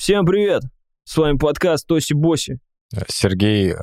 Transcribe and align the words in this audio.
Всем 0.00 0.24
привет! 0.24 0.62
С 1.04 1.14
вами 1.18 1.36
подкаст 1.36 1.86
Тоси 1.86 2.14
Боси. 2.14 2.58
Сергей 3.08 3.72
э, 3.72 3.76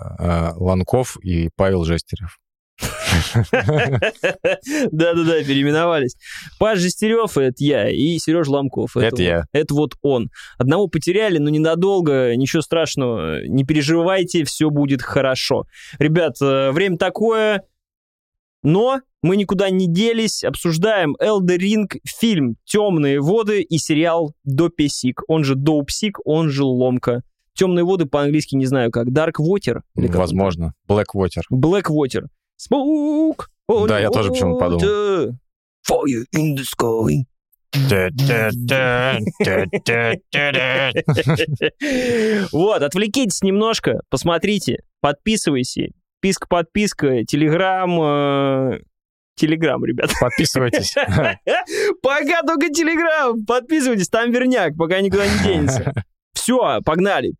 Ланков 0.55 1.15
и 1.21 1.51
Павел 1.55 1.83
Жестерев. 1.83 2.39
Да-да-да, 4.91 5.43
переименовались. 5.43 6.15
Паш 6.57 6.79
Жестерев— 6.79 7.37
это 7.37 7.63
я, 7.63 7.91
и 7.91 8.17
Сереж 8.17 8.47
Ломков. 8.47 8.97
Это 8.97 9.21
я. 9.21 9.43
Это 9.51 9.75
вот 9.75 9.93
он. 10.01 10.31
Одного 10.57 10.87
потеряли, 10.87 11.37
но 11.37 11.51
ненадолго, 11.51 12.35
ничего 12.35 12.63
страшного. 12.63 13.45
Не 13.45 13.63
переживайте, 13.63 14.43
все 14.43 14.71
будет 14.71 15.03
хорошо. 15.03 15.65
Ребят, 15.99 16.41
э, 16.41 16.71
время 16.71 16.97
такое, 16.97 17.61
но 18.63 19.01
мы 19.27 19.35
никуда 19.35 19.69
не 19.69 19.87
делись, 19.87 20.43
обсуждаем 20.43 21.15
Elder 21.21 21.57
Ring, 21.57 21.99
фильм 22.05 22.55
«Темные 22.63 23.19
воды» 23.19 23.61
и 23.61 23.77
сериал 23.77 24.33
«Допесик», 24.45 25.21
он 25.27 25.43
же 25.43 25.55
Доупсик, 25.55 26.19
он 26.23 26.49
же 26.49 26.63
Ломка. 26.63 27.23
Темные 27.53 27.83
воды 27.83 28.05
по-английски 28.05 28.55
не 28.55 28.65
знаю 28.65 28.89
как. 28.89 29.07
Dark 29.07 29.33
Water? 29.39 29.81
Или 29.95 30.07
как 30.07 30.17
Возможно. 30.17 30.73
Black 30.87 31.07
Water. 31.13 31.41
Black 31.51 31.87
Water. 31.89 32.27
Smoke 32.57 33.87
Да, 33.87 33.99
я 33.99 34.09
тоже 34.11 34.29
почему-то 34.29 34.59
подумал. 34.59 35.35
Fire 35.89 36.25
in 36.33 36.55
the 36.55 36.63
sky. 36.63 37.25
Вот, 42.51 42.81
отвлекитесь 42.81 43.43
немножко, 43.43 44.01
посмотрите, 44.09 44.83
подписывайся. 45.01 45.89
Писка, 46.21 46.47
подписка, 46.47 47.25
телеграм, 47.25 48.79
телеграм, 49.37 49.83
ребят. 49.85 50.11
Подписывайтесь. 50.19 50.93
Пока 52.01 52.41
только 52.41 52.69
телеграм, 52.69 53.45
подписывайтесь, 53.45 54.09
там 54.09 54.31
верняк, 54.31 54.75
пока 54.75 54.99
никуда 54.99 55.25
не 55.25 55.43
денется. 55.43 55.93
Все, 56.33 56.81
погнали. 56.83 57.33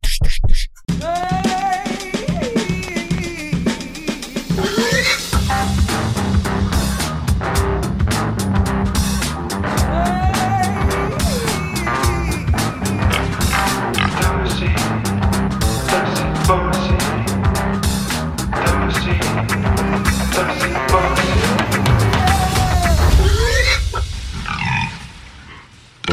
Tosi, 0.98 1.37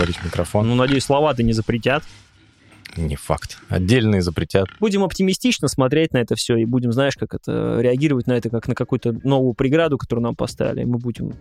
Говорить 0.05 0.21
в 0.21 0.25
микрофон. 0.27 0.69
Ну, 0.69 0.75
надеюсь, 0.75 1.05
слова-то 1.05 1.43
не 1.43 1.55
запретят. 1.55 2.03
Не 2.95 3.17
факт. 3.17 3.57
Отдельные 3.71 4.21
запретят. 4.21 4.69
Будем 4.79 5.03
оптимистично 5.03 5.67
смотреть 5.67 6.13
на 6.13 6.19
это 6.19 6.35
все 6.37 6.57
и 6.57 6.67
будем, 6.67 6.93
знаешь, 6.93 7.15
как 7.17 7.33
это, 7.33 7.79
реагировать 7.81 8.27
на 8.27 8.33
это 8.33 8.51
как 8.51 8.69
на 8.69 8.75
какую-то 8.75 9.17
новую 9.25 9.55
преграду, 9.55 9.97
которую 9.97 10.25
нам 10.25 10.37
поставили. 10.37 10.83
И 10.83 10.85
мы 10.85 10.99
будем 10.99 11.33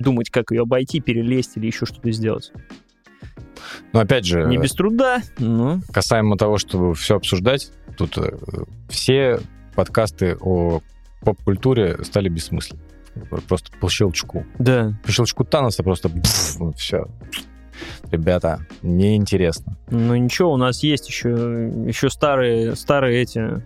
думать, 0.00 0.28
как 0.28 0.50
ее 0.50 0.62
обойти, 0.62 0.98
перелезть 0.98 1.56
или 1.56 1.66
еще 1.66 1.86
что-то 1.86 2.10
сделать. 2.10 2.50
Но 3.92 4.00
опять 4.00 4.24
же, 4.24 4.44
Не 4.46 4.58
без 4.58 4.72
труда, 4.72 5.22
но... 5.38 5.78
касаемо 5.92 6.36
того, 6.36 6.58
чтобы 6.58 6.94
все 6.94 7.14
обсуждать, 7.14 7.70
тут 7.96 8.18
э, 8.18 8.36
все 8.88 9.38
подкасты 9.76 10.36
о 10.40 10.80
поп-культуре 11.20 12.02
стали 12.02 12.28
бессмысленны. 12.28 12.82
Просто 13.46 13.70
по 13.78 13.88
щелчку. 13.88 14.44
Да. 14.58 14.94
По 15.04 15.12
щелчку 15.12 15.44
Таноса 15.44 15.84
просто 15.84 16.10
все. 16.76 17.06
Ребята, 18.10 18.66
неинтересно. 18.82 19.76
Ну 19.90 20.16
ничего, 20.16 20.52
у 20.52 20.56
нас 20.56 20.82
есть 20.82 21.08
еще, 21.08 21.28
еще 21.86 22.10
старые, 22.10 22.74
старые 22.74 23.22
эти 23.22 23.62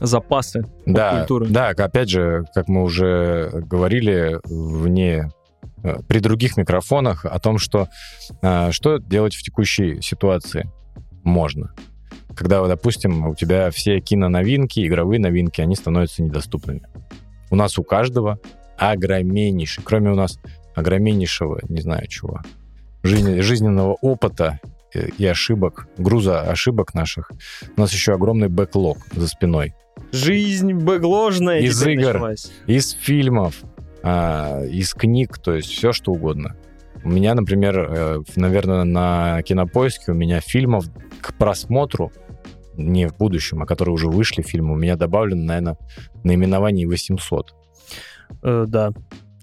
запасы 0.00 0.64
Да, 0.86 1.18
культуры. 1.18 1.46
да, 1.48 1.68
опять 1.68 2.08
же, 2.08 2.44
как 2.54 2.68
мы 2.68 2.82
уже 2.82 3.50
говорили 3.66 4.38
вне 4.44 5.30
э, 5.82 5.96
при 6.08 6.18
других 6.20 6.56
микрофонах 6.56 7.24
о 7.24 7.38
том, 7.38 7.58
что 7.58 7.88
э, 8.42 8.70
что 8.72 8.98
делать 8.98 9.34
в 9.34 9.42
текущей 9.42 10.00
ситуации 10.00 10.70
можно. 11.22 11.74
Когда, 12.34 12.66
допустим, 12.66 13.28
у 13.28 13.34
тебя 13.34 13.70
все 13.70 14.00
киноновинки, 14.00 14.84
игровые 14.86 15.20
новинки, 15.20 15.60
они 15.60 15.76
становятся 15.76 16.22
недоступными. 16.22 16.82
У 17.50 17.56
нас 17.56 17.78
у 17.78 17.84
каждого 17.84 18.38
огромнейший, 18.76 19.84
кроме 19.84 20.10
у 20.10 20.14
нас 20.14 20.38
огромнейшего, 20.74 21.60
не 21.68 21.80
знаю 21.80 22.06
чего, 22.08 22.40
жизни- 23.04 23.40
жизненного 23.40 23.94
опыта 24.00 24.58
э, 24.94 25.08
и 25.18 25.26
ошибок, 25.26 25.86
груза 25.98 26.40
ошибок 26.40 26.94
наших, 26.94 27.30
у 27.76 27.80
нас 27.80 27.92
еще 27.92 28.14
огромный 28.14 28.48
бэклог 28.48 28.98
за 29.12 29.28
спиной. 29.28 29.74
Жизнь 30.12 30.72
бэкложная 30.72 31.60
Из 31.60 31.80
игр. 31.86 32.14
началась. 32.14 32.52
из 32.66 32.90
фильмов, 32.92 33.62
а, 34.02 34.62
из 34.64 34.92
книг, 34.94 35.38
то 35.38 35.54
есть 35.54 35.68
все 35.68 35.92
что 35.92 36.12
угодно. 36.12 36.56
У 37.04 37.08
меня, 37.10 37.34
например, 37.34 38.22
наверное, 38.34 38.84
на 38.84 39.42
кинопоиске 39.42 40.12
у 40.12 40.14
меня 40.14 40.40
фильмов 40.40 40.86
к 41.20 41.34
просмотру 41.34 42.10
не 42.76 43.06
в 43.08 43.16
будущем, 43.16 43.62
а 43.62 43.66
которые 43.66 43.92
уже 43.94 44.08
вышли 44.08 44.42
фильмы, 44.42 44.72
у 44.72 44.76
меня 44.76 44.96
добавлено, 44.96 45.44
наверное, 45.44 45.76
наименований 46.24 46.86
800. 46.86 47.54
Э, 48.42 48.64
да. 48.66 48.90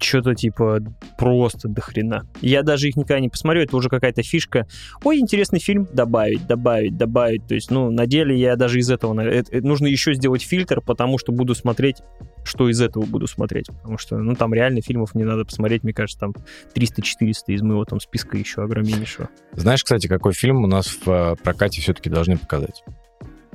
Что-то 0.01 0.33
типа 0.33 0.79
просто 1.17 1.67
до 1.67 1.81
хрена. 1.81 2.25
Я 2.41 2.63
даже 2.63 2.87
их 2.87 2.95
никогда 2.95 3.19
не 3.19 3.29
посмотрю, 3.29 3.61
это 3.61 3.77
уже 3.77 3.87
какая-то 3.87 4.23
фишка. 4.23 4.65
Ой, 5.03 5.19
интересный 5.19 5.59
фильм, 5.59 5.87
добавить, 5.93 6.47
добавить, 6.47 6.97
добавить. 6.97 7.45
То 7.45 7.53
есть, 7.53 7.69
ну, 7.69 7.91
на 7.91 8.07
деле 8.07 8.37
я 8.37 8.55
даже 8.55 8.79
из 8.79 8.89
этого... 8.89 9.19
это- 9.21 9.65
нужно 9.65 9.85
еще 9.85 10.13
сделать 10.13 10.41
фильтр, 10.41 10.81
потому 10.81 11.19
что 11.19 11.31
буду 11.31 11.53
смотреть, 11.53 11.97
что 12.43 12.67
из 12.69 12.81
этого 12.81 13.05
буду 13.05 13.27
смотреть. 13.27 13.67
Потому 13.67 13.97
что, 13.99 14.17
ну, 14.17 14.35
там 14.35 14.53
реально 14.53 14.81
фильмов 14.81 15.13
не 15.13 15.23
надо 15.23 15.45
посмотреть, 15.45 15.83
мне 15.83 15.93
кажется, 15.93 16.19
там 16.19 16.33
300-400 16.75 17.33
из 17.47 17.61
моего 17.61 17.85
там 17.85 17.99
списка 17.99 18.37
еще 18.37 18.63
огромнейшего. 18.63 19.29
Знаешь, 19.53 19.83
кстати, 19.83 20.07
какой 20.07 20.33
фильм 20.33 20.63
у 20.63 20.67
нас 20.67 20.87
в 20.87 21.07
э, 21.07 21.35
прокате 21.43 21.81
все-таки 21.81 22.09
должны 22.09 22.37
показать? 22.37 22.83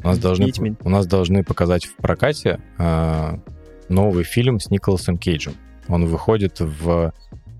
У 0.02 0.08
нас 0.08 0.18
должны, 0.18 0.52
у 0.84 0.88
нас 0.88 1.06
должны 1.06 1.42
показать 1.42 1.86
в 1.86 1.96
прокате 1.96 2.60
а, 2.78 3.40
новый 3.88 4.24
фильм 4.24 4.60
с 4.60 4.70
Николасом 4.70 5.18
Кейджем. 5.18 5.54
Он 5.88 6.06
выходит 6.06 6.60
в 6.60 7.12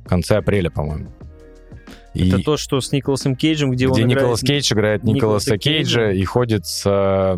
конце 0.07 0.37
апреля, 0.39 0.71
по-моему. 0.71 1.11
И- 2.15 2.29
Это 2.29 2.43
то, 2.43 2.57
что 2.57 2.81
с 2.81 2.93
Николасом 2.93 3.37
Кейджем, 3.37 3.71
где, 3.71 3.87
где 3.87 4.03
он 4.03 4.09
Николас 4.09 4.43
играет... 4.43 4.63
Кейдж 4.63 4.73
играет 4.73 5.05
Николаса 5.05 5.51
Николаса 5.55 5.59
Кейджа 5.59 6.01
Кейджа. 6.07 6.13
и 6.13 6.25
ходит 6.25 6.67
с 6.67 6.83
э, 6.87 7.37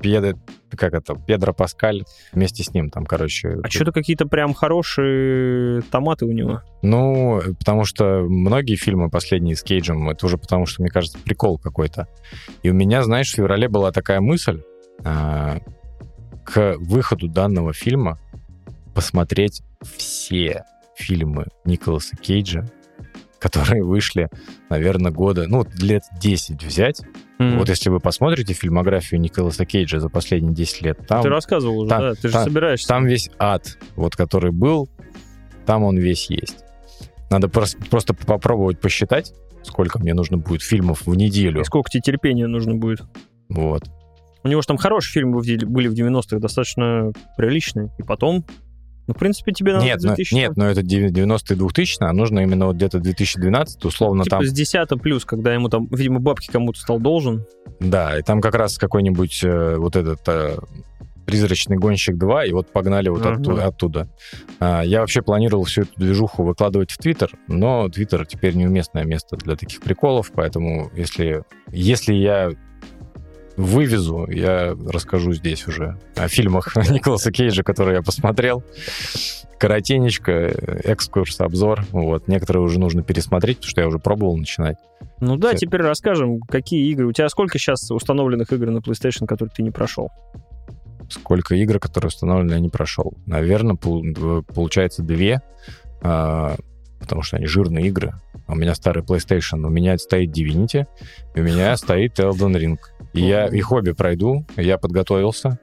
Педро, 0.00 0.36
как 0.76 0.94
это, 0.94 1.14
Педро 1.14 1.52
Паскаль 1.52 2.02
вместе 2.32 2.64
с 2.64 2.74
ним 2.74 2.90
там, 2.90 3.06
короче. 3.06 3.58
А 3.62 3.68
что-то 3.68 3.92
какие-то 3.92 4.26
прям 4.26 4.52
хорошие 4.54 5.82
томаты 5.82 6.24
у 6.26 6.32
него. 6.32 6.62
Ну, 6.82 7.40
потому 7.58 7.84
что 7.84 8.22
многие 8.28 8.74
фильмы 8.76 9.10
последние 9.10 9.54
с 9.54 9.62
Кейджем, 9.62 10.08
это 10.10 10.26
уже 10.26 10.38
потому 10.38 10.66
что, 10.66 10.82
мне 10.82 10.90
кажется, 10.90 11.18
прикол 11.24 11.58
какой-то. 11.58 12.08
И 12.64 12.70
у 12.70 12.74
меня, 12.74 13.04
знаешь, 13.04 13.30
в 13.30 13.36
феврале 13.36 13.68
была 13.68 13.92
такая 13.92 14.20
мысль 14.20 14.62
а, 15.04 15.58
к 16.44 16.74
выходу 16.78 17.28
данного 17.28 17.72
фильма 17.72 18.18
посмотреть 18.94 19.62
все 19.82 20.64
фильмы 20.96 21.46
Николаса 21.64 22.16
Кейджа, 22.16 22.66
которые 23.38 23.82
вышли, 23.84 24.28
наверное, 24.68 25.10
года, 25.12 25.46
ну, 25.48 25.64
лет 25.80 26.02
10 26.20 26.62
взять. 26.62 27.00
Вот 27.38 27.70
если 27.70 27.88
вы 27.88 28.00
посмотрите 28.00 28.52
фильмографию 28.52 29.18
Николаса 29.18 29.64
Кейджа 29.64 29.98
за 29.98 30.10
последние 30.10 30.52
10 30.54 30.82
лет, 30.82 31.06
там, 31.08 31.22
Ты 31.22 31.30
рассказывал 31.30 31.78
уже, 31.80 31.88
там- 31.88 32.00
да? 32.02 32.14
Ты 32.14 32.28
же 32.28 32.34
там- 32.34 32.44
собираешься. 32.44 32.86
там 32.86 33.06
весь 33.06 33.30
ад, 33.38 33.78
вот 33.96 34.14
который 34.14 34.50
был, 34.52 34.90
там 35.64 35.84
он 35.84 35.96
весь 35.96 36.28
есть. 36.28 36.58
Надо 37.30 37.48
просто, 37.48 37.78
просто 37.88 38.12
попробовать 38.12 38.78
посчитать, 38.80 39.32
сколько 39.62 39.98
мне 39.98 40.12
нужно 40.12 40.36
будет 40.36 40.60
фильмов 40.62 41.06
в 41.06 41.14
неделю. 41.14 41.62
И 41.62 41.64
сколько 41.64 41.88
тебе 41.88 42.02
терпения 42.02 42.46
нужно 42.46 42.74
будет? 42.74 43.00
Вот. 43.48 43.84
У 44.42 44.48
него 44.48 44.60
же 44.60 44.66
там 44.68 44.76
хорошие 44.76 45.12
фильмы 45.14 45.40
были 45.40 45.88
в 45.88 45.94
90-х, 45.94 46.38
достаточно 46.40 47.12
приличные. 47.38 47.90
И 47.98 48.02
потом, 48.02 48.44
ну, 49.10 49.14
в 49.14 49.18
принципе, 49.18 49.50
тебе 49.50 49.72
надо 49.72 49.84
Нет, 49.84 49.98
ну, 50.02 50.10
2000 50.10 50.34
нет, 50.34 50.56
но 50.56 50.66
это 50.66 50.82
90-е 50.82 51.56
2000 51.56 51.96
а 52.04 52.12
нужно 52.12 52.38
именно 52.38 52.66
вот 52.66 52.76
где-то 52.76 53.00
2012 53.00 53.84
условно 53.84 54.22
типа 54.22 54.36
там. 54.36 54.46
с 54.46 54.52
10 54.52 54.88
плюс, 55.02 55.24
когда 55.24 55.52
ему 55.52 55.68
там, 55.68 55.88
видимо, 55.90 56.20
бабки 56.20 56.48
кому-то 56.48 56.78
стал 56.78 57.00
должен. 57.00 57.44
Да, 57.80 58.16
и 58.16 58.22
там 58.22 58.40
как 58.40 58.54
раз 58.54 58.78
какой-нибудь 58.78 59.42
э, 59.42 59.74
вот 59.78 59.96
этот 59.96 60.20
э, 60.28 60.58
«Призрачный 61.26 61.76
гонщик 61.76 62.14
2», 62.14 62.46
и 62.46 62.52
вот 62.52 62.70
погнали 62.72 63.08
вот 63.08 63.26
Ага. 63.26 63.34
оттуда. 63.34 63.66
оттуда. 63.66 64.08
А, 64.60 64.82
я 64.82 65.00
вообще 65.00 65.22
планировал 65.22 65.64
всю 65.64 65.82
эту 65.82 65.92
движуху 65.96 66.44
выкладывать 66.44 66.92
в 66.92 66.98
Твиттер, 66.98 67.32
но 67.48 67.88
Твиттер 67.88 68.26
теперь 68.26 68.54
неуместное 68.54 69.02
место 69.02 69.36
для 69.36 69.56
таких 69.56 69.80
приколов, 69.80 70.30
поэтому 70.32 70.92
если, 70.94 71.42
если 71.72 72.14
я 72.14 72.52
вывезу, 73.60 74.26
я 74.30 74.76
расскажу 74.86 75.32
здесь 75.32 75.66
уже 75.66 75.98
о 76.16 76.28
фильмах 76.28 76.74
Николаса 76.90 77.30
Кейджа, 77.32 77.62
которые 77.62 77.96
я 77.96 78.02
посмотрел. 78.02 78.64
Коротенечко, 79.58 80.32
экскурс, 80.84 81.40
обзор. 81.40 81.84
Вот. 81.90 82.28
Некоторые 82.28 82.62
уже 82.62 82.80
нужно 82.80 83.02
пересмотреть, 83.02 83.58
потому 83.58 83.70
что 83.70 83.80
я 83.82 83.88
уже 83.88 83.98
пробовал 83.98 84.36
начинать. 84.36 84.76
Ну 85.20 85.36
да, 85.36 85.50
Всё. 85.50 85.58
теперь 85.58 85.82
расскажем, 85.82 86.40
какие 86.40 86.90
игры. 86.90 87.06
У 87.06 87.12
тебя 87.12 87.28
сколько 87.28 87.58
сейчас 87.58 87.90
установленных 87.90 88.52
игр 88.52 88.70
на 88.70 88.78
PlayStation, 88.78 89.26
которые 89.26 89.52
ты 89.54 89.62
не 89.62 89.70
прошел? 89.70 90.08
Сколько 91.10 91.54
игр, 91.56 91.78
которые 91.78 92.08
установлены, 92.08 92.54
я 92.54 92.60
не 92.60 92.70
прошел. 92.70 93.12
Наверное, 93.26 93.76
получается 93.76 95.02
две, 95.02 95.42
а, 96.02 96.56
потому 96.98 97.22
что 97.22 97.36
они 97.36 97.46
жирные 97.46 97.88
игры. 97.88 98.14
У 98.50 98.56
меня 98.56 98.74
старый 98.74 99.04
PlayStation, 99.04 99.64
у 99.64 99.70
меня 99.70 99.96
стоит 99.96 100.36
Divinity, 100.36 100.86
и 101.34 101.40
у 101.40 101.42
меня 101.42 101.76
стоит 101.76 102.18
Elden 102.18 102.56
Ring. 102.56 102.78
И 103.12 103.22
я 103.22 103.46
их 103.46 103.70
обе 103.70 103.94
пройду, 103.94 104.44
я 104.56 104.76
подготовился, 104.76 105.60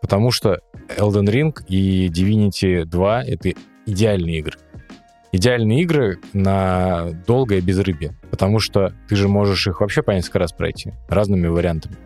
потому 0.00 0.30
что 0.30 0.60
Elden 0.96 1.26
Ring 1.26 1.54
и 1.68 2.08
Divinity 2.08 2.84
2— 2.84 3.24
это 3.26 3.52
идеальные 3.86 4.38
игры. 4.38 4.58
Идеальные 5.32 5.82
игры 5.82 6.18
на 6.32 7.10
долгое 7.26 7.60
безрыбье, 7.60 8.16
потому 8.30 8.60
что 8.60 8.92
ты 9.08 9.16
же 9.16 9.28
можешь 9.28 9.66
их 9.66 9.80
вообще 9.80 10.02
по 10.02 10.12
несколько 10.12 10.38
раз 10.38 10.52
пройти 10.52 10.92
разными 11.08 11.48
вариантами. 11.48 11.96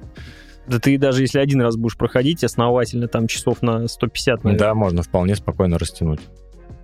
Да 0.67 0.79
ты 0.79 0.99
даже 0.99 1.23
если 1.23 1.39
один 1.39 1.63
раз 1.63 1.77
будешь 1.77 1.97
проходить 1.97 2.45
основательно, 2.45 3.09
там 3.09 3.27
часов 3.27 3.63
на 3.63 3.87
150, 3.87 4.45
наверное. 4.45 4.59
Да, 4.59 4.75
можно 4.75 5.03
вполне 5.03 5.35
спокойно 5.35 5.79
растянуть. 5.79 6.21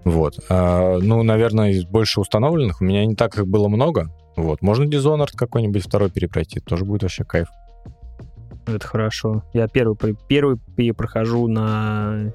Вот. 0.04 0.38
А, 0.48 0.98
ну, 1.00 1.22
наверное, 1.22 1.70
из 1.70 1.84
больше 1.84 2.20
установленных 2.20 2.80
у 2.80 2.84
меня 2.84 3.04
не 3.06 3.14
так 3.14 3.38
их 3.38 3.46
было 3.46 3.68
много. 3.68 4.10
Вот. 4.36 4.62
Можно 4.62 4.84
Dishonored 4.84 5.30
какой-нибудь 5.34 5.84
второй 5.84 6.10
перепройти, 6.10 6.60
тоже 6.60 6.84
будет 6.84 7.02
вообще 7.02 7.24
кайф. 7.24 7.48
Это 8.66 8.86
хорошо. 8.86 9.42
Я 9.52 9.68
первый, 9.68 9.96
первый 10.28 10.58
прохожу 10.94 11.48
на 11.48 12.32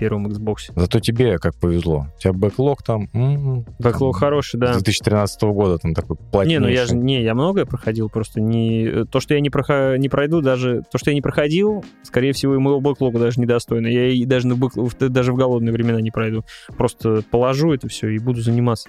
первом 0.00 0.26
Xbox. 0.26 0.72
Зато 0.74 0.98
тебе 1.00 1.38
как 1.38 1.54
повезло. 1.56 2.06
У 2.16 2.20
тебя 2.20 2.32
бэклог 2.32 2.82
там... 2.82 3.08
м, 3.14 3.64
Бэклог 3.78 4.14
там 4.14 4.20
хороший, 4.20 4.58
да. 4.58 4.72
С 4.72 4.76
2013 4.82 5.42
года 5.42 5.78
там 5.78 5.94
такой 5.94 6.16
Не, 6.16 6.30
плотнейший. 6.32 6.60
ну 6.62 6.68
я 6.68 6.86
же 6.86 6.96
не, 6.96 7.22
я 7.22 7.34
многое 7.34 7.66
проходил, 7.66 8.08
просто 8.08 8.40
не 8.40 9.04
то, 9.04 9.20
что 9.20 9.34
я 9.34 9.40
не, 9.40 9.50
прохо- 9.50 9.96
не 9.98 10.08
пройду, 10.08 10.40
даже 10.40 10.82
то, 10.90 10.98
что 10.98 11.10
я 11.10 11.14
не 11.14 11.20
проходил, 11.22 11.84
скорее 12.02 12.32
всего, 12.32 12.54
и 12.54 12.58
моего 12.58 12.80
бэклога 12.80 13.18
даже 13.20 13.40
недостойно. 13.40 13.86
Я 13.86 14.08
и 14.08 14.24
даже, 14.24 14.48
на 14.48 14.54
бэк- 14.54 14.80
в- 14.88 15.08
даже 15.08 15.32
в 15.32 15.36
голодные 15.36 15.72
времена 15.72 16.00
не 16.00 16.10
пройду. 16.10 16.44
Просто 16.76 17.22
положу 17.30 17.72
это 17.72 17.86
все 17.88 18.08
и 18.08 18.18
буду 18.18 18.40
заниматься. 18.40 18.88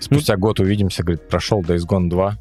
Спустя 0.00 0.36
год 0.36 0.60
увидимся, 0.60 1.02
говорит, 1.02 1.28
прошел 1.28 1.60
Days 1.60 1.86
Gone 1.88 2.08
2. 2.08 2.38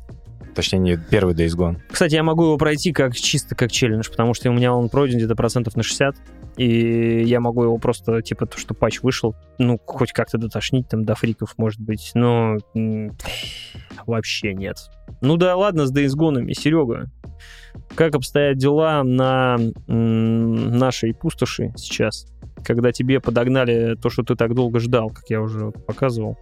Точнее, 0.56 0.80
не 0.80 0.98
первый 0.98 1.36
Days 1.36 1.56
Gone. 1.56 1.78
Кстати, 1.92 2.16
я 2.16 2.24
могу 2.24 2.44
его 2.46 2.58
пройти 2.58 2.92
как 2.92 3.16
чисто 3.16 3.54
как 3.56 3.72
челлендж, 3.72 4.10
потому 4.10 4.34
что 4.34 4.50
у 4.50 4.54
меня 4.54 4.74
он 4.74 4.90
пройден 4.90 5.18
где-то 5.18 5.36
процентов 5.36 5.76
на 5.76 5.84
60, 5.84 6.16
и 6.58 7.24
я 7.24 7.40
могу 7.40 7.64
его 7.64 7.78
просто, 7.78 8.22
типа, 8.22 8.48
то, 8.48 8.58
что 8.58 8.74
патч 8.74 9.02
вышел, 9.02 9.36
ну, 9.60 9.80
хоть 9.86 10.12
как-то 10.12 10.38
дотошнить 10.38 10.90
там 10.90 11.06
до 11.06 11.16
фриков, 11.16 11.54
может 11.58 11.80
быть, 11.80 12.12
но 12.16 12.58
вообще 14.06 14.54
нет. 14.54 14.78
Ну 15.22 15.38
да, 15.38 15.56
ладно, 15.56 15.86
с 15.86 15.94
Days 15.94 16.16
Gone, 16.18 16.52
Серега. 16.54 17.12
Как 17.96 18.16
обстоят 18.16 18.58
дела 18.58 19.04
на 19.04 19.58
нашей 19.88 21.14
пустоши 21.14 21.74
сейчас, 21.78 22.26
когда 22.68 22.92
тебе 22.92 23.22
подогнали 23.22 23.96
то, 23.96 24.10
что 24.10 24.24
ты 24.24 24.36
так 24.36 24.54
долго 24.54 24.80
ждал, 24.80 25.10
как 25.10 25.24
я 25.30 25.42
уже 25.42 25.68
вот 25.68 25.86
показывал? 25.86 26.38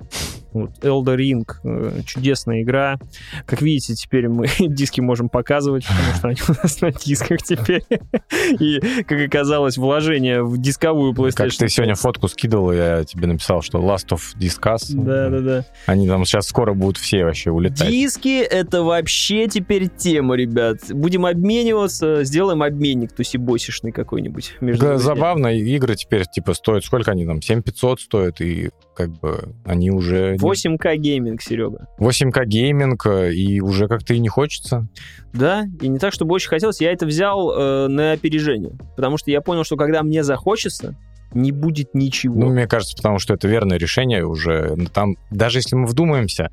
Вот, 0.56 0.72
Elder 0.82 1.18
Ring, 1.18 1.44
э, 1.66 2.02
чудесная 2.06 2.62
игра. 2.62 2.98
Как 3.46 3.62
видите, 3.62 3.94
теперь 3.94 4.30
мы 4.30 4.48
диски 4.60 5.02
можем 5.02 5.28
показывать, 5.28 5.86
потому 5.86 6.16
что 6.16 6.28
они 6.30 6.38
у 6.48 6.64
нас 6.64 6.82
на 6.82 6.92
дисках 6.94 7.44
теперь. 7.44 7.84
И, 8.60 8.80
как 9.04 9.20
оказалось, 9.20 9.78
вложение 9.78 10.44
в 10.44 10.58
дисковую 10.58 11.12
PlayStation. 11.14 11.50
Как 11.50 11.58
ты 11.58 11.68
сегодня 11.68 11.96
фотку 11.96 12.30
скидывал, 12.30 12.72
я 12.72 13.04
тебе 13.04 13.28
написал, 13.28 13.62
что 13.62 13.80
Last 13.80 14.08
of 14.12 14.22
Discuss. 14.40 14.94
Да, 14.94 15.30
да, 15.30 15.40
да. 15.42 15.66
Они 15.88 16.08
там 16.08 16.24
сейчас 16.24 16.48
скоро 16.48 16.74
будут 16.74 16.98
все 16.98 17.26
вообще 17.26 17.52
улетать. 17.52 17.90
Диски— 17.90 18.42
это 18.42 18.82
вообще 18.82 19.48
теперь 19.48 19.90
тема, 19.90 20.36
ребят. 20.36 20.78
Будем 20.90 21.26
обмениваться, 21.26 22.24
сделаем 22.24 22.64
обменник 22.64 23.12
тусибосишный 23.12 23.92
какой-нибудь. 23.92 24.54
забавно, 24.62 25.48
игры 25.48 25.96
теперь 25.98 26.15
типа 26.24 26.54
стоят, 26.54 26.86
сколько 26.86 27.12
они 27.12 27.26
там, 27.26 27.42
7500 27.42 28.00
стоят, 28.00 28.42
и 28.42 28.70
как 28.96 29.10
бы 29.20 29.54
они 29.66 29.92
уже... 29.92 30.34
не- 30.34 30.38
8К 30.38 30.96
гейминг, 30.96 31.42
Серега. 31.42 31.88
8К 32.00 32.46
гейминг, 32.46 33.06
э, 33.06 33.34
и 33.34 33.60
уже 33.62 33.88
как-то 33.88 34.14
и 34.14 34.20
не 34.20 34.30
хочется. 34.30 34.88
Да, 35.34 35.66
и 35.82 35.88
не 35.88 36.00
так, 36.00 36.14
чтобы 36.14 36.34
очень 36.34 36.50
хотелось. 36.50 36.80
Я 36.82 36.92
это 36.92 37.06
взял 37.06 37.52
э, 37.52 37.88
на 37.88 38.14
опережение. 38.14 38.78
Потому 38.96 39.18
что 39.18 39.32
я 39.32 39.42
понял, 39.42 39.64
что 39.64 39.76
когда 39.76 40.02
мне 40.04 40.24
захочется, 40.24 40.96
не 41.34 41.52
будет 41.52 41.94
ничего. 41.94 42.40
Ну, 42.40 42.50
мне 42.50 42.68
кажется, 42.68 42.96
потому 42.96 43.20
что 43.20 43.34
это 43.34 43.48
верное 43.48 43.78
решение 43.78 44.26
уже. 44.26 44.74
Ну, 44.76 44.86
Там, 44.86 45.18
даже 45.32 45.60
если 45.60 45.76
мы 45.76 45.86
вдумаемся, 45.86 46.50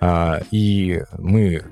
а, 0.00 0.40
и 0.50 1.02
мы 1.18 1.62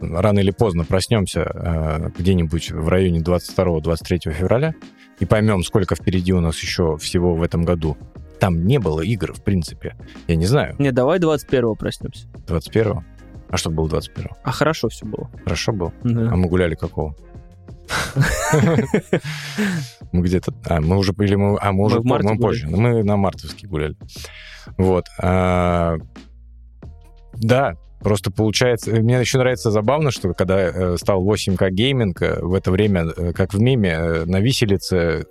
рано 0.00 0.40
или 0.40 0.50
поздно 0.50 0.84
проснемся 0.84 1.42
а, 1.44 2.10
где-нибудь 2.18 2.72
в 2.72 2.88
районе 2.88 3.20
22-23 3.20 4.32
февраля 4.32 4.74
и 5.20 5.24
поймем, 5.24 5.62
сколько 5.62 5.94
впереди 5.94 6.32
у 6.32 6.40
нас 6.40 6.58
еще 6.58 6.96
всего 6.96 7.34
в 7.34 7.42
этом 7.42 7.64
году. 7.64 7.96
Там 8.40 8.66
не 8.66 8.78
было 8.78 9.00
игр, 9.00 9.32
в 9.32 9.42
принципе. 9.42 9.96
Я 10.26 10.36
не 10.36 10.46
знаю, 10.46 10.74
Не, 10.78 10.92
давай 10.92 11.18
21-го 11.18 11.74
проснемся. 11.76 12.26
21-го. 12.46 13.04
А 13.48 13.56
что 13.56 13.70
было 13.70 13.88
21-го? 13.88 14.36
А 14.42 14.50
хорошо 14.50 14.88
все 14.88 15.06
было. 15.06 15.30
Хорошо 15.44 15.72
было? 15.72 15.92
Да. 16.02 16.32
А 16.32 16.36
мы 16.36 16.48
гуляли 16.48 16.74
какого? 16.74 17.14
Мы 20.12 20.22
где-то... 20.22 20.52
А, 20.66 20.80
мы 20.80 20.96
уже... 20.96 21.12
Или 21.18 21.34
мы... 21.34 21.58
А, 21.60 21.72
мы 21.72 21.84
уже... 21.84 22.00
Мы 22.02 22.38
позже. 22.38 22.66
гуляли. 22.66 22.94
Мы 22.94 23.04
на 23.04 23.16
мартовский 23.16 23.68
гуляли. 23.68 23.96
Вот. 24.78 25.06
А, 25.20 25.96
Да, 27.34 27.74
просто 28.04 28.30
получается... 28.30 28.92
Мне 28.92 29.18
еще 29.18 29.38
нравится 29.38 29.70
забавно, 29.70 30.12
что 30.12 30.32
когда 30.34 30.60
э, 30.60 30.96
стал 30.98 31.24
8К 31.26 31.70
гейминг, 31.70 32.22
э, 32.22 32.40
в 32.40 32.54
это 32.54 32.70
время, 32.70 33.06
э, 33.16 33.32
как 33.32 33.54
в 33.54 33.60
меме, 33.60 34.24
на 34.26 34.38
виселице 34.40 35.26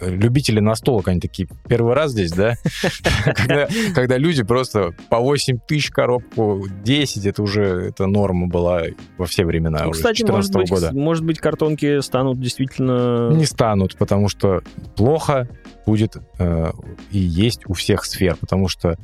любители 0.00 0.60
настолок, 0.60 1.08
они 1.08 1.20
такие, 1.20 1.48
первый 1.68 1.94
раз 1.94 2.12
здесь, 2.12 2.32
да? 2.32 2.54
Когда, 3.36 3.68
когда 3.94 4.16
люди 4.16 4.42
просто 4.42 4.94
по 5.10 5.18
8 5.18 5.58
тысяч 5.66 5.90
коробку, 5.90 6.66
10, 6.82 7.26
это 7.26 7.42
уже 7.42 7.62
это 7.88 8.06
норма 8.06 8.46
была 8.46 8.84
во 9.18 9.26
все 9.26 9.44
времена 9.44 9.80
Ну, 9.84 9.90
уже, 9.90 9.98
кстати, 9.98 10.22
может 10.22 10.50
14 10.52 10.54
быть, 10.54 10.70
года. 10.70 10.92
может 10.98 11.24
быть, 11.24 11.38
картонки 11.38 12.00
станут 12.00 12.40
действительно... 12.40 13.30
Не 13.30 13.44
станут, 13.44 13.96
потому 13.96 14.28
что 14.28 14.62
плохо 14.96 15.48
будет 15.86 16.16
э, 16.38 16.72
и 17.10 17.18
есть 17.18 17.60
у 17.66 17.74
всех 17.74 18.04
сфер, 18.04 18.36
потому 18.36 18.68
что 18.68 18.96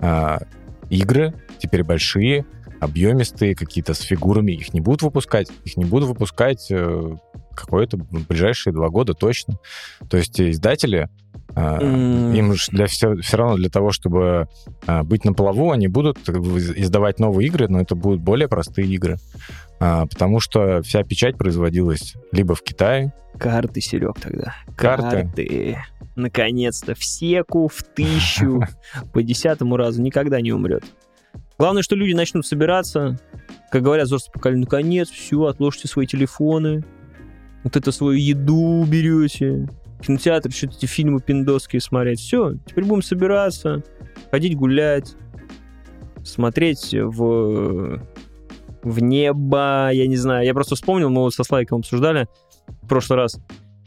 э, 0.00 0.38
игры 0.90 1.34
теперь 1.58 1.84
большие, 1.84 2.44
объемистые, 2.80 3.54
какие-то 3.54 3.94
с 3.94 4.00
фигурами, 4.00 4.52
их 4.52 4.72
не 4.72 4.80
будут 4.80 5.02
выпускать, 5.02 5.48
их 5.64 5.76
не 5.76 5.84
будут 5.84 6.08
выпускать 6.08 6.66
э, 6.70 7.16
какое-то 7.54 7.98
в 7.98 8.26
ближайшие 8.26 8.72
два 8.72 8.88
года 8.88 9.14
точно. 9.14 9.58
То 10.08 10.16
есть 10.16 10.40
издатели 10.40 11.08
э, 11.54 11.60
М. 11.60 12.32
им 12.34 12.54
для 12.70 12.86
все, 12.86 13.16
все 13.16 13.36
равно 13.36 13.56
для 13.56 13.68
того, 13.68 13.90
чтобы 13.92 14.48
а, 14.86 15.02
быть 15.04 15.24
на 15.24 15.32
плаву, 15.32 15.70
они 15.72 15.88
будут 15.88 16.28
из- 16.28 16.70
издавать 16.70 17.18
новые 17.18 17.48
игры, 17.48 17.68
но 17.68 17.80
это 17.80 17.94
будут 17.94 18.20
более 18.20 18.48
простые 18.48 18.88
игры. 18.88 19.16
А, 19.78 20.06
потому 20.06 20.40
что 20.40 20.82
вся 20.82 21.02
печать 21.02 21.36
производилась 21.36 22.14
либо 22.32 22.54
в 22.54 22.62
Китае, 22.62 23.12
Карты, 23.38 23.80
Серег, 23.80 24.20
тогда. 24.20 24.54
Карты. 24.76 25.22
Карты. 25.24 25.78
Наконец-то. 26.16 26.94
В 26.94 27.02
секу, 27.02 27.68
в 27.68 27.82
тысячу, 27.82 28.62
по 29.12 29.22
десятому 29.22 29.76
разу. 29.76 30.02
Никогда 30.02 30.40
не 30.40 30.52
умрет. 30.52 30.84
Главное, 31.60 31.82
что 31.82 31.94
люди 31.94 32.14
начнут 32.14 32.46
собираться. 32.46 33.20
Как 33.70 33.82
говорят 33.82 34.06
взрослые 34.06 34.32
поколения, 34.32 34.62
наконец, 34.62 35.10
все, 35.10 35.44
отложите 35.44 35.88
свои 35.88 36.06
телефоны. 36.06 36.82
Вот 37.64 37.76
это 37.76 37.92
свою 37.92 38.18
еду 38.18 38.82
берете. 38.88 39.68
Кинотеатр 40.00 40.50
что-то 40.50 40.78
эти 40.78 40.86
фильмы 40.86 41.20
пиндосские 41.20 41.82
смотреть. 41.82 42.18
Все, 42.18 42.54
теперь 42.64 42.84
будем 42.84 43.02
собираться, 43.02 43.84
ходить 44.30 44.56
гулять, 44.56 45.16
смотреть 46.24 46.94
в, 46.94 48.06
в 48.82 49.02
небо, 49.02 49.90
я 49.92 50.06
не 50.06 50.16
знаю. 50.16 50.46
Я 50.46 50.54
просто 50.54 50.76
вспомнил, 50.76 51.10
мы 51.10 51.20
вот 51.20 51.34
со 51.34 51.44
Слайком 51.44 51.80
обсуждали 51.80 52.26
в 52.68 52.88
прошлый 52.88 53.18
раз. 53.18 53.38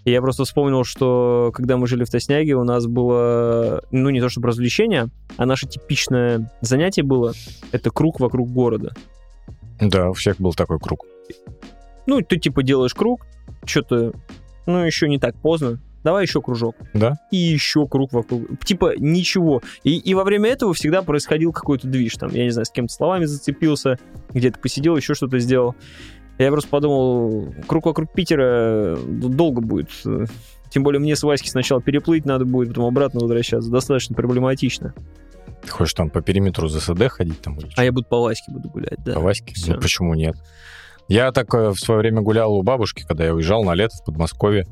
И 0.06 0.12
я 0.12 0.22
просто 0.22 0.44
вспомнил, 0.44 0.84
что 0.84 1.52
когда 1.54 1.78
мы 1.78 1.88
жили 1.88 2.04
в 2.04 2.10
Тосняге, 2.10 2.56
у 2.56 2.64
нас 2.64 2.88
было, 2.88 3.84
ну, 3.92 4.10
не 4.10 4.20
то 4.20 4.30
чтобы 4.30 4.50
развлечение, 4.50 5.08
а 5.38 5.46
наше 5.46 5.68
типичное 5.68 6.52
занятие 6.62 7.04
было, 7.04 7.34
это 7.72 7.90
круг 7.90 8.20
вокруг 8.20 8.50
города. 8.52 8.94
да, 9.80 10.10
у 10.10 10.14
всех 10.14 10.38
был 10.40 10.54
такой 10.54 10.80
круг. 10.80 11.06
Ну, 12.06 12.22
ты 12.22 12.38
типа 12.38 12.64
делаешь 12.64 12.94
круг, 12.94 13.26
что-то, 13.66 14.14
ну, 14.66 14.86
еще 14.86 15.08
не 15.08 15.20
так 15.20 15.36
поздно, 15.36 15.80
давай 16.04 16.24
еще 16.24 16.42
кружок. 16.42 16.76
Да? 16.94 17.18
И 17.32 17.38
еще 17.38 17.88
круг 17.88 18.14
вокруг. 18.14 18.60
Типа 18.64 18.94
ничего. 18.98 19.62
И, 19.84 19.98
и 19.98 20.14
во 20.14 20.24
время 20.24 20.50
этого 20.50 20.74
всегда 20.74 21.02
происходил 21.02 21.52
какой-то 21.54 21.88
движ. 21.88 22.16
Там, 22.16 22.30
я 22.32 22.44
не 22.44 22.52
знаю, 22.52 22.66
с 22.66 22.72
кем-то 22.72 22.94
словами 22.94 23.26
зацепился, 23.26 23.98
где-то 24.34 24.60
посидел, 24.60 24.96
еще 24.96 25.14
что-то 25.14 25.40
сделал. 25.40 25.76
Я 26.38 26.50
просто 26.52 26.70
подумал, 26.70 27.54
круг 27.68 27.86
вокруг 27.86 28.12
Питера 28.12 28.98
долго 29.08 29.62
будет. 29.62 29.90
Тем 30.70 30.84
более 30.84 31.00
мне 31.00 31.16
с 31.16 31.22
Васьки 31.22 31.50
сначала 31.50 31.82
переплыть 31.82 32.26
надо 32.26 32.46
будет, 32.46 32.70
потом 32.70 32.86
обратно 32.86 33.20
возвращаться. 33.20 33.70
Достаточно 33.70 34.16
проблематично. 34.16 34.96
Ты 35.62 35.70
хочешь 35.70 35.94
там 35.94 36.10
по 36.10 36.22
периметру 36.22 36.68
ЗСД 36.68 37.08
ходить 37.10 37.40
там? 37.42 37.58
или 37.58 37.70
А 37.76 37.84
я 37.84 37.92
буду 37.92 38.08
по 38.08 38.20
Ваське 38.20 38.52
буду 38.52 38.70
гулять, 38.70 38.98
да. 39.06 39.14
По 39.14 39.20
Ваське? 39.20 39.54
всё. 39.54 39.76
Ну, 39.76 39.82
почему 39.82 40.16
нет? 40.16 40.36
Я 41.08 41.32
так 41.32 41.54
э, 41.54 41.70
в 41.70 41.76
свое 41.76 42.00
время 42.00 42.22
гулял 42.22 42.54
у 42.54 42.64
бабушки, 42.64 43.06
когда 43.08 43.26
я 43.26 43.34
уезжал 43.34 43.64
на 43.64 43.76
лето 43.76 43.96
в 43.98 44.06
Подмосковье. 44.06 44.66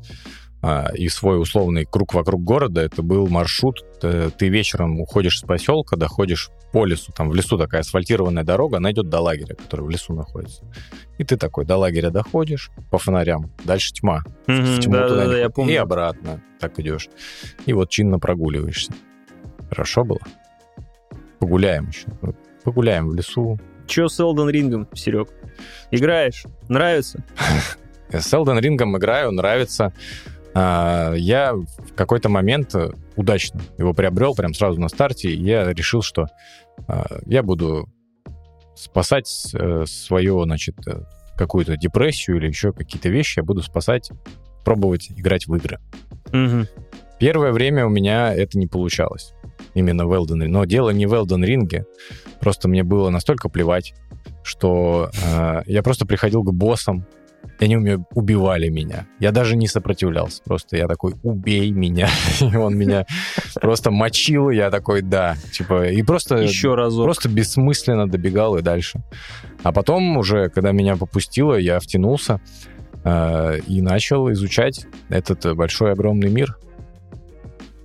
А, 0.62 0.90
И 0.94 1.08
свой 1.08 1.40
условный 1.40 1.84
круг 1.84 2.14
вокруг 2.14 2.42
города, 2.44 2.80
это 2.80 3.02
был 3.02 3.26
маршрут. 3.28 3.84
Э, 4.02 4.30
Ты 4.36 4.48
вечером 4.48 5.00
уходишь 5.00 5.38
с 5.40 5.42
поселка, 5.42 5.96
доходишь 5.96 6.50
по 6.72 6.84
лесу. 6.86 7.12
Там 7.12 7.28
в 7.28 7.34
лесу 7.34 7.58
такая 7.58 7.80
асфальтированная 7.82 8.44
дорога, 8.44 8.76
она 8.78 8.92
идет 8.92 9.08
до 9.08 9.20
лагеря, 9.20 9.54
который 9.56 9.82
в 9.84 9.90
лесу 9.90 10.14
находится. 10.14 10.64
И 11.18 11.24
ты 11.24 11.36
такой 11.36 11.64
до 11.66 11.76
лагеря 11.76 12.10
доходишь 12.10 12.70
по 12.90 12.98
фонарям. 12.98 13.50
Дальше 13.64 13.92
тьма. 13.92 14.22
Мгм, 14.46 14.64
в 14.64 14.78
тьму 14.80 14.92
туда 14.94 15.08
Да-да-да, 15.08 15.34
не 15.34 15.38
я 15.40 15.44
ход- 15.46 15.52
И 15.52 15.54
помню. 15.54 15.82
обратно 15.82 16.40
так 16.60 16.78
идешь. 16.78 17.08
И 17.66 17.72
вот 17.72 17.90
чинно 17.90 18.18
прогуливаешься. 18.18 18.92
Хорошо 19.68 20.04
было? 20.04 20.20
Погуляем 21.38 21.88
еще. 21.88 22.06
Погуляем 22.64 23.08
в 23.08 23.14
лесу. 23.14 23.58
Че 23.86 24.08
с 24.08 24.20
Элден 24.20 24.48
Рингом, 24.48 24.88
Серег? 24.94 25.28
Играешь? 25.90 26.44
Нравится? 26.68 27.22
С 28.10 28.32
Elden 28.34 28.60
Ring 28.60 28.76
играю, 28.98 29.32
нравится. 29.32 29.92
А, 30.54 31.12
Я 31.14 31.54
в 31.54 31.94
какой-то 31.94 32.28
момент 32.28 32.74
э, 32.74 32.90
удачно 33.16 33.60
его 33.78 33.92
приобрел 33.94 34.34
прям 34.34 34.54
сразу 34.54 34.80
на 34.80 34.88
старте. 34.88 35.30
и 35.30 35.42
Я 35.42 35.72
решил, 35.72 36.02
что 36.02 36.26
а, 36.86 37.06
я 37.26 37.42
буду 37.42 37.88
спасать 38.74 39.28
э, 39.54 39.84
свою, 39.86 40.42
значит, 40.44 40.76
э, 40.86 41.02
какую-то 41.36 41.76
депрессию 41.76 42.36
или 42.38 42.48
еще 42.48 42.72
какие-то 42.72 43.08
вещи. 43.08 43.38
Я 43.38 43.44
буду 43.44 43.62
спасать, 43.62 44.10
пробовать 44.64 45.10
играть 45.10 45.46
в 45.46 45.54
игры. 45.54 45.78
Мгм. 46.32 46.66
Первое 47.18 47.52
время 47.52 47.86
у 47.86 47.88
меня 47.88 48.34
это 48.34 48.58
не 48.58 48.66
получалось. 48.66 49.32
Именно 49.74 50.06
в 50.06 50.12
Elden 50.12 50.42
Ring. 50.42 50.48
Но 50.48 50.64
дело 50.64 50.90
не 50.90 51.06
в 51.06 51.14
Elden 51.14 51.44
Ring. 51.44 51.84
Просто 52.40 52.68
мне 52.68 52.82
было 52.82 53.10
настолько 53.10 53.48
плевать, 53.48 53.94
что 54.42 55.10
э, 55.24 55.62
я 55.66 55.82
просто 55.82 56.04
приходил 56.04 56.42
к 56.42 56.52
боссам, 56.52 57.06
и 57.62 57.64
они 57.64 57.76
уме- 57.76 58.04
убивали 58.12 58.68
меня. 58.68 59.06
Я 59.20 59.30
даже 59.30 59.56
не 59.56 59.68
сопротивлялся. 59.68 60.42
Просто 60.44 60.76
я 60.76 60.88
такой, 60.88 61.14
убей 61.22 61.70
меня. 61.70 62.08
И 62.40 62.56
он 62.56 62.76
меня 62.76 63.06
просто 63.60 63.92
мочил. 63.92 64.50
Я 64.50 64.68
такой, 64.70 65.00
да. 65.02 65.36
Типа, 65.52 65.88
и 65.88 66.02
просто... 66.02 66.38
Еще 66.38 66.74
разок. 66.74 67.04
Просто 67.04 67.28
бессмысленно 67.28 68.08
добегал 68.08 68.56
и 68.56 68.62
дальше. 68.62 69.04
А 69.62 69.70
потом 69.70 70.16
уже, 70.16 70.48
когда 70.48 70.72
меня 70.72 70.96
попустило, 70.96 71.54
я 71.54 71.78
втянулся 71.78 72.40
э, 73.04 73.60
и 73.68 73.80
начал 73.80 74.32
изучать 74.32 74.86
этот 75.08 75.46
э, 75.46 75.54
большой 75.54 75.92
огромный 75.92 76.30
мир. 76.30 76.58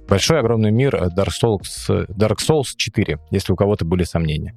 Большой 0.08 0.40
огромный 0.40 0.72
мир 0.72 0.96
э, 0.96 1.08
Dark 1.08 1.32
Souls, 1.42 2.08
Dark 2.08 2.38
Souls 2.38 2.74
4, 2.76 3.20
если 3.32 3.54
у 3.54 3.56
кого-то 3.56 3.86
были 3.86 4.04
сомнения. 4.04 4.56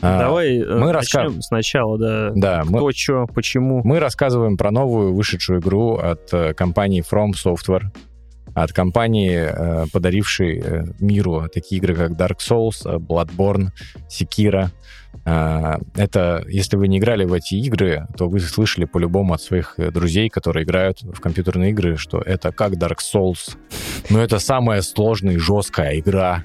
А, 0.00 0.20
Давай 0.20 0.58
э, 0.58 0.64
мы 0.64 0.92
начнем 0.92 1.42
сначала, 1.42 1.98
да. 1.98 2.30
Да, 2.34 2.62
мы, 2.64 2.78
Кто, 2.78 2.92
что, 2.92 3.26
почему. 3.26 3.82
мы 3.84 3.98
рассказываем 3.98 4.56
про 4.56 4.70
новую 4.70 5.14
вышедшую 5.14 5.60
игру 5.60 5.96
от 5.96 6.32
э, 6.32 6.54
компании 6.54 7.02
From 7.02 7.32
Software, 7.32 7.90
от 8.54 8.72
компании, 8.72 9.34
э, 9.34 9.86
подарившей 9.92 10.60
э, 10.60 10.84
миру 11.00 11.48
такие 11.52 11.80
игры, 11.80 11.94
как 11.94 12.12
Dark 12.12 12.38
Souls, 12.38 12.82
э, 12.84 12.98
Bloodborne, 12.98 13.68
Sekiro. 14.08 14.68
Э, 15.24 15.76
Это, 15.96 16.44
если 16.48 16.76
вы 16.76 16.88
не 16.88 16.98
играли 16.98 17.24
в 17.24 17.32
эти 17.32 17.54
игры, 17.54 18.06
то 18.16 18.28
вы 18.28 18.40
слышали 18.40 18.84
по-любому 18.84 19.34
от 19.34 19.40
своих 19.42 19.74
э, 19.78 19.90
друзей, 19.90 20.28
которые 20.28 20.64
играют 20.64 21.02
в 21.02 21.20
компьютерные 21.20 21.70
игры, 21.70 21.96
что 21.96 22.18
это 22.18 22.52
как 22.52 22.72
Dark 22.74 22.98
Souls, 22.98 23.56
но 24.10 24.20
это 24.22 24.38
самая 24.38 24.82
сложная 24.82 25.34
и 25.34 25.38
жесткая 25.38 25.98
игра. 25.98 26.44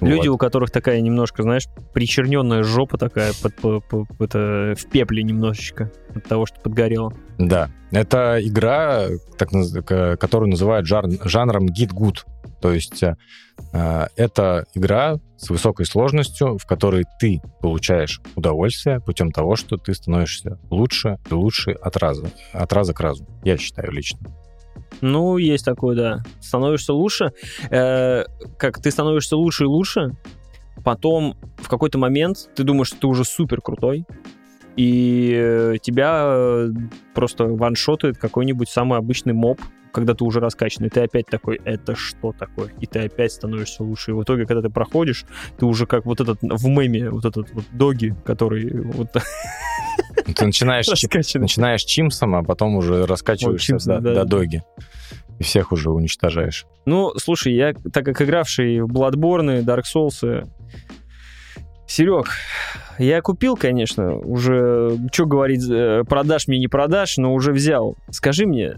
Люди, 0.00 0.28
Вот. 0.28 0.34
у 0.36 0.38
которых 0.38 0.70
такая 0.70 0.98
немножко, 1.02 1.42
знаешь, 1.42 1.64
причерненная 1.92 2.62
жопа 2.62 2.96
такая, 2.96 3.32
под, 3.42 3.54
по- 3.56 3.80
по- 3.80 4.06
это, 4.24 4.74
в 4.74 4.86
пепле 4.90 5.22
немножечко 5.22 5.90
от 6.14 6.24
того, 6.24 6.46
что 6.46 6.58
подгорело. 6.60 7.12
Да, 7.36 7.68
это 7.90 8.38
игра, 8.42 9.08
так, 9.36 9.50
которую 10.18 10.48
называют 10.50 10.86
жар- 10.86 11.04
жанром 11.28 11.66
Good. 11.66 12.24
То 12.60 12.72
есть 12.72 13.02
э, 13.02 13.16
э, 13.72 14.06
это 14.16 14.66
игра 14.74 15.16
с 15.36 15.50
высокой 15.50 15.86
сложностью, 15.86 16.58
в 16.58 16.66
которой 16.66 17.04
ты 17.18 17.40
получаешь 17.60 18.20
удовольствие 18.36 19.00
путем 19.00 19.30
того, 19.32 19.56
что 19.56 19.76
ты 19.76 19.94
становишься 19.94 20.58
лучше 20.70 21.18
и 21.30 21.34
лучше 21.34 21.72
от 21.72 21.96
раза, 21.96 22.30
от 22.52 22.72
раза 22.72 22.92
к 22.92 23.00
разу. 23.00 23.26
Я 23.44 23.56
считаю 23.56 23.90
лично. 23.92 24.18
Ну, 25.00 25.38
есть 25.38 25.64
такое, 25.64 25.96
да. 25.96 26.22
Становишься 26.40 26.92
лучше. 26.92 27.32
Э, 27.70 28.24
как 28.58 28.82
ты 28.82 28.90
становишься 28.90 29.36
лучше 29.36 29.64
и 29.64 29.66
лучше, 29.66 30.16
потом 30.84 31.36
в 31.56 31.68
какой-то 31.68 31.98
момент 31.98 32.50
ты 32.54 32.64
думаешь, 32.64 32.88
что 32.88 33.00
ты 33.00 33.06
уже 33.06 33.24
супер 33.24 33.60
крутой, 33.60 34.04
и 34.76 35.32
э, 35.34 35.74
тебя 35.82 36.22
э, 36.24 36.68
просто 37.14 37.44
ваншотает 37.44 38.18
какой-нибудь 38.18 38.68
самый 38.68 38.98
обычный 38.98 39.32
моб, 39.32 39.60
когда 39.92 40.14
ты 40.14 40.24
уже 40.24 40.40
раскачанный, 40.40 40.88
ты 40.90 41.00
опять 41.00 41.26
такой, 41.26 41.60
это 41.64 41.94
что 41.94 42.32
такое? 42.32 42.70
И 42.80 42.86
ты 42.86 43.00
опять 43.00 43.32
становишься 43.32 43.82
лучше. 43.82 44.10
И 44.12 44.14
в 44.14 44.22
итоге, 44.22 44.46
когда 44.46 44.62
ты 44.62 44.70
проходишь, 44.70 45.24
ты 45.58 45.66
уже 45.66 45.86
как 45.86 46.06
вот 46.06 46.20
этот 46.20 46.38
в 46.42 46.66
меме, 46.68 47.10
вот 47.10 47.24
этот 47.24 47.50
вот 47.52 47.64
доги, 47.72 48.14
который 48.24 48.70
вот 48.82 49.08
Ты 50.36 50.44
начинаешь, 50.46 50.86
чи- 50.86 50.92
раскачанный. 51.06 51.42
начинаешь 51.42 51.82
чимсом, 51.82 52.34
а 52.34 52.42
потом 52.42 52.76
уже 52.76 53.06
раскачиваешься 53.06 53.66
Чимсом, 53.66 54.02
до, 54.02 54.14
да. 54.14 54.24
до 54.24 54.30
доги. 54.30 54.62
И 55.38 55.42
всех 55.42 55.72
уже 55.72 55.90
уничтожаешь. 55.90 56.66
Ну, 56.84 57.12
слушай, 57.16 57.54
я, 57.54 57.72
так 57.92 58.04
как 58.04 58.20
игравший 58.22 58.80
в 58.82 58.86
Bloodborne, 58.88 59.62
Dark 59.64 59.82
Souls, 59.92 60.46
Серег, 61.86 62.26
я 62.98 63.20
купил, 63.22 63.56
конечно, 63.56 64.14
уже, 64.16 64.96
что 65.12 65.26
говорить, 65.26 65.64
э, 65.68 66.04
продашь 66.08 66.46
мне, 66.46 66.58
не 66.58 66.68
продашь, 66.68 67.16
но 67.16 67.34
уже 67.34 67.52
взял. 67.52 67.96
Скажи 68.10 68.46
мне, 68.46 68.76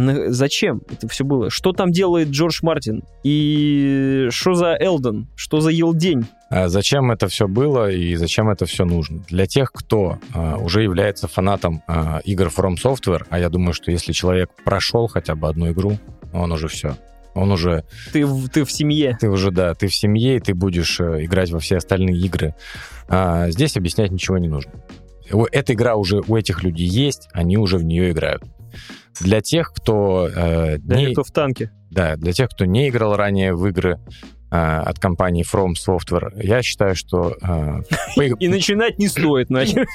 зачем 0.00 0.82
это 0.90 1.08
все 1.08 1.24
было? 1.24 1.50
Что 1.50 1.72
там 1.72 1.90
делает 1.90 2.28
Джордж 2.28 2.58
Мартин? 2.62 3.02
И 3.24 4.28
что 4.30 4.54
за 4.54 4.76
Элден? 4.78 5.28
Что 5.36 5.60
за 5.60 5.70
Елдень? 5.70 6.26
А 6.50 6.68
Зачем 6.68 7.10
это 7.10 7.28
все 7.28 7.48
было 7.48 7.90
и 7.90 8.14
зачем 8.16 8.48
это 8.50 8.66
все 8.66 8.84
нужно? 8.84 9.20
Для 9.28 9.46
тех, 9.46 9.72
кто 9.72 10.18
а, 10.32 10.56
уже 10.58 10.82
является 10.82 11.28
фанатом 11.28 11.82
а, 11.86 12.20
игр 12.24 12.46
From 12.56 12.74
Software, 12.82 13.26
а 13.30 13.38
я 13.38 13.48
думаю, 13.48 13.72
что 13.72 13.90
если 13.90 14.12
человек 14.12 14.50
прошел 14.64 15.06
хотя 15.08 15.34
бы 15.34 15.48
одну 15.48 15.70
игру, 15.72 15.98
он 16.32 16.52
уже 16.52 16.68
все. 16.68 16.96
Он 17.34 17.50
уже, 17.52 17.84
Ты, 18.12 18.24
в- 18.24 18.48
ты 18.48 18.64
в 18.64 18.72
семье. 18.72 19.16
ты 19.20 19.28
уже, 19.28 19.50
да, 19.50 19.74
ты 19.74 19.88
в 19.88 19.94
семье, 19.94 20.36
и 20.36 20.40
ты 20.40 20.54
будешь 20.54 21.00
э, 21.00 21.24
играть 21.24 21.50
во 21.50 21.58
все 21.58 21.76
остальные 21.76 22.16
игры. 22.18 22.54
А, 23.08 23.50
здесь 23.50 23.76
объяснять 23.76 24.10
ничего 24.10 24.38
не 24.38 24.48
нужно. 24.48 24.72
Эта 25.52 25.74
игра 25.74 25.96
уже 25.96 26.20
у 26.26 26.36
этих 26.36 26.62
людей 26.62 26.86
есть, 26.86 27.28
они 27.32 27.58
уже 27.58 27.76
в 27.78 27.84
нее 27.84 28.10
играют. 28.10 28.42
Для 29.20 29.40
тех, 29.40 29.72
кто 29.72 30.28
э, 30.28 30.78
Да, 30.78 30.96
не- 30.96 31.12
кто 31.12 31.22
в 31.24 31.30
танке. 31.30 31.70
да, 31.90 32.16
для 32.16 32.32
тех, 32.32 32.48
кто 32.50 32.64
не 32.64 32.88
играл 32.88 33.16
ранее 33.16 33.54
в 33.54 33.66
игры 33.66 33.98
а, 34.50 34.82
от 34.82 34.98
компании 35.00 35.44
From 35.44 35.72
Software, 35.74 36.30
я 36.42 36.62
считаю, 36.62 36.94
что... 36.94 37.34
поиг- 38.16 38.36
И 38.38 38.48
начинать 38.48 38.98
не 38.98 39.08
стоит, 39.08 39.50
нахер. 39.50 39.86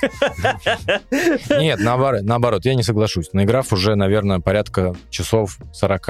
Нет, 1.59 1.79
наоборот, 1.79 2.65
я 2.65 2.75
не 2.75 2.83
соглашусь. 2.83 3.31
Наиграв 3.33 3.71
уже, 3.73 3.95
наверное, 3.95 4.39
порядка 4.39 4.93
часов 5.09 5.57
40, 5.73 6.09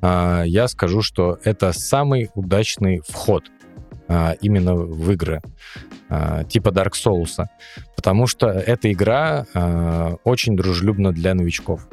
а, 0.00 0.42
я 0.44 0.68
скажу, 0.68 1.02
что 1.02 1.38
это 1.44 1.72
самый 1.72 2.30
удачный 2.34 3.00
вход 3.08 3.44
а, 4.08 4.34
именно 4.40 4.74
в 4.74 5.10
игры 5.10 5.40
а, 6.08 6.44
типа 6.44 6.68
Dark 6.68 6.92
Souls. 6.92 7.44
Потому 7.96 8.26
что 8.26 8.48
эта 8.48 8.92
игра 8.92 9.46
очень 10.24 10.56
дружелюбна 10.56 11.12
для 11.12 11.34
новичков. 11.34 11.88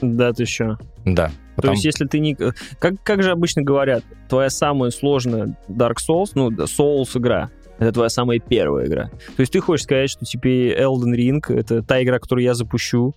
Да, 0.00 0.32
ты 0.32 0.44
что? 0.44 0.78
Да. 1.04 1.28
То 1.28 1.32
потому- 1.56 1.74
есть, 1.74 1.84
если 1.84 2.06
ты 2.06 2.18
не... 2.18 2.34
Как, 2.34 2.94
как 3.02 3.22
же 3.22 3.30
обычно 3.30 3.62
говорят, 3.62 4.02
твоя 4.28 4.50
самая 4.50 4.90
сложная 4.90 5.56
Dark 5.68 5.96
Souls, 6.08 6.30
ну, 6.34 6.50
Souls 6.50 7.16
игра, 7.16 7.50
это 7.78 7.92
твоя 7.92 8.08
самая 8.08 8.38
первая 8.38 8.86
игра. 8.86 9.08
То 9.08 9.40
есть 9.40 9.52
ты 9.52 9.60
хочешь 9.60 9.84
сказать, 9.84 10.10
что 10.10 10.24
тебе 10.24 10.76
Elden 10.76 11.14
Ring— 11.14 11.40
это 11.48 11.82
та 11.82 12.02
игра, 12.02 12.18
которую 12.18 12.44
я 12.44 12.54
запущу, 12.54 13.14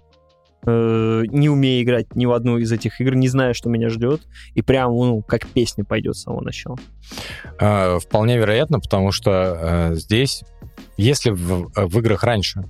э, 0.66 1.24
не 1.28 1.50
умея 1.50 1.84
играть 1.84 2.16
ни 2.16 2.26
в 2.26 2.32
одну 2.32 2.58
из 2.58 2.72
этих 2.72 3.00
игр, 3.02 3.16
не 3.16 3.28
зная, 3.28 3.54
что 3.54 3.70
меня 3.70 3.90
ждет, 3.90 4.22
и 4.54 4.62
прям, 4.62 4.92
ну, 4.92 5.22
как 5.22 5.48
песня 5.48 5.84
пойдет 5.86 6.16
с 6.16 6.24
самого 6.24 6.42
начала. 6.42 6.78
А, 7.60 8.00
Вполне 8.00 8.38
вероятно, 8.38 8.80
потому 8.80 9.12
что 9.12 9.32
э, 9.32 9.96
здесь, 9.96 10.44
если 10.98 11.32
в, 11.32 11.72
в 11.76 12.00
играх 12.00 12.24
раньше 12.24 12.64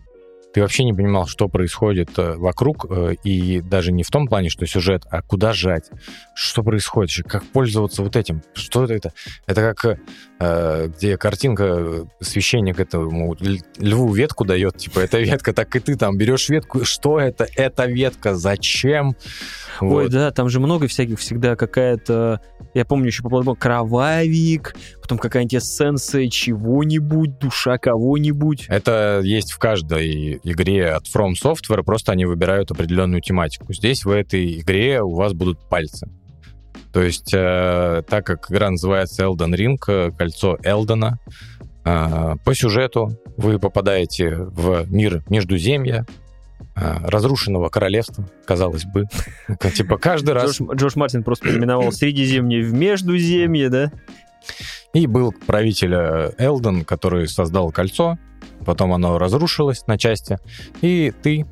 ты 0.57 0.61
вообще 0.61 0.85
не 0.85 0.93
понимал, 0.93 1.27
что 1.27 1.49
происходит 1.49 2.17
э, 2.17 2.33
вокруг, 2.35 2.87
э, 2.89 3.13
и 3.23 3.61
даже 3.61 3.91
не 3.91 4.01
в 4.01 4.09
том 4.09 4.27
плане, 4.27 4.49
что 4.49 4.65
сюжет, 4.65 5.03
а 5.11 5.21
куда 5.21 5.53
жать, 5.53 5.91
что 6.33 6.63
происходит, 6.63 7.27
как 7.27 7.43
пользоваться 7.43 8.01
вот 8.01 8.15
этим, 8.15 8.41
что 8.55 8.85
это? 8.85 9.13
Это, 9.45 9.61
как 9.61 9.99
э, 10.39 10.87
где 10.87 11.15
картинка, 11.17 12.07
священник 12.21 12.79
этому 12.79 13.35
льву 13.77 14.11
ветку 14.11 14.45
дает, 14.45 14.77
типа, 14.77 15.01
эта 15.01 15.19
ветка, 15.19 15.53
так 15.53 15.75
и 15.75 15.79
ты 15.79 15.95
там 15.95 16.17
берешь 16.17 16.49
ветку, 16.49 16.85
что 16.85 17.19
это, 17.19 17.45
эта 17.55 17.85
ветка, 17.85 18.33
зачем? 18.33 19.15
Ой, 19.79 20.05
Вот. 20.05 20.11
да, 20.11 20.31
там 20.31 20.49
же 20.49 20.59
много 20.59 20.87
всяких 20.87 21.19
всегда 21.19 21.55
какая-то... 21.55 22.41
Я 22.73 22.83
помню 22.83 23.07
еще 23.07 23.21
по 23.21 23.53
кровавик, 23.53 24.75
потом 25.07 25.19
какая-нибудь 25.19 25.55
эссенция 25.55 26.27
чего-нибудь, 26.27 27.39
душа 27.39 27.77
кого-нибудь. 27.77 28.65
Это 28.67 29.21
есть 29.23 29.53
в 29.53 29.57
каждой 29.57 30.41
игре 30.43 30.89
от 30.89 31.05
From 31.05 31.31
Software, 31.41 31.81
просто 31.83 32.11
они 32.11 32.25
выбирают 32.25 32.71
определенную 32.71 33.21
тематику. 33.21 33.71
Здесь 33.71 34.03
в 34.03 34.09
этой 34.09 34.59
игре 34.59 35.01
у 35.01 35.15
вас 35.15 35.31
будут 35.31 35.59
пальцы. 35.69 36.09
То 36.91 37.01
есть, 37.01 37.33
э, 37.33 38.03
так 38.05 38.25
как 38.25 38.51
игра 38.51 38.69
называется 38.69 39.23
Elden 39.23 39.55
Ring, 39.55 39.77
э, 39.87 40.11
кольцо 40.11 40.57
Элдена, 40.61 41.19
э, 41.85 42.35
по 42.43 42.53
сюжету 42.53 43.17
вы 43.37 43.59
попадаете 43.59 44.35
в 44.35 44.91
мир 44.91 45.23
Междуземья, 45.29 46.05
э, 46.75 46.97
разрушенного 47.05 47.69
королевства, 47.69 48.27
казалось 48.45 48.83
бы. 48.83 49.05
Типа 49.73 49.97
каждый 49.97 50.31
раз... 50.31 50.59
Джош, 50.59 50.75
Джош 50.75 50.95
Мартин 50.97 51.23
просто 51.23 51.47
переименовал 51.47 51.93
Средиземье 51.93 52.61
в 52.61 52.73
Междуземье, 52.73 53.69
да? 53.69 53.91
И 54.97 55.05
был 55.05 55.31
правитель 55.45 55.93
э, 55.93 56.31
Элден, 56.39 56.83
который 56.83 57.27
создал 57.27 57.71
кольцо, 57.71 58.17
потом 58.65 58.93
оно 58.93 59.19
разрушилось 59.19 59.85
на 59.85 59.95
части, 59.99 60.39
и 60.81 61.13
ты 61.21 61.45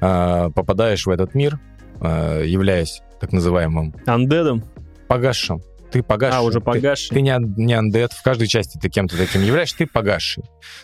э, 0.00 0.50
попадаешь 0.52 1.06
в 1.06 1.10
этот 1.10 1.32
мир, 1.34 1.60
э, 2.00 2.42
являясь 2.44 3.00
так 3.20 3.30
называемым 3.32 3.94
Андедом. 4.04 4.64
погасшим. 5.06 5.62
Ты 5.92 6.02
погасший. 6.02 6.38
А, 6.40 6.42
уже 6.42 6.58
Ты- 6.58 6.64
погасший. 6.64 7.14
Ты, 7.14 7.20
не, 7.22 7.30
ан- 7.30 7.54
не 7.56 7.72
андед, 7.72 8.12
в 8.12 8.22
каждой 8.24 8.48
части 8.48 8.78
ты 8.78 8.88
кем-то 8.90 9.16
таким 9.16 9.42
являешься, 9.42 9.78
ты 9.78 9.86
погасший. 9.86 10.42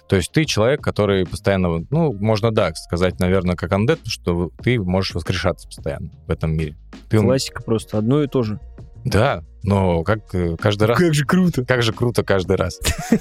То 0.08 0.14
есть 0.14 0.30
ты 0.30 0.44
человек, 0.44 0.82
который 0.82 1.26
постоянно, 1.26 1.84
ну, 1.90 2.12
можно, 2.12 2.52
да, 2.52 2.72
сказать, 2.74 3.18
наверное, 3.18 3.56
как 3.56 3.72
андед, 3.72 3.98
что 4.06 4.50
ты 4.62 4.78
можешь 4.80 5.14
воскрешаться 5.14 5.66
постоянно 5.66 6.10
в 6.28 6.30
этом 6.30 6.54
мире. 6.56 6.76
Ты, 7.10 7.18
Классика 7.18 7.60
просто, 7.62 7.98
одно 7.98 8.22
и 8.22 8.28
то 8.28 8.44
же. 8.44 8.60
Да, 9.04 9.42
но 9.62 10.02
как 10.02 10.34
э, 10.34 10.56
каждый 10.56 10.84
раз... 10.84 10.98
Как 10.98 11.14
же 11.14 11.24
круто. 11.24 11.64
Как 11.64 11.82
же 11.82 11.92
круто 11.92 12.22
каждый 12.22 12.56
раз. 12.56 12.80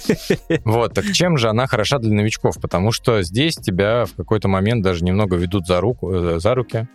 Вот, 0.65 0.93
так 0.93 1.05
чем 1.13 1.37
же 1.37 1.49
она 1.49 1.67
хороша 1.67 1.99
для 1.99 2.13
новичков? 2.13 2.59
Потому 2.61 2.91
что 2.91 3.21
здесь 3.21 3.55
тебя 3.55 4.05
в 4.05 4.13
какой-то 4.13 4.47
момент 4.47 4.83
даже 4.83 5.03
немного 5.03 5.35
ведут 5.35 5.67
за, 5.67 5.79
руку, 5.81 6.11
э, 6.13 6.39
за 6.39 6.55
руки. 6.55 6.87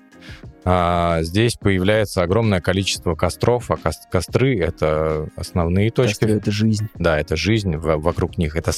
А, 0.65 1.23
здесь 1.23 1.55
появляется 1.55 2.23
огромное 2.23 2.61
количество 2.61 3.15
костров, 3.15 3.71
а 3.71 3.77
кос- 3.77 4.07
костры— 4.11 4.59
это 4.61 5.29
основные 5.37 5.91
точки. 5.91 6.21
Костры— 6.21 6.33
это 6.37 6.51
жизнь. 6.51 6.89
Да, 6.97 7.19
это 7.19 7.37
жизнь 7.37 7.77
во- 7.77 7.97
вокруг 7.97 8.37
них. 8.37 8.57
Это 8.57 8.73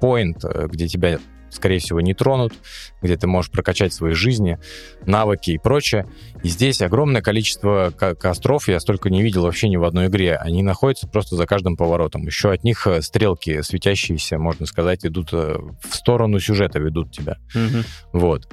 point, 0.00 0.44
э, 0.44 0.68
где 0.68 0.86
тебя, 0.86 1.18
скорее 1.52 1.78
всего, 1.78 2.00
не 2.00 2.14
тронут, 2.14 2.54
где 3.02 3.16
ты 3.16 3.26
можешь 3.26 3.50
прокачать 3.50 3.92
свои 3.92 4.12
жизни, 4.12 4.58
навыки 5.06 5.50
и 5.52 5.58
прочее. 5.58 6.06
И 6.42 6.48
здесь 6.48 6.80
огромное 6.82 7.22
количество 7.22 7.92
ко- 7.96 8.14
костров 8.14 8.68
я 8.68 8.80
столько 8.80 9.10
не 9.10 9.22
видел 9.22 9.42
вообще 9.42 9.68
ни 9.68 9.76
в 9.76 9.84
одной 9.84 10.06
игре. 10.06 10.36
Они 10.36 10.62
находятся 10.62 11.06
просто 11.06 11.36
за 11.36 11.46
каждым 11.46 11.76
поворотом. 11.76 12.22
Еще 12.26 12.50
от 12.50 12.64
них 12.64 12.86
э, 12.86 13.02
стрелки 13.02 13.62
светящиеся, 13.62 14.38
можно 14.38 14.66
сказать, 14.66 15.04
идут 15.04 15.28
э, 15.32 15.58
в 15.80 15.94
сторону 15.94 16.40
сюжета, 16.40 16.78
ведут 16.78 17.12
тебя. 17.12 17.36
Мгм. 17.54 17.84
Вот. 18.12 18.48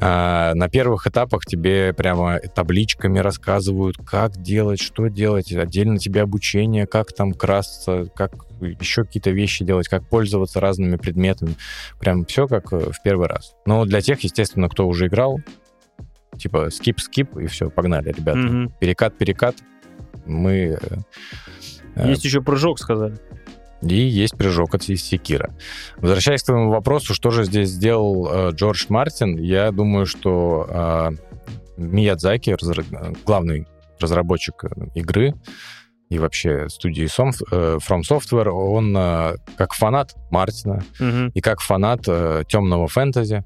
А, 0.00 0.54
на 0.54 0.68
первых 0.68 1.06
этапах 1.06 1.44
тебе 1.44 1.92
прямо 1.92 2.38
табличками 2.38 3.18
рассказывают, 3.18 3.96
как 4.06 4.40
делать, 4.40 4.80
что 4.80 5.08
делать, 5.08 5.52
отдельно 5.52 5.98
тебе 5.98 6.22
обучение, 6.22 6.86
как 6.86 7.12
там 7.12 7.32
красться, 7.32 8.06
как 8.14 8.32
еще 8.60 9.04
какие-то 9.04 9.30
вещи 9.30 9.64
делать, 9.64 9.88
как 9.88 10.08
пользоваться 10.08 10.60
разными 10.60 10.96
предметами. 10.96 11.54
Прям 11.98 12.24
все 12.26 12.46
как 12.46 12.72
э, 12.72 12.92
в 12.92 13.02
первый 13.02 13.26
раз. 13.26 13.54
Но 13.66 13.84
для 13.84 14.00
тех, 14.00 14.20
естественно, 14.20 14.68
кто 14.68 14.86
уже 14.86 15.08
играл, 15.08 15.40
типа 16.36 16.70
скип-скип, 16.70 17.36
и 17.38 17.46
все, 17.46 17.68
погнали, 17.68 18.12
ребята. 18.12 18.38
Мгм. 18.38 18.72
Перекат-перекат. 18.80 19.56
Мы... 20.26 20.78
э, 20.80 20.96
э, 21.96 22.08
Есть 22.08 22.24
еще 22.24 22.40
прыжок, 22.40 22.78
сказали. 22.78 23.16
И 23.82 23.94
есть 23.94 24.36
прыжок 24.36 24.74
от 24.74 24.82
Секира. 24.82 25.54
Возвращаясь 25.98 26.42
к 26.42 26.46
твоему 26.46 26.70
вопросу, 26.70 27.14
что 27.14 27.30
же 27.30 27.44
здесь 27.44 27.68
сделал 27.70 28.28
э, 28.30 28.50
Джордж 28.52 28.86
Мартин, 28.88 29.36
я 29.36 29.70
думаю, 29.70 30.06
что 30.06 30.66
э, 30.68 31.10
Миядзаки, 31.76 32.50
разра- 32.50 33.16
главный 33.24 33.66
разработчик 34.00 34.64
э, 34.64 34.68
игры 34.94 35.34
и 36.08 36.18
вообще 36.18 36.68
студии 36.68 37.04
Som- 37.04 37.32
э, 37.52 37.78
From 37.86 38.00
Software, 38.08 38.48
он 38.48 38.96
э, 38.96 39.36
как 39.56 39.74
фанат 39.74 40.14
Мартина 40.30 40.82
Мгм. 40.98 41.28
и 41.34 41.40
как 41.40 41.60
фанат 41.60 42.00
э, 42.08 42.42
темного 42.48 42.88
фэнтези, 42.88 43.44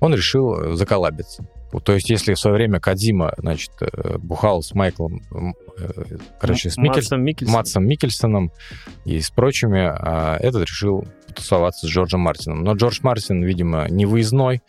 он 0.00 0.14
решил 0.14 0.54
э, 0.54 0.74
заколабиться. 0.76 1.46
Вот, 1.74 1.82
То 1.82 1.92
есть, 1.94 2.08
если 2.08 2.34
в 2.34 2.38
свое 2.38 2.54
время 2.54 2.78
Кадима, 2.78 3.34
значит, 3.36 3.72
э, 3.80 4.16
бухал 4.18 4.62
с 4.62 4.74
Майклом, 4.74 5.22
э, 5.76 5.90
короче, 6.40 6.70
с 6.70 6.76
Микель- 6.76 7.00
Матсом 7.00 7.24
Микельсоном. 7.24 7.58
Матсом 7.58 7.88
Микельсоном 7.88 8.52
и 9.04 9.20
с 9.20 9.30
прочими, 9.30 9.80
а 9.80 10.36
этот 10.38 10.62
решил 10.68 11.04
тусоваться 11.34 11.88
с 11.88 11.90
Джорджем 11.90 12.20
Мартином. 12.20 12.62
Но 12.62 12.74
Джордж 12.74 13.00
Мартин, 13.02 13.42
видимо, 13.42 13.88
не 13.90 14.06
выездной, 14.06 14.62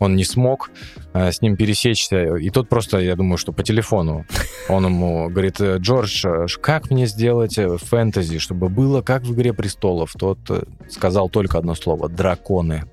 он 0.00 0.16
не 0.16 0.24
смог 0.24 0.72
э, 1.12 1.30
с 1.30 1.40
ним 1.40 1.56
пересечься. 1.56 2.34
И 2.34 2.50
тот 2.50 2.68
просто, 2.68 2.98
я 2.98 3.14
думаю, 3.14 3.38
что 3.38 3.52
по 3.52 3.62
телефону 3.62 4.26
он 4.68 4.86
ему 4.86 5.28
говорит, 5.28 5.60
«Э, 5.60 5.76
Джордж, 5.78 6.26
как 6.60 6.90
мне 6.90 7.06
сделать 7.06 7.54
фэнтези, 7.54 8.38
чтобы 8.38 8.68
было 8.68 9.02
как 9.02 9.22
в 9.22 9.32
«Игре 9.34 9.52
престолов»? 9.52 10.14
Тот 10.18 10.40
сказал 10.88 11.28
только 11.28 11.58
одно 11.58 11.76
слово— 11.76 12.08
драконы. 12.10 12.86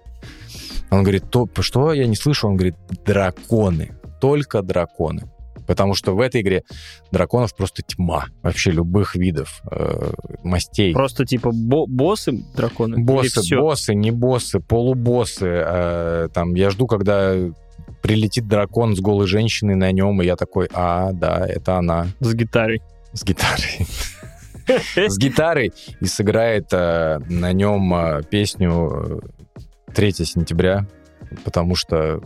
Он 0.90 1.04
говорит, 1.04 1.30
«То- 1.30 1.50
что? 1.60 1.94
Я 1.94 2.08
не 2.08 2.16
слышу. 2.16 2.48
Он 2.48 2.56
говорит, 2.56 2.76
драконы. 3.06 3.92
Только 4.22 4.62
драконы. 4.62 5.30
Потому 5.68 5.96
что 5.96 6.16
в 6.16 6.22
этой 6.22 6.40
игре 6.42 6.64
драконов 7.12 7.54
просто 7.56 7.82
тьма. 7.84 8.28
Вообще 8.42 8.72
любых 8.72 9.16
видов, 9.16 9.62
э, 9.70 10.12
мастей. 10.44 10.94
Просто 10.94 11.26
типа 11.26 11.52
бо- 11.54 11.86
боссы 11.88 12.32
драконы? 12.56 12.98
Боссы, 13.00 13.42
боссы, 13.58 13.94
не 13.94 14.12
боссы, 14.12 14.62
полубоссы. 14.62 15.46
э, 15.46 16.30
там, 16.34 16.54
я 16.56 16.70
жду, 16.70 16.88
когда 16.88 17.34
прилетит 18.02 18.48
дракон 18.48 18.96
с 18.96 19.02
голой 19.02 19.28
женщиной 19.28 19.76
на 19.76 19.92
нем, 19.92 20.22
и 20.22 20.26
я 20.26 20.38
такой, 20.38 20.70
а, 20.74 21.12
да, 21.12 21.46
это 21.46 21.76
она 21.78 22.08
С 22.22 22.34
гитарой. 22.34 22.82
с 23.12 23.24
гитарой. 23.26 23.88
С 24.96 25.18
гитарой 25.18 25.72
и 26.02 26.06
сыграет 26.06 26.68
э, 26.72 27.20
на 27.30 27.52
нем 27.54 27.94
э, 27.94 28.22
песню 28.30 29.22
э, 29.22 29.37
3 29.98 30.12
сентября, 30.14 30.86
потому 31.44 31.74
что 31.74 32.22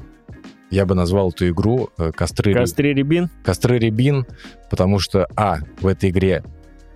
я 0.72 0.86
бы 0.86 0.94
назвал 0.94 1.30
эту 1.30 1.48
игру 1.48 1.90
э, 1.98 2.12
«Костры, 2.12 2.54
Костре 2.54 2.94
Рябин. 2.94 3.30
Костры 3.46 3.80
Рябин, 3.80 4.26
потому 4.70 5.00
что, 5.00 5.26
а, 5.38 5.60
в 5.80 5.88
этой 5.88 6.10
игре 6.10 6.44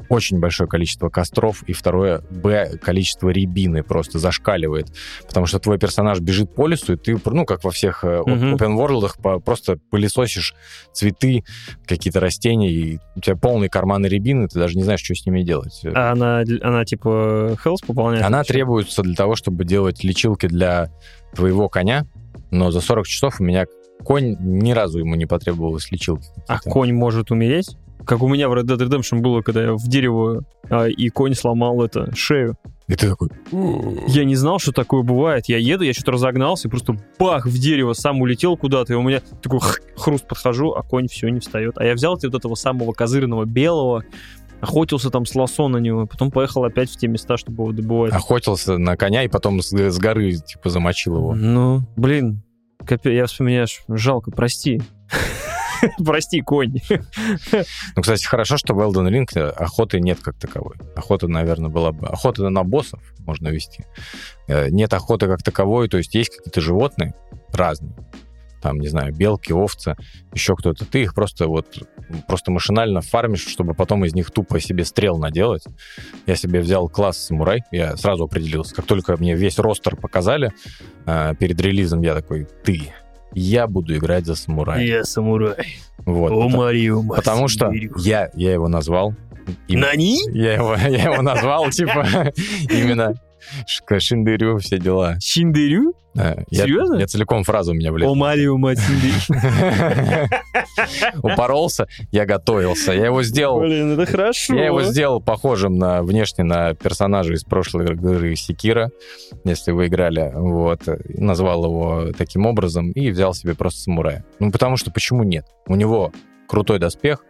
очень 0.09 0.39
большое 0.39 0.69
количество 0.69 1.09
костров, 1.09 1.63
и 1.63 1.73
второе, 1.73 2.21
б, 2.29 2.77
количество 2.81 3.29
рябины 3.29 3.83
просто 3.83 4.19
зашкаливает, 4.19 4.87
потому 5.27 5.45
что 5.45 5.59
твой 5.59 5.77
персонаж 5.79 6.19
бежит 6.19 6.53
по 6.53 6.67
лесу, 6.67 6.93
и 6.93 6.97
ты, 6.97 7.17
ну, 7.25 7.45
как 7.45 7.63
во 7.63 7.71
всех 7.71 8.03
Мгм. 8.03 8.55
open 8.55 8.77
world 8.77 9.41
просто 9.43 9.77
пылесосишь 9.89 10.55
цветы, 10.93 11.43
какие-то 11.87 12.19
растения, 12.19 12.71
и 12.71 12.99
у 13.15 13.19
тебя 13.21 13.35
полные 13.35 13.69
карманы 13.69 14.07
рябины, 14.07 14.47
ты 14.47 14.59
даже 14.59 14.75
не 14.77 14.83
знаешь, 14.83 15.01
что 15.01 15.15
с 15.15 15.25
ними 15.25 15.41
делать. 15.43 15.81
А 15.93 16.11
она, 16.11 16.43
она 16.61 16.85
типа 16.85 17.57
Хелс 17.63 17.81
пополняет? 17.81 18.25
Она 18.25 18.43
Чё? 18.43 18.53
требуется 18.53 19.01
для 19.01 19.15
того, 19.15 19.35
чтобы 19.35 19.65
делать 19.65 20.03
лечилки 20.03 20.47
для 20.47 20.89
твоего 21.35 21.69
коня, 21.69 22.05
но 22.51 22.71
за 22.71 22.81
40 22.81 23.05
часов 23.07 23.39
у 23.39 23.43
меня 23.43 23.65
конь 24.03 24.35
ни 24.39 24.71
разу 24.71 24.99
ему 24.99 25.15
не 25.15 25.25
потребовалось 25.25 25.91
лечилки. 25.91 26.27
А 26.47 26.59
конь 26.59 26.93
может 26.93 27.31
умереть? 27.31 27.75
Как 28.05 28.21
у 28.21 28.27
меня 28.27 28.49
в 28.49 28.53
Red 28.53 28.63
Dead 28.63 28.77
Redemption 28.77 29.19
было, 29.21 29.41
когда 29.41 29.63
я 29.63 29.73
в 29.73 29.87
дерево, 29.87 30.43
а, 30.69 30.85
и 30.87 31.09
конь 31.09 31.33
сломал 31.33 31.81
это, 31.83 32.13
шею. 32.15 32.57
И 32.87 32.93
ты 32.95 33.09
такой... 33.09 33.29
Я 34.07 34.25
не 34.25 34.35
знал, 34.35 34.59
что 34.59 34.71
такое 34.71 35.01
бывает. 35.01 35.45
Я 35.47 35.57
еду, 35.57 35.83
я 35.83 35.93
что-то 35.93 36.11
разогнался, 36.11 36.67
и 36.67 36.71
просто 36.71 36.95
бах, 37.17 37.47
в 37.47 37.57
дерево, 37.57 37.93
сам 37.93 38.21
улетел 38.21 38.55
куда-то, 38.57 38.93
и 38.93 38.95
у 38.95 39.01
меня 39.01 39.21
такой 39.41 39.59
хруст 39.95 40.27
подхожу, 40.27 40.71
а 40.71 40.83
конь 40.83 41.07
все 41.07 41.29
не 41.29 41.39
встает. 41.39 41.77
А 41.77 41.83
я 41.83 41.93
взял 41.95 42.13
вот 42.13 42.23
этого 42.23 42.53
самого 42.53 42.91
козырного 42.93 43.45
белого, 43.45 44.03
охотился 44.61 45.09
там 45.09 45.25
с 45.25 45.33
лосо 45.33 45.67
на 45.67 45.77
него, 45.77 46.05
потом 46.05 46.29
поехал 46.31 46.63
опять 46.63 46.91
в 46.91 46.97
те 46.97 47.07
места, 47.07 47.37
чтобы 47.37 47.63
его 47.63 47.71
добывать. 47.71 48.13
охотился 48.13 48.77
на 48.77 48.95
коня 48.97 49.23
и 49.23 49.27
потом 49.27 49.61
с, 49.61 49.71
с 49.71 49.97
горы 49.97 50.33
типа 50.33 50.69
замочил 50.69 51.17
его. 51.17 51.33
Ну, 51.33 51.81
блин, 51.95 52.43
капе- 52.85 53.15
я 53.15 53.25
вспоминаю, 53.25 53.67
жалко, 53.87 54.29
прости. 54.31 54.81
Прости, 56.06 56.41
конь. 56.41 56.80
Ну, 57.95 58.02
кстати, 58.02 58.26
хорошо, 58.26 58.58
что 58.58 58.74
в 58.74 58.80
Elden 58.80 59.10
Ring 59.10 59.50
охоты 59.50 60.00
нет 60.00 60.19
как 60.21 60.36
таковой. 60.38 60.76
Охота, 60.95 61.28
наверное, 61.28 61.69
была 61.69 61.91
бы... 61.91 62.08
Охота 62.08 62.50
на 62.50 62.63
боссов 62.63 63.02
можно 63.26 63.50
вести. 63.50 63.86
Э, 64.48 64.69
Нет 64.69 64.93
охоты 64.93 65.28
как 65.28 65.43
таковой, 65.43 65.89
то 65.89 65.98
есть 65.98 66.13
есть 66.15 66.36
какие-то 66.36 66.62
животные, 66.62 67.13
разные. 67.52 67.95
Там, 68.62 68.80
не 68.80 68.88
знаю, 68.88 69.13
белки, 69.13 69.54
овцы, 69.54 69.95
еще 70.34 70.56
кто-то. 70.56 70.86
Ты 70.86 71.04
их 71.04 71.13
просто 71.13 71.48
вот 71.48 71.67
просто 72.28 72.52
машинально 72.52 73.02
фармишь, 73.02 73.45
чтобы 73.45 73.74
потом 73.74 74.06
из 74.06 74.13
них 74.13 74.32
тупо 74.32 74.60
себе 74.60 74.86
стрел 74.86 75.17
наделать. 75.17 75.63
Я 76.26 76.36
себе 76.36 76.62
взял 76.62 76.89
класс 76.89 77.17
самурай, 77.17 77.63
я 77.71 77.95
сразу 77.98 78.24
определился. 78.24 78.76
Как 78.76 78.86
только 78.86 79.17
мне 79.17 79.36
весь 79.36 79.60
ростер 79.60 79.95
показали 79.95 80.52
э, 81.06 81.34
перед 81.39 81.60
релизом, 81.62 82.02
я 82.02 82.15
такой, 82.15 82.48
ты, 82.63 82.93
я 83.33 83.67
буду 83.67 83.95
играть 83.95 84.25
за 84.25 84.35
самурая. 84.35 84.83
Я 84.83 85.03
самурай. 85.03 85.75
Вот. 86.05 86.31
О, 86.31 86.49
Марио, 86.49 87.03
Потому 87.03 87.47
что 87.47 87.71
я, 87.97 88.29
я 88.35 88.53
его 88.53 88.67
назвал. 88.67 89.13
Им- 89.67 89.79
Нани? 89.79 90.19
Я 90.31 90.53
его, 90.53 90.75
я 90.88 91.11
его 91.13 91.21
назвал, 91.21 91.69
типа, 91.69 92.31
именно 92.69 93.15
Шиндырю, 93.99 94.58
все 94.60 94.77
дела. 94.79 95.17
Шиндерю? 95.21 95.93
Э, 96.17 96.43
я- 96.49 96.63
Серьезно? 96.63 96.95
Я 96.95 97.08
целиком 97.08 97.43
фразу 97.43 97.71
у 97.71 97.75
меня, 97.75 97.91
блядь. 97.91 98.08
О, 98.08 98.15
Марио, 98.15 98.58
мать. 98.58 98.79
Упоролся, 101.21 101.88
я 102.12 102.25
готовился. 102.25 102.93
Я 102.93 103.05
его 103.05 103.23
сделал 103.23 103.60
Блин, 103.60 103.99
это 103.99 104.10
хорошо. 104.10 104.55
Я 104.55 104.65
его 104.67 104.84
сделал 104.84 105.21
похожим 105.21 105.77
на 105.77 106.03
внешне 106.03 106.43
на 106.43 106.73
персонажа 106.73 107.34
из 107.34 107.43
прошлой 107.43 107.86
игры 107.86 108.36
Секира, 108.36 108.91
если 109.43 109.71
вы 109.71 109.88
играли. 109.88 110.31
Вот. 110.34 110.81
Назвал 111.10 111.65
его 111.65 112.12
таким 112.17 112.45
образом 112.45 112.91
и 112.91 113.10
взял 113.10 113.34
себе 113.34 113.55
просто 113.55 113.81
самурая. 113.81 114.23
Ну, 114.39 114.51
потому 114.51 114.77
что 114.77 114.91
почему 114.91 115.23
нет? 115.23 115.45
У 115.67 115.75
него 115.75 116.12
крутой 116.47 116.79
доспех, 116.79 117.23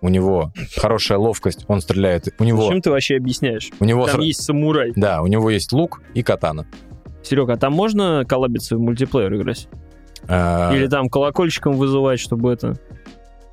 у 0.00 0.08
него 0.08 0.52
хорошая 0.76 1.18
ловкость, 1.18 1.64
он 1.68 1.80
стреляет. 1.80 2.28
У 2.38 2.44
него... 2.44 2.62
Зачем 2.62 2.80
ты 2.80 2.90
вообще 2.90 3.16
объясняешь? 3.16 3.70
У 3.80 3.84
него 3.84 4.06
Там 4.06 4.20
есть 4.20 4.42
самурай. 4.42 4.92
Да, 4.96 5.22
у 5.22 5.26
него 5.26 5.50
есть 5.50 5.72
лук 5.72 6.02
и 6.14 6.22
катана. 6.22 6.66
Серега, 7.22 7.54
а 7.54 7.56
там 7.56 7.72
можно 7.72 8.24
коллабиться 8.26 8.76
в 8.76 8.80
мультиплеер 8.80 9.34
играть? 9.34 9.68
А, 10.28 10.74
Или 10.74 10.86
там 10.86 11.08
колокольчиком 11.08 11.74
вызывать, 11.74 12.20
чтобы 12.20 12.52
это... 12.52 12.78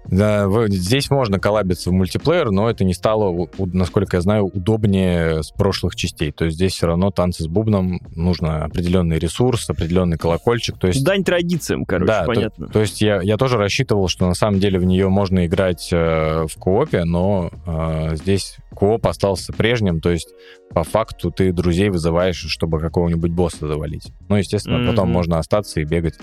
Здесь 0.10 1.10
можно 1.10 1.39
коллабиться 1.39 1.89
в 1.89 1.93
мультиплеер, 1.93 2.52
но 2.52 2.70
это 2.70 2.84
не 2.84 2.93
стало, 2.93 3.48
насколько 3.58 4.17
я 4.17 4.22
знаю, 4.22 4.46
удобнее 4.46 5.43
с 5.43 5.52
прошлых 5.52 5.96
частей. 5.96 6.32
То 6.32 6.46
есть 6.46 6.56
здесь 6.56 6.74
все 6.74 6.88
равно 6.88 7.12
танцы 7.12 7.43
с 7.43 7.48
бубном, 7.48 8.00
нужно 8.15 8.65
определенный 8.65 9.20
ресурс, 9.20 9.70
определенный 9.70 10.17
колокольчик. 10.17 10.78
То 10.78 10.88
есть, 10.88 11.04
Дань 11.04 11.24
традициям, 11.24 11.86
короче, 11.86 12.08
да, 12.08 12.22
то- 12.22 12.28
понятно. 12.28 12.67
То, 12.67 12.80
есть 12.80 13.02
я, 13.02 13.22
я 13.22 13.38
тоже 13.38 13.58
рассчитывал, 13.58 14.08
что 14.08 14.28
на 14.28 14.34
самом 14.34 14.60
деле 14.60 14.80
в 14.80 14.86
нее 14.86 15.10
можно 15.10 15.46
играть 15.46 15.89
э, 15.91 16.46
в 16.48 16.58
коопе, 16.60 17.04
но 17.04 17.50
э, 17.65 18.15
здесь 18.15 18.58
кооп 18.74 19.08
остался 19.08 19.54
прежним, 19.54 20.00
то 20.02 20.12
есть 20.12 20.30
по 20.74 20.84
факту 20.84 21.32
ты 21.32 21.52
друзей 21.52 21.89
вызываешь, 21.89 22.38
чтобы 22.38 22.80
какого-нибудь 22.80 23.32
босса 23.32 23.67
завалить. 23.67 24.12
Ну, 24.30 24.36
естественно, 24.36 24.88
потом 24.88 25.06
Мгм. 25.08 25.13
можно 25.13 25.39
остаться 25.39 25.80
и 25.82 25.84
бегать, 25.84 26.15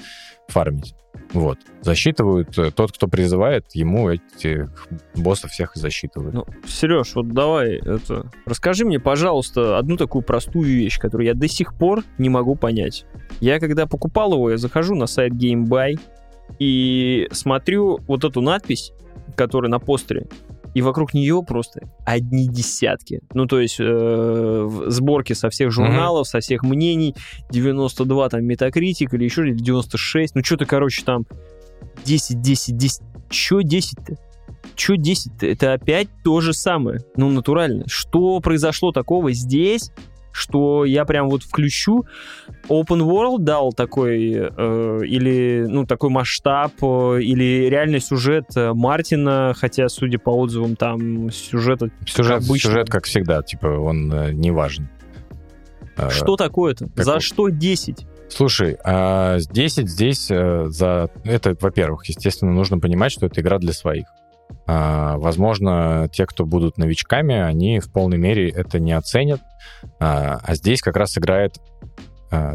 фармить. 0.48 0.94
Вот. 1.34 1.58
Засчитывают, 1.80 2.56
э, 2.56 2.70
тот, 2.70 2.92
кто 2.92 3.08
призывает, 3.08 3.66
ему 3.74 4.08
этих 4.08 4.70
боссов 5.16 5.50
всех 5.50 5.76
и 5.76 5.80
засчитывают. 5.80 6.32
Ну, 6.32 6.46
Сереж, 6.66 7.14
вот 7.16 7.28
давай 7.28 7.78
это... 7.78 8.30
Расскажи 8.46 8.84
мне, 8.84 9.00
пожалуйста, 9.00 9.76
одну 9.76 9.96
такую 9.96 10.22
простую 10.22 10.66
вещь, 10.66 10.98
которую 10.98 11.26
я 11.26 11.34
до 11.34 11.48
сих 11.48 11.74
пор 11.74 12.04
не 12.18 12.28
могу 12.28 12.54
понять. 12.54 13.04
Я 13.40 13.58
когда 13.58 13.86
покупал 13.86 14.32
его, 14.32 14.50
я 14.50 14.56
захожу 14.56 14.94
на 14.94 15.06
сайт 15.06 15.32
GameBuy 15.32 15.98
и 16.60 17.28
смотрю 17.32 17.98
вот 18.06 18.22
эту 18.22 18.40
надпись, 18.40 18.92
которая 19.34 19.70
на 19.70 19.80
постере, 19.80 20.28
и 20.74 20.82
вокруг 20.82 21.14
нее 21.14 21.42
просто 21.46 21.88
одни 22.04 22.48
десятки. 22.48 23.20
Ну, 23.32 23.46
то 23.46 23.60
есть 23.60 23.76
э, 23.78 23.84
в 23.84 24.90
сборке 24.90 25.34
со 25.34 25.48
всех 25.48 25.70
журналов, 25.70 26.28
со 26.28 26.40
всех 26.40 26.62
мнений, 26.62 27.14
92 27.50 28.28
там 28.28 28.40
Metacritic 28.48 29.08
или 29.12 29.24
еще 29.24 29.42
или 29.42 29.54
96, 29.54 30.34
ну, 30.34 30.44
что-то, 30.44 30.66
короче, 30.66 31.04
там 31.04 31.26
10, 32.04 32.40
10, 32.40 32.76
10. 32.76 33.02
Чё 33.30 33.60
10-то? 33.60 34.16
Чё 34.74 34.94
10-то? 34.96 35.46
Это 35.46 35.72
опять 35.72 36.08
то 36.24 36.40
же 36.40 36.52
самое. 36.52 37.00
Ну, 37.16 37.30
натурально. 37.30 37.84
Что 37.86 38.40
произошло 38.40 38.92
такого 38.92 39.32
здесь, 39.32 39.90
что 40.34 40.84
я 40.84 41.04
прям 41.04 41.28
вот 41.28 41.44
включу. 41.44 42.06
Open 42.68 43.00
World 43.00 43.38
дал 43.38 43.72
такой, 43.72 44.32
э, 44.34 45.00
или, 45.06 45.64
ну, 45.68 45.86
такой 45.86 46.10
масштаб, 46.10 46.72
э, 46.82 47.20
или 47.22 47.68
реальный 47.70 48.00
сюжет 48.00 48.46
э, 48.56 48.72
Мартина, 48.74 49.54
хотя, 49.56 49.88
судя 49.88 50.18
по 50.18 50.30
отзывам, 50.30 50.74
там 50.74 51.30
сюжета... 51.30 51.90
Сюжет, 52.04 52.44
обычно. 52.44 52.70
сюжет, 52.70 52.90
как 52.90 53.04
всегда, 53.04 53.42
типа, 53.42 53.66
он 53.68 54.12
э, 54.12 54.32
не 54.32 54.50
важен. 54.50 54.88
Э, 55.96 56.10
Что 56.10 56.34
такое-то? 56.34 56.86
За 56.96 57.04
какой? 57.04 57.20
что 57.20 57.48
10? 57.48 58.06
Слушай, 58.28 58.76
а 58.84 59.38
10 59.38 59.88
здесь 59.88 60.30
э, 60.30 60.66
за... 60.66 61.10
Это, 61.22 61.56
во-первых, 61.60 62.06
естественно, 62.06 62.50
нужно 62.50 62.80
понимать, 62.80 63.12
что 63.12 63.26
это 63.26 63.40
игра 63.40 63.58
для 63.58 63.72
своих. 63.72 64.06
А, 64.66 65.18
возможно, 65.18 66.08
те, 66.12 66.26
кто 66.26 66.46
будут 66.46 66.78
новичками, 66.78 67.34
они 67.34 67.80
в 67.80 67.92
полной 67.92 68.18
мере 68.18 68.48
это 68.48 68.78
не 68.78 68.92
оценят. 68.92 69.40
А, 70.00 70.40
а 70.42 70.54
здесь 70.54 70.80
как 70.80 70.96
раз 70.96 71.18
играет 71.18 71.58
а, 72.30 72.54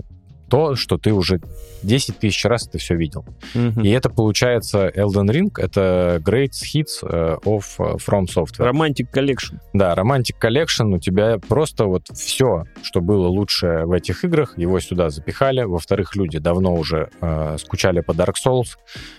то, 0.49 0.75
что 0.75 0.97
ты 0.97 1.13
уже 1.13 1.39
10 1.83 2.19
тысяч 2.19 2.43
раз 2.45 2.67
это 2.67 2.77
все 2.77 2.95
видел. 2.95 3.25
Мгм. 3.53 3.81
И 3.83 3.89
это 3.89 4.09
получается 4.09 4.87
Elden 4.89 5.29
Ring, 5.29 5.51
это 5.57 6.21
Great 6.23 6.51
Hits 6.51 6.99
э, 7.03 7.37
of 7.45 7.63
э, 7.79 7.95
From 7.97 8.25
Software. 8.25 8.71
Romantic 8.71 9.07
Collection. 9.13 9.59
Да, 9.73 9.93
Romantic 9.93 10.35
Collection, 10.41 10.95
у 10.95 10.99
тебя 10.99 11.37
просто 11.37 11.85
вот 11.85 12.07
все, 12.13 12.65
что 12.81 13.01
было 13.01 13.27
лучше 13.27 13.83
в 13.85 13.91
этих 13.91 14.23
играх, 14.25 14.57
его 14.57 14.79
сюда 14.79 15.09
запихали. 15.09 15.63
Во-вторых, 15.63 16.15
люди 16.15 16.39
давно 16.39 16.73
уже 16.73 17.09
э, 17.21 17.57
скучали 17.59 18.01
по 18.01 18.11
Dark 18.11 18.35
Souls, 18.45 18.77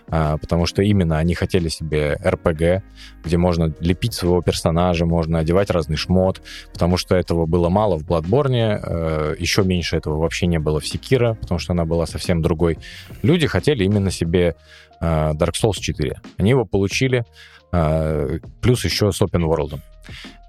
э, 0.09 0.37
потому 0.41 0.67
что 0.67 0.83
именно 0.83 1.19
они 1.19 1.35
хотели 1.35 1.69
себе 1.69 2.19
RPG, 2.23 2.83
где 3.25 3.37
можно 3.37 3.73
лепить 3.81 4.15
своего 4.15 4.43
персонажа, 4.43 5.07
можно 5.07 5.39
одевать 5.39 5.71
разный 5.71 5.97
шмот, 5.97 6.43
потому 6.73 6.97
что 6.97 7.15
этого 7.15 7.47
было 7.47 7.69
мало 7.69 7.99
в 7.99 8.05
Bloodborne, 8.05 8.81
э, 8.83 9.35
еще 9.39 9.63
меньше 9.63 9.97
этого 9.97 10.19
вообще 10.19 10.47
не 10.47 10.59
было 10.59 10.81
в 10.81 10.87
Sekiro, 11.21 11.35
потому 11.35 11.59
что 11.59 11.73
она 11.73 11.85
была 11.85 12.07
совсем 12.07 12.43
другой. 12.43 12.79
Люди 13.23 13.47
хотели 13.47 13.85
именно 13.85 14.11
себе 14.11 14.55
э, 15.01 15.05
Dark 15.33 15.53
Souls 15.63 15.79
4. 15.81 16.21
Они 16.39 16.51
его 16.51 16.65
получили, 16.65 17.25
э, 17.73 18.39
плюс 18.61 18.85
еще 18.85 19.13
с 19.13 19.21
Open 19.23 19.45
World. 19.45 19.81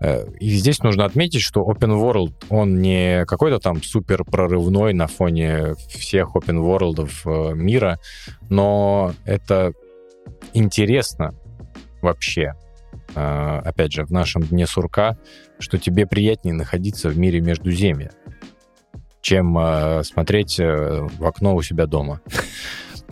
Э, 0.01 0.25
И 0.39 0.49
здесь 0.49 0.79
нужно 0.79 1.05
отметить, 1.05 1.41
что 1.41 1.61
Open 1.61 1.91
World, 2.01 2.33
он 2.49 2.81
не 2.81 3.25
какой-то 3.25 3.59
там 3.59 3.81
супер 3.83 4.23
прорывной 4.23 4.93
на 4.93 5.07
фоне 5.07 5.75
всех 5.89 6.35
Open 6.35 6.59
World 6.61 7.55
мира, 7.55 7.99
но 8.49 9.13
это 9.25 9.71
интересно 10.53 11.35
вообще. 12.01 12.53
Э, 13.15 13.59
Опять 13.65 13.91
же, 13.93 14.05
в 14.05 14.11
нашем 14.11 14.43
дне 14.43 14.65
сурка, 14.65 15.17
что 15.59 15.77
тебе 15.77 16.07
приятнее 16.07 16.55
находиться 16.55 17.09
в 17.09 17.17
мире 17.17 17.41
Междуземья, 17.41 18.11
чем 19.21 19.57
э, 19.57 20.03
смотреть 20.03 20.59
э, 20.59 21.07
в 21.17 21.25
окно 21.25 21.55
у 21.55 21.61
себя 21.61 21.85
дома. 21.85 22.21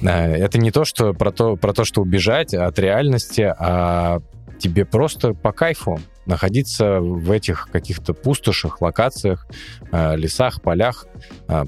Э, 0.01 0.33
Это 0.35 0.57
не 0.57 0.71
то, 0.71 0.85
что 0.85 1.13
про 1.13 1.31
то, 1.31 1.55
про 1.55 1.73
то, 1.73 1.85
что 1.85 2.01
убежать 2.01 2.53
от 2.53 2.79
реальности, 2.79 3.53
а 3.57 4.19
тебе 4.57 4.85
просто 4.85 5.33
по 5.33 5.51
кайфу 5.51 5.99
находиться 6.25 6.99
в 6.99 7.31
этих 7.31 7.69
каких-то 7.71 8.13
пустошах, 8.13 8.81
локациях, 8.81 9.47
лесах, 9.91 10.61
полях, 10.61 11.07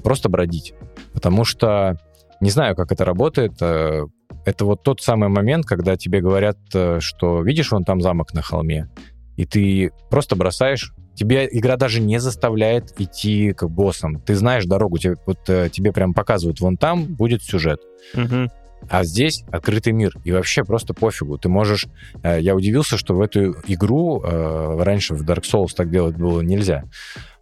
просто 0.04 0.28
бродить. 0.28 0.74
Потому 1.12 1.44
что 1.44 1.96
не 2.40 2.50
знаю, 2.50 2.76
как 2.76 2.92
это 2.92 3.04
работает. 3.04 3.54
Это 3.60 4.64
вот 4.64 4.82
тот 4.82 5.00
самый 5.00 5.30
момент, 5.30 5.66
когда 5.66 5.96
тебе 5.96 6.20
говорят, 6.20 6.58
что 7.00 7.42
видишь 7.42 7.72
вон 7.72 7.84
там 7.84 8.00
замок 8.00 8.34
на 8.34 8.42
холме, 8.42 8.88
и 9.36 9.46
ты 9.46 9.90
просто 10.10 10.36
бросаешь. 10.36 10.94
Тебе 11.14 11.48
игра 11.50 11.76
даже 11.76 12.00
не 12.00 12.18
заставляет 12.18 12.98
идти 13.00 13.52
к 13.52 13.66
боссам. 13.68 14.20
Ты 14.20 14.34
знаешь 14.34 14.64
дорогу, 14.64 14.98
тебе, 14.98 15.16
вот, 15.26 15.38
э, 15.48 15.68
тебе 15.70 15.92
прям 15.92 16.14
показывают, 16.14 16.60
вон 16.60 16.76
там 16.76 17.04
будет 17.04 17.42
сюжет. 17.42 17.80
Мгм. 18.14 18.50
А 18.88 19.04
здесь 19.04 19.44
открытый 19.52 19.92
мир. 19.92 20.12
И 20.24 20.32
вообще 20.32 20.64
просто 20.64 20.94
пофигу. 20.94 21.38
Ты 21.38 21.48
можешь... 21.48 21.86
э, 22.22 22.40
Я 22.40 22.56
удивился, 22.56 22.96
что 22.96 23.14
в 23.14 23.20
эту 23.20 23.52
игру 23.66 24.22
э, 24.24 24.82
раньше 24.82 25.14
в 25.14 25.22
Dark 25.22 25.42
Souls 25.42 25.74
так 25.76 25.90
делать 25.90 26.16
было 26.16 26.40
нельзя. 26.40 26.84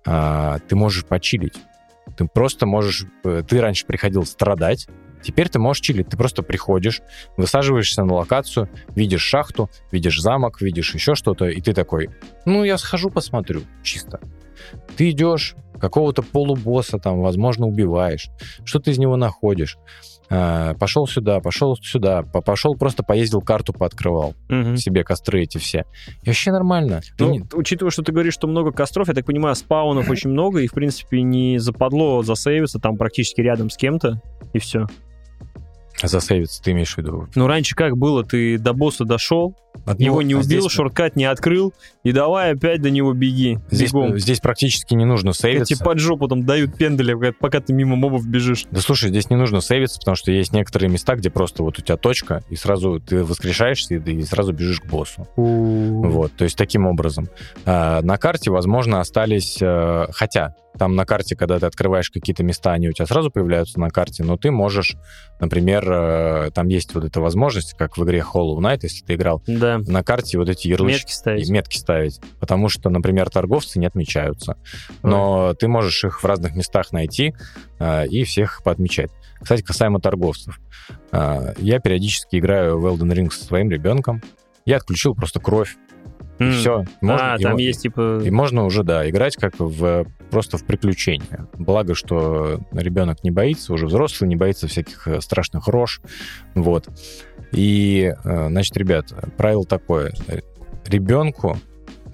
А, 0.04 0.58
Ты 0.68 0.76
можешь 0.76 1.04
почилить. 1.04 1.54
Ты 2.16 2.26
просто 2.26 2.66
можешь... 2.66 3.06
Ты 3.22 3.60
раньше 3.60 3.86
приходил 3.86 4.24
страдать, 4.26 4.88
теперь 5.22 5.48
ты 5.48 5.58
можешь 5.58 5.80
чилить. 5.82 6.08
Ты 6.08 6.16
просто 6.16 6.42
приходишь, 6.42 7.00
высаживаешься 7.36 8.04
на 8.04 8.14
локацию, 8.14 8.68
видишь 8.94 9.22
шахту, 9.22 9.70
видишь 9.92 10.20
замок, 10.20 10.60
видишь 10.60 10.94
еще 10.94 11.14
что-то, 11.14 11.46
и 11.46 11.60
ты 11.60 11.72
такой, 11.72 12.10
ну, 12.44 12.64
я 12.64 12.78
схожу 12.78 13.10
посмотрю, 13.10 13.62
чисто. 13.82 14.20
Ты 14.96 15.10
идешь, 15.10 15.54
какого-то 15.80 16.22
полубосса 16.22 16.98
там, 16.98 17.20
возможно, 17.22 17.66
убиваешь, 17.66 18.28
что 18.64 18.78
ты 18.80 18.90
из 18.90 18.98
него 18.98 19.16
находишь, 19.16 19.78
а, 20.28 20.74
пошел 20.74 21.06
сюда, 21.06 21.40
пошел 21.40 21.74
сюда, 21.76 22.22
по- 22.22 22.42
пошел 22.42 22.74
просто 22.76 23.02
поездил, 23.02 23.40
карту 23.40 23.72
пооткрывал, 23.72 24.34
Мгм. 24.50 24.76
себе 24.76 25.02
костры 25.02 25.42
эти 25.42 25.56
все. 25.56 25.86
И 26.22 26.26
вообще 26.28 26.52
нормально. 26.52 27.00
Ты 27.16 27.24
Ну, 27.24 27.30
не- 27.32 27.42
учитывая, 27.54 27.90
что 27.90 28.02
ты 28.02 28.12
говоришь, 28.12 28.34
что 28.34 28.46
много 28.46 28.70
костров, 28.72 29.08
я 29.08 29.14
так 29.14 29.24
понимаю, 29.24 29.54
спаунов 29.56 30.08
очень 30.10 30.30
много, 30.30 30.60
и, 30.60 30.66
в 30.68 30.72
принципе, 30.72 31.22
не 31.22 31.58
западло 31.58 32.22
засейвиться 32.22 32.78
там 32.78 32.96
практически 32.98 33.40
рядом 33.40 33.70
с 33.70 33.76
кем-то, 33.78 34.20
и 34.52 34.58
все. 34.58 34.86
Засейвиться, 36.08 36.62
ты 36.62 36.72
имеешь 36.72 36.94
в 36.94 36.98
виду? 36.98 37.28
Ну, 37.34 37.46
раньше 37.46 37.74
как 37.74 37.96
было? 37.96 38.24
Ты 38.24 38.58
до 38.58 38.72
босса 38.72 39.04
дошел, 39.04 39.56
От 39.86 40.00
его 40.00 40.22
не 40.22 40.34
а 40.34 40.38
убил, 40.38 40.44
здесь- 40.44 40.70
шорткат 40.70 41.16
не 41.16 41.24
открыл, 41.24 41.72
и 42.02 42.12
давай 42.12 42.52
опять 42.52 42.82
до 42.82 42.90
него 42.90 43.12
беги. 43.12 43.58
Здесь, 43.70 43.92
бегом. 43.92 44.18
здесь 44.18 44.40
практически 44.40 44.94
не 44.94 45.04
нужно 45.04 45.32
сейвиться. 45.32 45.82
под 45.82 45.98
жопу 45.98 46.28
там 46.28 46.44
дают 46.44 46.76
пендали, 46.76 47.30
пока- 47.30 47.60
ты 47.60 47.72
мимо 47.72 47.96
мобов 47.96 48.26
бежишь. 48.26 48.66
Да 48.70 48.80
слушай, 48.80 49.10
здесь 49.10 49.30
не 49.30 49.36
нужно 49.36 49.60
сейвиться, 49.60 49.98
потому 49.98 50.16
что 50.16 50.32
есть 50.32 50.52
некоторые 50.52 50.90
места, 50.90 51.14
где 51.16 51.30
просто 51.30 51.62
вот 51.62 51.78
у 51.78 51.82
тебя 51.82 51.96
точка, 51.96 52.42
и 52.50 52.56
сразу 52.56 53.00
ты 53.00 53.22
воскрешаешься, 53.24 53.94
и, 53.96 54.22
сразу 54.22 54.52
бежишь 54.52 54.80
к 54.80 54.86
боссу. 54.86 55.26
Вот, 55.36 56.32
то 56.32 56.44
есть 56.44 56.56
таким 56.56 56.86
образом. 56.86 57.28
А, 57.64 58.00
на 58.02 58.16
карте, 58.16 58.50
возможно, 58.50 59.00
остались... 59.00 59.58
э, 59.60 60.06
хотя, 60.12 60.54
там 60.78 60.94
на 60.94 61.04
карте, 61.04 61.36
когда 61.36 61.58
ты 61.58 61.66
открываешь 61.66 62.10
какие-то 62.10 62.42
места, 62.42 62.72
они 62.72 62.88
у 62.88 62.92
тебя 62.92 63.06
сразу 63.06 63.30
появляются 63.30 63.78
на 63.80 63.90
карте, 63.90 64.24
но 64.24 64.36
ты 64.36 64.50
можешь, 64.50 64.96
например, 65.40 65.89
э, 65.90 66.50
там 66.52 66.68
есть 66.68 66.94
вот 66.94 67.04
эта 67.04 67.20
возможность, 67.20 67.74
как 67.76 67.96
в 67.96 68.04
игре 68.04 68.20
Hollow 68.20 68.58
Knight, 68.58 68.80
если 68.82 69.04
ты 69.04 69.14
играл, 69.14 69.42
Да. 69.46 69.78
на 69.78 70.02
карте 70.02 70.38
вот 70.38 70.48
эти 70.48 70.68
ярлычки 70.68 71.00
Метки 71.02 71.12
ставить. 71.12 71.50
метки 71.50 71.76
ставить. 71.78 72.20
Потому 72.38 72.68
что, 72.68 72.90
например, 72.90 73.30
торговцы 73.30 73.78
не 73.78 73.86
отмечаются. 73.86 74.56
Но 75.02 75.54
ты 75.54 75.68
можешь 75.68 76.04
их 76.04 76.22
в 76.22 76.26
разных 76.26 76.54
местах 76.54 76.92
найти 76.92 77.34
а, 77.78 78.04
и 78.04 78.24
всех 78.24 78.62
поотмечать. 78.64 79.10
Кстати, 79.40 79.62
касаемо 79.62 80.00
торговцев. 80.00 80.60
А, 81.12 81.52
я 81.58 81.78
периодически 81.80 82.36
играю 82.38 82.78
в 82.78 82.86
Elden 82.86 83.12
Ring 83.14 83.30
со 83.30 83.44
своим 83.44 83.70
ребенком. 83.70 84.22
Я 84.66 84.76
отключил 84.76 85.14
просто 85.14 85.40
кровь. 85.40 85.76
И 86.40 86.50
все. 86.52 86.84
а, 87.02 87.38
там 87.38 87.56
есть 87.58 87.82
типа... 87.82 88.22
И 88.24 88.30
можно 88.30 88.64
уже, 88.64 88.82
да, 88.82 89.08
играть 89.08 89.36
как 89.36 89.58
в 89.58 90.06
просто 90.30 90.56
в 90.56 90.64
приключения. 90.64 91.48
Благо, 91.58 91.94
что 91.94 92.60
ребенок 92.72 93.22
не 93.24 93.30
боится, 93.30 93.72
уже 93.72 93.86
взрослый, 93.86 94.28
не 94.28 94.36
боится 94.36 94.66
всяких 94.68 95.06
э, 95.06 95.20
страшных 95.20 95.68
рож. 95.68 96.00
Вот. 96.54 96.88
И, 97.52 98.14
э, 98.24 98.48
значит, 98.48 98.76
ребят, 98.76 99.12
правило 99.36 99.64
такое. 99.66 100.12
Ребенку 100.86 101.58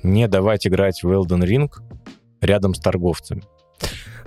не 0.02 0.26
давать 0.28 0.66
играть 0.66 1.02
в 1.02 1.10
Elden 1.10 1.44
Ring 1.44 1.70
рядом 2.40 2.74
с 2.74 2.80
торговцами. 2.80 3.42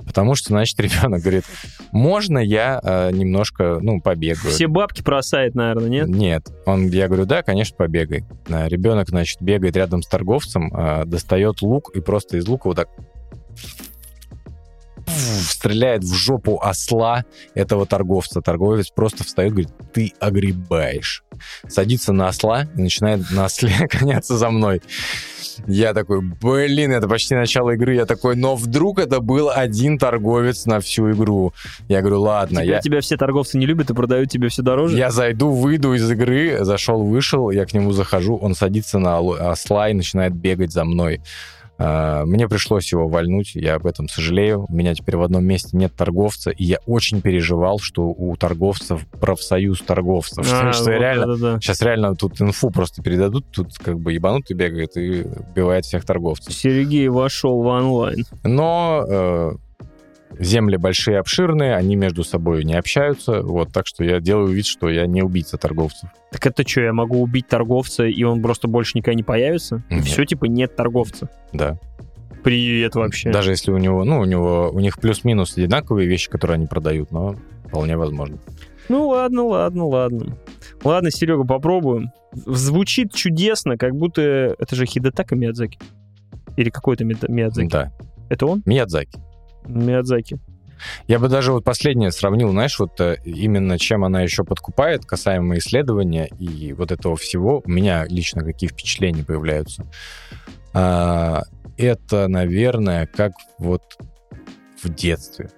Потому 0.05 0.35
что, 0.35 0.49
значит, 0.49 0.79
ребенок 0.79 1.21
говорит, 1.21 1.45
можно 1.91 2.39
я 2.39 2.79
э, 2.83 3.11
немножко, 3.11 3.79
ну, 3.81 4.01
побегаю? 4.01 4.53
Все 4.53 4.67
бабки 4.67 5.01
бросает, 5.01 5.55
наверное, 5.55 5.89
нет? 5.89 6.07
Нет. 6.07 6.47
Он, 6.65 6.87
я 6.87 7.07
говорю, 7.07 7.25
да, 7.25 7.43
конечно, 7.43 7.75
побегай. 7.75 8.23
А, 8.49 8.67
Ребенок, 8.67 9.09
значит, 9.09 9.41
бегает 9.41 9.75
рядом 9.75 10.01
с 10.01 10.07
торговцем, 10.07 10.71
а, 10.73 11.05
достает 11.05 11.61
лук 11.61 11.91
и 11.95 12.01
просто 12.01 12.37
из 12.37 12.47
лука 12.47 12.67
вот 12.67 12.77
так 12.77 12.89
стреляет 15.09 16.03
в 16.03 16.13
жопу 16.13 16.59
осла 16.61 17.25
этого 17.53 17.85
торговца. 17.85 18.41
Торговец 18.41 18.89
просто 18.89 19.23
встает 19.23 19.51
и 19.51 19.53
говорит, 19.53 19.73
ты 19.93 20.13
огребаешь. 20.19 21.23
Садится 21.67 22.13
на 22.13 22.27
осла 22.27 22.67
и 22.75 22.81
начинает 22.81 23.29
на 23.31 23.45
осле 23.45 23.73
гоняться 23.91 24.37
за 24.37 24.49
мной. 24.49 24.81
Я 25.67 25.93
такой, 25.93 26.21
блин, 26.21 26.91
это 26.91 27.07
почти 27.07 27.35
начало 27.35 27.71
игры. 27.71 27.95
Я 27.95 28.05
такой, 28.05 28.35
но 28.35 28.55
вдруг 28.55 28.99
это 28.99 29.19
был 29.19 29.49
один 29.49 29.97
торговец 29.97 30.65
на 30.65 30.79
всю 30.79 31.11
игру. 31.11 31.53
Я 31.87 32.01
говорю, 32.01 32.21
ладно, 32.21 32.61
Теперь 32.61 32.75
я... 32.75 32.79
тебя 32.79 33.01
все 33.01 33.17
торговцы 33.17 33.57
не 33.57 33.65
любят 33.65 33.89
и 33.89 33.93
продают 33.93 34.29
тебе 34.29 34.49
все 34.49 34.61
дороже? 34.61 34.97
Я 34.97 35.11
зайду, 35.11 35.51
выйду 35.51 35.93
из 35.93 36.09
игры, 36.09 36.63
зашел, 36.63 37.03
вышел, 37.03 37.49
я 37.49 37.65
к 37.65 37.73
нему 37.73 37.91
захожу, 37.91 38.37
он 38.37 38.55
садится 38.55 38.99
на 38.99 39.19
осла 39.51 39.89
и 39.89 39.93
начинает 39.93 40.33
бегать 40.33 40.71
за 40.71 40.85
мной. 40.85 41.21
А, 41.79 42.25
Мне 42.25 42.49
пришлось 42.49 42.91
его 42.91 43.07
вальнуть, 43.07 43.55
я 43.55 43.75
об 43.75 43.87
этом 43.87 44.09
сожалею. 44.09 44.65
У 44.67 44.73
меня 44.73 44.93
теперь 44.93 45.15
в 45.15 45.23
одном 45.23 45.45
месте 45.45 45.77
нет 45.77 45.95
торговца, 45.95 46.51
и 46.51 46.65
я 46.65 46.77
очень 46.85 47.21
переживал, 47.21 47.79
что 47.79 48.07
у 48.07 48.35
торговцев 48.35 49.07
профсоюз 49.19 49.81
торговцев. 49.81 50.45
А, 50.59 50.73
что 50.73 50.91
я 50.91 50.97
вот 50.97 51.01
реально... 51.01 51.25
да-да-да. 51.27 51.61
Сейчас 51.61 51.81
реально 51.81 52.15
тут 52.15 52.41
инфу 52.41 52.69
просто 52.69 53.01
передадут, 53.01 53.45
тут 53.51 53.77
как 53.77 53.97
бы 53.97 54.11
ебанутый 54.11 54.57
бегает 54.57 54.97
и 54.97 55.25
убивает 55.51 55.85
всех 55.85 56.05
торговцев. 56.05 56.53
Сергей 56.53 57.07
вошел 57.07 57.61
в 57.61 57.65
онлайн. 57.65 58.25
Но 58.43 59.05
э, 59.07 59.51
земли 60.37 60.77
большие, 60.77 61.19
обширные, 61.19 61.75
они 61.75 61.95
между 61.95 62.23
собой 62.23 62.63
не 62.63 62.75
общаются, 62.75 63.41
вот, 63.41 63.71
так 63.71 63.87
что 63.87 64.03
я 64.03 64.19
делаю 64.19 64.47
вид, 64.47 64.65
что 64.65 64.89
я 64.89 65.05
не 65.07 65.21
убийца 65.21 65.57
торговцев. 65.57 66.09
Так 66.31 66.45
это 66.45 66.67
что, 66.67 66.81
я 66.81 66.93
могу 66.93 67.21
убить 67.21 67.47
торговца, 67.47 68.05
и 68.05 68.23
он 68.23 68.41
просто 68.41 68.67
больше 68.67 68.97
никогда 68.97 69.15
не 69.15 69.23
появится? 69.23 69.83
Нет. 69.89 70.05
Все, 70.05 70.25
типа, 70.25 70.45
нет 70.45 70.75
торговца. 70.75 71.29
Да. 71.53 71.79
Привет 72.43 72.95
вообще. 72.95 73.31
Даже 73.31 73.51
если 73.51 73.71
у 73.71 73.77
него, 73.77 74.03
ну, 74.03 74.19
у 74.19 74.25
него, 74.25 74.69
у 74.71 74.79
них 74.79 74.99
плюс-минус 74.99 75.57
одинаковые 75.57 76.07
вещи, 76.07 76.29
которые 76.29 76.55
они 76.55 76.67
продают, 76.67 77.11
но 77.11 77.35
вполне 77.65 77.97
возможно. 77.97 78.37
Ну 78.87 79.07
ладно, 79.07 79.43
ладно, 79.43 79.85
ладно. 79.85 80.37
Ладно, 80.83 81.11
Серега, 81.11 81.43
попробуем. 81.43 82.11
Звучит 82.33 83.13
чудесно, 83.13 83.77
как 83.77 83.93
будто 83.95 84.55
это 84.57 84.75
же 84.75 84.85
Хидетака 84.85 85.35
Миядзаки. 85.35 85.77
Или 86.57 86.69
какой-то 86.69 87.03
Миядзаки. 87.05 87.69
Да. 87.69 87.91
Это 88.29 88.45
он? 88.47 88.63
Миядзаки. 88.65 89.19
Миядзаки. 89.65 90.39
Я 91.07 91.19
бы 91.19 91.27
даже 91.27 91.51
вот 91.51 91.63
последнее 91.63 92.11
сравнил, 92.11 92.51
знаешь, 92.51 92.79
вот 92.79 92.99
э, 93.01 93.17
именно 93.25 93.77
чем 93.77 94.03
она 94.03 94.21
еще 94.21 94.43
подкупает, 94.43 95.05
касаемо 95.05 95.57
исследования 95.57 96.27
и 96.39 96.73
вот 96.73 96.91
этого 96.91 97.15
всего. 97.15 97.61
У 97.65 97.69
меня 97.69 98.05
лично 98.07 98.43
какие 98.43 98.69
впечатления 98.69 99.23
появляются. 99.23 99.85
А, 100.73 101.43
это, 101.77 102.27
наверное, 102.27 103.07
как 103.07 103.33
вот 103.57 103.83
в 104.81 104.89
детстве. 104.93 105.49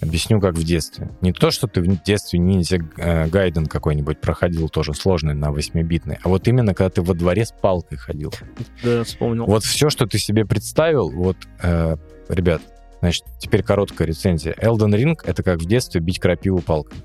Объясню, 0.00 0.40
как 0.40 0.54
в 0.54 0.64
детстве. 0.64 1.10
Не 1.20 1.32
то, 1.32 1.52
что 1.52 1.68
ты 1.68 1.80
в 1.80 2.02
детстве 2.02 2.40
ниндзя 2.40 2.78
э, 2.96 3.28
Гайден 3.28 3.66
какой-нибудь 3.66 4.20
проходил, 4.20 4.68
тоже 4.68 4.94
сложный 4.94 5.34
на 5.34 5.50
8-битный, 5.50 6.18
а 6.24 6.28
вот 6.28 6.48
именно 6.48 6.74
когда 6.74 6.90
ты 6.90 7.02
во 7.02 7.14
дворе 7.14 7.44
с 7.44 7.52
палкой 7.52 7.98
ходил. 7.98 8.34
Да, 8.82 9.04
вспомнил. 9.04 9.46
Вот 9.46 9.62
все, 9.62 9.90
что 9.90 10.06
ты 10.06 10.18
себе 10.18 10.44
представил, 10.44 11.08
вот, 11.08 11.36
э, 11.62 11.96
ребят, 12.28 12.62
значит, 13.02 13.24
теперь 13.38 13.64
короткая 13.64 14.06
рецензия. 14.06 14.54
Elden 14.54 14.94
Ring— 14.94 15.18
это 15.24 15.42
как 15.42 15.58
в 15.58 15.66
детстве 15.66 16.00
бить 16.00 16.20
крапиву 16.20 16.60
палкой. 16.60 16.98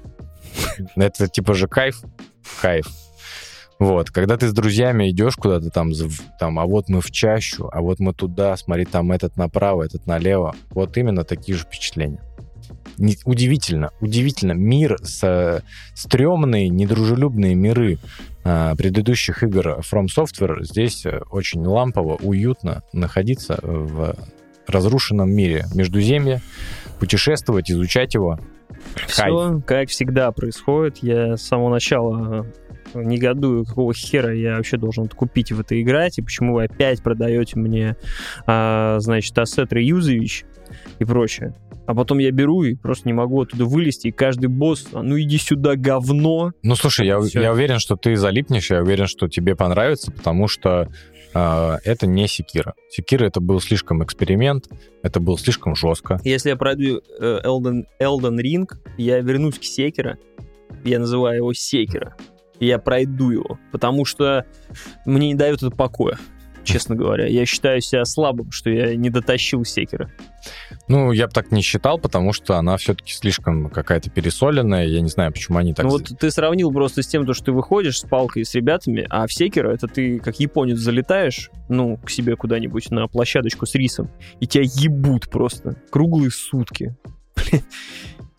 Это 0.96 1.28
типа 1.28 1.56
же 1.56 1.68
кайф, 1.68 2.02
кайф. 2.62 2.88
Вот, 3.80 4.10
когда 4.12 4.38
ты 4.38 4.48
с 4.48 4.54
друзьями 4.54 5.10
идешь 5.10 5.36
куда-то 5.36 5.70
там, 5.70 5.92
там, 6.40 6.60
а 6.60 6.66
вот 6.66 6.90
мы 6.90 7.02
в 7.02 7.12
чащу, 7.12 7.70
а 7.72 7.82
вот 7.82 8.00
мы 8.00 8.14
туда, 8.14 8.56
смотри, 8.58 8.86
там 8.86 9.12
этот 9.12 9.38
направо, 9.38 9.84
этот 9.84 10.08
налево. 10.08 10.56
Вот 10.70 10.98
именно 10.98 11.24
такие 11.24 11.58
же 11.58 11.64
впечатления. 11.64 12.22
Не- 12.98 13.18
удивительно, 13.26 13.92
удивительно. 14.00 14.54
Мир 14.54 14.98
с 15.04 15.24
э, 15.24 15.62
стрёмные, 15.94 16.70
недружелюбные 16.70 17.54
миры 17.54 18.00
а, 18.44 18.76
предыдущих 18.76 19.44
игр 19.44 19.80
From 19.80 20.08
Software 20.08 20.64
здесь 20.64 21.06
э, 21.06 21.22
очень 21.30 21.64
лампово, 21.66 22.16
уютно 22.16 22.84
находиться 22.94 23.60
в 23.62 24.16
разрушенном 24.70 25.32
мире 25.32 25.66
Междуземья, 25.74 26.42
путешествовать, 27.00 27.72
изучать 27.72 28.14
его. 28.14 28.40
Все, 29.08 29.62
как 29.66 29.90
всегда, 29.90 30.32
происходит. 30.32 30.98
Я 30.98 31.38
с 31.38 31.44
самого 31.44 31.70
начала 31.70 32.46
э, 32.94 33.02
негодую, 33.04 33.66
какого 33.66 33.94
хера 33.94 34.34
я 34.34 34.58
вообще 34.58 34.78
должен 34.78 35.06
это 35.06 35.16
купить 35.16 35.52
и 35.52 35.54
в 35.54 35.60
это 35.60 35.80
играть, 35.82 36.18
и 36.18 36.22
почему 36.22 36.56
вы 36.56 36.66
опять 36.66 37.02
продаете 37.02 37.60
мне, 37.60 37.96
а, 38.46 39.00
значит, 39.00 39.38
ассет 39.38 39.72
реюзович 39.74 40.46
и 41.00 41.06
прочее. 41.06 41.56
А 41.86 41.96
потом 41.96 42.18
я 42.18 42.32
беру 42.32 42.64
и 42.64 42.76
просто 42.76 43.08
не 43.08 43.14
могу 43.14 43.42
оттуда 43.42 43.64
вылезти, 43.64 44.08
и 44.08 44.12
каждый 44.12 44.48
босс, 44.48 44.88
а 44.92 45.02
ну 45.02 45.20
иди 45.20 45.38
сюда, 45.38 45.76
говно. 45.76 46.52
Ну, 46.62 46.76
слушай, 46.76 47.08
я, 47.08 47.18
я 47.34 47.54
уверен, 47.54 47.80
что 47.80 47.96
ты 47.96 48.16
залипнешь, 48.18 48.70
я 48.72 48.82
уверен, 48.82 49.08
что 49.08 49.30
тебе 49.30 49.56
понравится, 49.56 50.12
потому 50.12 50.50
что 50.50 50.90
это 51.84 52.08
не 52.08 52.28
Секира. 52.28 52.74
Секира 52.90 53.26
это 53.26 53.40
был 53.40 53.60
слишком 53.60 54.04
эксперимент, 54.04 54.70
это 55.04 55.20
было 55.20 55.38
слишком 55.38 55.76
жестко. 55.76 56.20
Если 56.24 56.50
я 56.50 56.56
пройду 56.56 57.02
э, 57.20 57.40
Elden, 57.44 57.86
Elden 58.00 58.40
Ring, 58.42 58.68
я 58.98 59.20
вернусь 59.20 59.60
к 59.60 59.64
Секера, 59.64 60.18
я 60.84 61.00
называю 61.00 61.38
его 61.38 61.54
Секера, 61.54 62.16
и 62.60 62.66
я 62.66 62.80
пройду 62.80 63.32
его, 63.32 63.60
потому 63.72 64.06
что 64.06 64.46
мне 65.06 65.30
не 65.30 65.36
дает 65.36 65.64
это 65.64 65.72
покоя, 65.72 66.18
честно 66.68 66.96
говоря. 66.96 67.26
Я 67.26 67.46
считаю 67.46 67.82
себя 67.82 68.06
слабым, 68.06 68.52
что 68.52 68.70
я 68.70 68.96
не 68.96 69.10
дотащил 69.10 69.64
Секера. 69.64 70.12
Ну, 70.88 71.12
я 71.12 71.28
бы 71.28 71.34
так 71.34 71.52
не 71.52 71.62
считал, 71.62 71.98
потому 71.98 72.34
что 72.34 72.58
она 72.58 72.78
все-таки 72.78 73.14
слишком 73.14 73.70
какая-то 73.70 74.10
пересоленная. 74.10 74.86
Я 74.86 75.02
не 75.02 75.10
знаю, 75.10 75.32
почему 75.32 75.58
они 75.58 75.74
так... 75.74 75.86
ну 75.86 75.92
вот 75.92 76.12
ты 76.20 76.30
сравнил 76.30 76.72
просто 76.72 77.02
с 77.02 77.08
тем, 77.08 77.26
то, 77.26 77.34
что 77.34 77.46
ты 77.46 77.52
выходишь 77.54 78.00
с 78.00 78.08
палкой 78.08 78.46
с 78.46 78.54
ребятами, 78.54 79.06
а 79.10 79.26
в 79.28 79.34
Секера 79.34 79.74
это 79.74 79.88
ты 79.88 80.20
как 80.20 80.40
японец 80.40 80.78
залетаешь, 80.78 81.50
ну, 81.70 81.98
к 81.98 82.10
себе 82.10 82.36
куда-нибудь 82.36 82.92
на 82.92 83.08
площадочку 83.08 83.66
с 83.66 83.74
рисом, 83.76 84.12
и 84.40 84.48
тебя 84.48 84.64
ебут 84.66 85.30
просто 85.30 85.76
круглые 85.90 86.32
сутки. 86.32 86.96
Блин, 87.36 87.64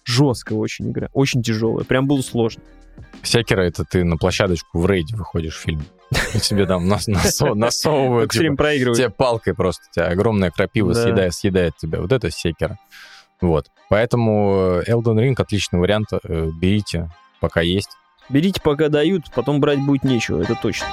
жесткая 0.05 0.59
очень 0.59 0.91
игра, 0.91 1.09
очень 1.13 1.43
тяжелая, 1.43 1.85
прям 1.85 2.07
было 2.07 2.21
сложно. 2.21 2.63
Секера 3.23 3.63
это 3.63 3.85
ты 3.85 4.05
на 4.05 4.17
площадочку 4.17 4.79
в 4.79 4.87
рейде 4.87 5.17
выходишь 5.17 5.57
в 5.57 5.61
фильм. 5.61 5.85
И 6.35 6.39
тебе 6.41 6.67
там 6.67 6.89
нас- 6.89 7.09
насо- 7.09 7.55
насовывают 7.55 8.31
Как 8.31 8.41
типа, 8.41 8.73
тебе 8.95 9.11
палкой 9.11 9.55
просто. 9.55 9.85
Тебя 9.93 10.07
огромная 10.09 10.51
крапива 10.51 10.95
Да. 10.95 11.03
съедает, 11.03 11.35
съедает 11.35 11.77
тебя. 11.77 12.01
Вот 12.01 12.13
это 12.13 12.31
секера. 12.31 12.79
Вот. 13.41 13.67
Поэтому 13.89 14.81
э, 14.87 14.91
Elden 14.91 15.19
Ring 15.19 15.35
отличный 15.37 15.79
вариант. 15.79 16.09
э, 16.13 16.51
Берите. 16.61 17.11
пока 17.41 17.61
есть. 17.61 17.91
Берите, 18.29 18.61
пока 18.61 18.89
дают, 18.89 19.31
потом 19.35 19.61
брать 19.61 19.79
будет 19.79 20.05
нечего, 20.05 20.43
это 20.43 20.55
точно. 20.61 20.87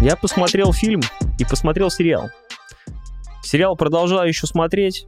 Я 0.00 0.16
посмотрел 0.16 0.72
фильм 0.72 1.00
и 1.38 1.44
посмотрел 1.44 1.90
сериал. 1.90 2.30
Сериал 3.44 3.76
продолжаю 3.76 4.28
еще 4.28 4.46
смотреть, 4.46 5.06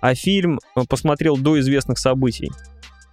а 0.00 0.14
фильм 0.14 0.60
э, 0.76 0.82
посмотрел 0.88 1.36
до 1.36 1.58
известных 1.60 1.98
событий. 1.98 2.50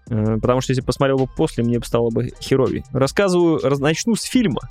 Э, 0.09 0.37
Потому 0.41 0.61
что 0.61 0.71
если 0.71 0.81
посмотрел 0.81 1.17
бы 1.17 1.27
после, 1.27 1.63
мне 1.63 1.79
бы 1.79 1.85
стало 1.85 2.09
бы 2.09 2.29
херовей. 2.39 2.83
Рассказываю, 2.91 3.59
раз- 3.59 3.79
начну 3.79 4.15
с 4.15 4.23
фильма. 4.23 4.61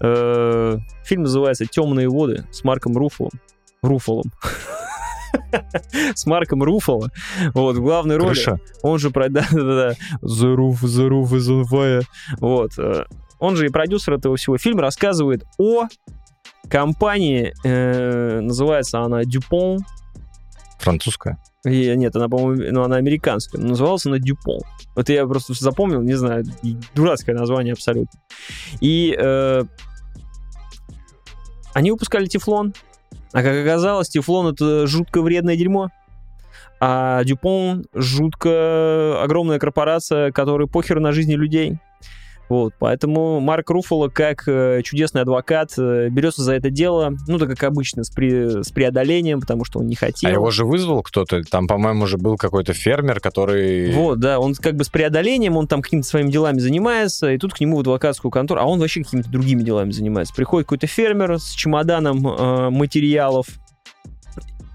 Э, 0.00 0.78
Фильм 1.04 1.22
называется 1.22 1.66
«Темные 1.66 2.08
воды» 2.08 2.46
с 2.50 2.64
Марком 2.64 2.96
Руфалом. 2.96 3.32
Руфалом. 3.82 4.32
С 6.14 6.26
Марком 6.26 6.62
Руфало. 6.62 7.10
Вот, 7.54 7.76
в 7.76 7.80
главной 7.80 8.16
роли. 8.16 8.28
Крыша. 8.28 8.58
Он 8.82 8.98
же, 8.98 9.10
да, 9.10 9.28
да, 9.28 9.44
да, 9.50 9.90
The 10.22 10.54
Roof, 10.54 10.82
The 10.82 11.08
Roof 11.08 11.30
is 11.32 11.48
on 11.50 11.64
fire. 11.70 12.02
Вот. 12.38 12.70
Он 13.40 13.56
же 13.56 13.66
и 13.66 13.68
продюсер 13.68 14.14
этого 14.14 14.36
всего. 14.36 14.58
Фильм 14.58 14.78
рассказывает 14.78 15.44
о 15.58 15.86
компании, 16.68 17.54
э, 17.64 18.40
называется 18.40 19.00
она 19.00 19.22
Dupont. 19.22 19.78
Французская. 20.78 21.38
И, 21.64 21.94
нет, 21.96 22.14
она, 22.14 22.28
по-моему, 22.28 22.62
ну, 22.72 22.82
она 22.82 22.96
американская. 22.96 23.60
но 23.60 23.68
Называлась 23.68 24.04
она 24.06 24.18
Dupont. 24.18 24.62
Вот 24.94 25.08
я 25.08 25.26
просто 25.26 25.54
запомнил, 25.54 26.02
не 26.02 26.14
знаю, 26.14 26.44
дурацкое 26.94 27.34
название 27.34 27.72
абсолютно. 27.72 28.20
И 28.80 29.16
э, 29.18 29.64
они 31.72 31.90
выпускали 31.90 32.26
тефлон, 32.26 32.74
а 33.32 33.42
как 33.42 33.56
оказалось, 33.56 34.08
тефлон 34.08 34.52
это 34.52 34.86
жутко 34.86 35.20
вредное 35.20 35.56
дерьмо. 35.56 35.90
А 36.80 37.24
Дюпон 37.24 37.86
жутко 37.94 39.22
огромная 39.22 39.58
корпорация, 39.58 40.30
которая 40.30 40.68
похер 40.68 41.00
на 41.00 41.12
жизни 41.12 41.34
людей. 41.34 41.78
Вот, 42.48 42.74
поэтому 42.78 43.40
Марк 43.40 43.70
Руфало, 43.70 44.08
как 44.08 44.46
э, 44.46 44.82
чудесный 44.82 45.22
адвокат, 45.22 45.72
э, 45.78 46.08
берется 46.10 46.42
за 46.42 46.54
это 46.54 46.68
дело, 46.68 47.14
ну, 47.26 47.38
так 47.38 47.48
как 47.48 47.62
обычно, 47.64 48.04
с, 48.04 48.14
пре- 48.14 48.62
с 48.62 48.70
преодолением, 48.70 49.40
потому 49.40 49.64
что 49.64 49.80
он 49.80 49.86
не 49.86 49.94
хотел. 49.94 50.28
А 50.28 50.32
его 50.32 50.50
же 50.50 50.66
вызвал 50.66 51.02
кто-то. 51.02 51.42
Там, 51.44 51.66
по-моему, 51.66 52.06
же 52.06 52.18
был 52.18 52.36
какой-то 52.36 52.74
фермер, 52.74 53.20
который... 53.20 53.92
Вот, 53.92 54.20
да, 54.20 54.38
он 54.38 54.54
как 54.54 54.76
бы 54.76 54.84
с 54.84 54.90
преодолением, 54.90 55.56
он 55.56 55.66
там 55.66 55.80
какими-то 55.80 56.06
своими 56.06 56.30
делами 56.30 56.58
занимается, 56.58 57.32
и 57.32 57.38
тут 57.38 57.54
к 57.54 57.60
нему 57.60 57.78
в 57.78 57.80
адвокатскую 57.80 58.30
контору, 58.30 58.60
а 58.60 58.64
он 58.64 58.78
вообще 58.78 59.02
какими-то 59.02 59.30
другими 59.30 59.62
делами 59.62 59.90
занимается. 59.90 60.34
Приходит 60.34 60.66
какой-то 60.66 60.86
фермер 60.86 61.38
с 61.38 61.50
чемоданом 61.52 62.26
э, 62.26 62.70
материалов, 62.70 63.46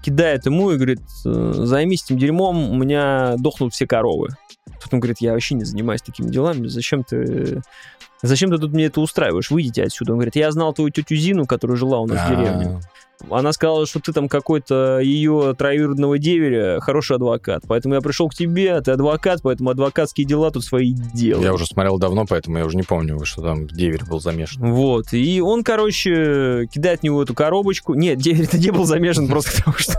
кидает 0.02 0.46
ему 0.46 0.72
и 0.72 0.76
говорит, 0.76 1.00
«Э, 1.24 1.52
займись 1.54 2.04
этим 2.04 2.18
дерьмом, 2.18 2.70
у 2.70 2.74
меня 2.74 3.36
дохнут 3.38 3.74
все 3.74 3.86
коровы. 3.86 4.30
Тут 4.82 4.94
он 4.94 5.00
говорит, 5.00 5.18
я 5.20 5.32
вообще 5.32 5.54
не 5.54 5.64
занимаюсь 5.64 6.02
такими 6.02 6.30
делами, 6.30 6.66
зачем 6.66 7.04
ты... 7.04 7.62
Зачем 8.22 8.50
ты 8.50 8.58
тут 8.58 8.72
мне 8.72 8.86
это 8.86 9.00
устраиваешь? 9.00 9.50
Выйдите 9.50 9.82
отсюда. 9.82 10.12
Он 10.12 10.18
говорит, 10.18 10.36
я 10.36 10.50
знал 10.52 10.74
твою 10.74 10.90
тетю 10.90 11.16
Зину, 11.16 11.46
которая 11.46 11.76
жила 11.76 12.00
у 12.00 12.06
нас 12.06 12.18
в 12.18 12.30
А, 12.30 12.36
деревне. 12.36 12.80
Она 13.28 13.52
сказала, 13.52 13.86
что 13.86 14.00
ты 14.00 14.12
там 14.12 14.28
какой-то 14.28 15.00
ее 15.00 15.54
троюродного 15.58 16.18
деверя, 16.18 16.80
хороший 16.80 17.16
адвокат. 17.16 17.62
Поэтому 17.66 17.94
я 17.94 18.00
пришел 18.00 18.28
к 18.28 18.34
тебе, 18.34 18.80
ты 18.80 18.92
адвокат, 18.92 19.40
поэтому 19.42 19.70
адвокатские 19.70 20.26
дела 20.26 20.50
тут 20.50 20.64
свои 20.64 20.92
делают. 20.92 21.44
Я 21.44 21.52
уже 21.52 21.66
смотрел 21.66 21.98
давно, 21.98 22.24
поэтому 22.26 22.58
я 22.58 22.64
уже 22.64 22.76
не 22.76 22.82
помню, 22.82 23.22
что 23.24 23.42
там 23.42 23.66
деверь 23.66 24.04
был 24.08 24.20
замешан. 24.20 24.72
Вот, 24.72 25.12
и 25.12 25.40
он, 25.40 25.64
короче, 25.64 26.66
кидает 26.72 27.00
в 27.00 27.02
него 27.02 27.22
эту 27.22 27.34
коробочку. 27.34 27.94
Нет, 27.94 28.18
деверь-то 28.18 28.58
не 28.58 28.70
был 28.70 28.84
замешан 28.84 29.28
просто 29.28 29.50
потому, 29.56 29.78
что 29.78 29.94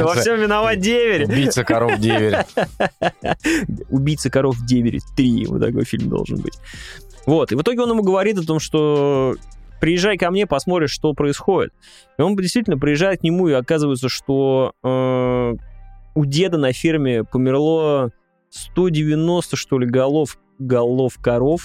во 0.00 0.14
всем 0.14 0.40
виноват 0.40 0.80
деверь. 0.80 1.24
Убийца 1.24 1.64
коров 1.64 1.98
деверь. 1.98 2.38
Убийца 3.90 4.30
коров 4.30 4.56
деверь 4.66 5.00
3, 5.16 5.46
вот 5.46 5.60
такой 5.60 5.84
фильм 5.84 6.08
должен 6.08 6.40
быть. 6.40 6.58
Вот, 7.26 7.50
и 7.50 7.56
в 7.56 7.62
итоге 7.62 7.80
он 7.80 7.90
ему 7.90 8.02
говорит 8.02 8.38
о 8.38 8.46
том, 8.46 8.60
что 8.60 9.34
приезжай 9.80 10.16
ко 10.18 10.30
мне, 10.30 10.46
посмотришь, 10.46 10.90
что 10.90 11.12
происходит. 11.14 11.72
И 12.18 12.22
он 12.22 12.36
действительно 12.36 12.78
приезжает 12.78 13.20
к 13.20 13.22
нему, 13.22 13.48
и 13.48 13.52
оказывается, 13.52 14.08
что 14.08 14.72
э, 14.82 15.54
у 16.14 16.24
деда 16.24 16.58
на 16.58 16.72
ферме 16.72 17.24
померло 17.24 18.10
190, 18.50 19.56
что 19.56 19.78
ли, 19.78 19.86
голов, 19.86 20.38
голов 20.58 21.18
коров, 21.20 21.62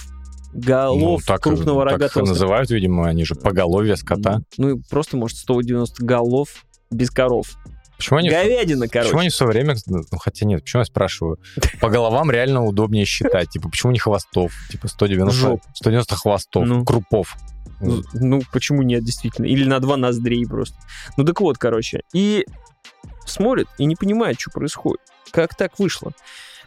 голов 0.52 1.20
Ну, 1.20 1.26
так, 1.26 1.42
крупного 1.42 1.84
так 1.84 1.92
рогатого 1.94 2.24
скота. 2.24 2.28
называют, 2.32 2.70
видимо, 2.70 3.08
они 3.08 3.24
же 3.24 3.34
поголовье 3.34 3.96
скота. 3.96 4.42
Ну, 4.58 4.76
и 4.76 4.80
просто, 4.90 5.16
может, 5.16 5.38
190 5.38 6.04
голов 6.04 6.64
без 6.90 7.10
коров. 7.10 7.48
Почему 7.96 8.18
они, 8.18 8.30
Говядина, 8.30 8.88
короче. 8.88 9.08
почему 9.10 9.20
они 9.20 9.28
все 9.30 9.46
время... 9.46 9.76
Ну, 9.86 10.02
хотя 10.18 10.44
нет, 10.44 10.62
почему 10.62 10.80
я 10.80 10.84
спрашиваю? 10.84 11.38
По 11.80 11.88
головам 11.88 12.30
реально 12.32 12.64
удобнее 12.64 13.04
считать. 13.04 13.50
Типа, 13.50 13.68
почему 13.68 13.92
не 13.92 14.00
хвостов? 14.00 14.52
Типа 14.70 14.88
190, 14.88 15.38
Жоп. 15.38 15.62
190 15.74 16.16
хвостов, 16.16 16.66
Ну. 16.66 16.84
крупов. 16.84 17.36
Ну, 17.82 18.02
Ну, 18.14 18.42
почему 18.52 18.82
нет, 18.82 19.04
действительно? 19.04 19.46
Или 19.46 19.64
на 19.64 19.80
два 19.80 19.96
ноздрей 19.96 20.46
просто. 20.46 20.76
Ну, 21.16 21.24
так 21.24 21.40
вот, 21.40 21.58
короче. 21.58 22.02
И 22.12 22.46
смотрит 23.26 23.66
и 23.78 23.84
не 23.84 23.96
понимает, 23.96 24.40
что 24.40 24.50
происходит. 24.50 25.00
Как 25.30 25.54
так 25.56 25.78
вышло? 25.78 26.12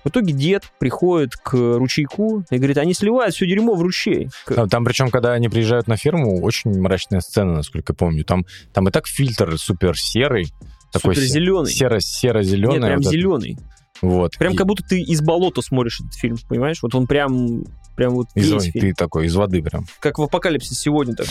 В 0.03 0.09
итоге 0.09 0.33
дед 0.33 0.63
приходит 0.79 1.35
к 1.35 1.53
ручейку 1.53 2.43
и 2.51 2.57
говорит, 2.57 2.77
они 2.77 2.93
сливают 2.93 3.33
все 3.33 3.47
дерьмо 3.47 3.73
в 3.73 3.81
ручей. 3.81 4.29
Там, 4.45 4.69
там 4.69 4.85
причем, 4.85 5.09
когда 5.09 5.33
они 5.33 5.49
приезжают 5.49 5.87
на 5.87 5.97
ферму, 5.97 6.41
очень 6.43 6.79
мрачная 6.79 7.21
сцена, 7.21 7.55
насколько 7.55 7.93
я 7.93 7.95
помню. 7.95 8.23
Там, 8.23 8.45
там 8.71 8.87
и 8.87 8.91
так 8.91 9.07
фильтр 9.07 9.57
супер 9.57 9.97
серый. 9.97 10.53
Такой 10.91 11.15
Суперзелёный. 11.15 11.71
Серо, 11.71 11.99
серо-зеленый. 11.99 12.75
Нет, 12.77 12.85
прям 12.85 13.01
вот 13.01 13.11
зеленый. 13.11 13.57
Вот. 14.01 14.37
Прям 14.37 14.53
И- 14.53 14.55
как 14.55 14.67
будто 14.67 14.83
ты 14.87 15.01
из 15.01 15.21
болота 15.21 15.61
смотришь 15.61 15.99
этот 16.01 16.13
фильм, 16.13 16.37
понимаешь? 16.47 16.77
Вот 16.83 16.93
он 16.93 17.07
прям, 17.07 17.63
прям 17.95 18.13
вот 18.13 18.27
из, 18.35 18.51
весь 18.51 18.71
фильм. 18.71 18.87
ты 18.87 18.93
такой, 18.93 19.25
из 19.25 19.35
воды 19.35 19.61
прям. 19.61 19.85
как 19.99 20.19
в 20.19 20.23
апокалипсис 20.23 20.79
сегодня 20.79 21.15
так 21.15 21.27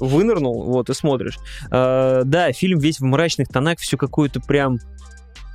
вынырнул, 0.00 0.64
вот, 0.64 0.90
и 0.90 0.94
смотришь. 0.94 1.38
А, 1.70 2.22
да, 2.24 2.52
фильм 2.52 2.78
весь 2.78 3.00
в 3.00 3.04
мрачных 3.04 3.48
тонах, 3.48 3.78
все 3.78 3.96
какое-то 3.96 4.40
прям 4.40 4.78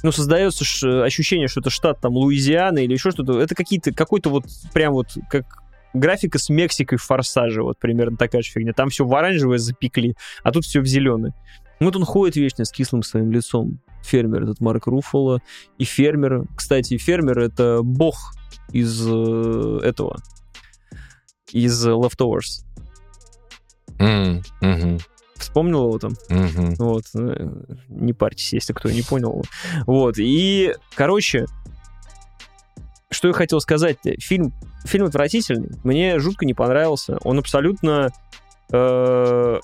ну, 0.03 0.11
создается 0.11 0.63
ощущение, 1.03 1.47
что 1.47 1.59
это 1.59 1.69
штат 1.69 1.99
там 1.99 2.13
Луизиана 2.13 2.79
или 2.79 2.93
еще 2.93 3.11
что-то. 3.11 3.39
Это 3.41 3.55
какие-то, 3.55 3.91
какой-то 3.91 4.29
вот 4.29 4.45
прям 4.73 4.93
вот 4.93 5.07
как 5.29 5.63
графика 5.93 6.37
с 6.37 6.49
Мексикой 6.49 6.97
в 6.97 7.03
«Форсаже», 7.03 7.63
вот 7.63 7.79
примерно 7.79 8.17
такая 8.17 8.41
же 8.41 8.51
фигня. 8.51 8.73
Там 8.73 8.89
все 8.89 9.05
в 9.05 9.15
оранжевое 9.15 9.57
запекли, 9.57 10.15
а 10.43 10.51
тут 10.51 10.65
все 10.65 10.81
в 10.81 10.85
зеленое. 10.85 11.33
Вот 11.79 11.95
он 11.95 12.05
ходит 12.05 12.35
вечно 12.37 12.65
с 12.65 12.71
кислым 12.71 13.03
своим 13.03 13.31
лицом. 13.31 13.79
Фермер 14.03 14.43
этот 14.43 14.61
Марк 14.61 14.87
Руффало. 14.87 15.41
И 15.77 15.83
фермер, 15.83 16.45
кстати, 16.55 16.97
фермер 16.97 17.39
это 17.39 17.81
бог 17.83 18.33
из 18.71 19.05
э, 19.07 19.79
этого, 19.83 20.17
из 21.51 21.85
Leftovers. 21.87 22.63
Мгм, 23.99 24.99
Вспомнил 25.35 25.85
его 25.87 25.99
там? 25.99 26.13
мгм. 26.29 26.75
Вот. 26.75 27.03
э, 27.15 27.47
Не 27.89 28.13
парьтесь, 28.13 28.53
если 28.53 28.73
кто 28.73 28.89
не 28.89 29.01
понял. 29.03 29.43
Вот. 29.85 30.17
И, 30.17 30.73
короче, 30.95 31.45
что 33.11 33.27
я 33.27 33.33
хотел 33.33 33.59
сказать. 33.61 33.97
Фильм, 34.19 34.53
фильм 34.85 35.05
отвратительный. 35.05 35.69
Мне 35.83 36.19
жутко 36.19 36.45
не 36.45 36.53
понравился. 36.53 37.17
Он 37.23 37.39
абсолютно... 37.39 38.09
э, 38.71 39.59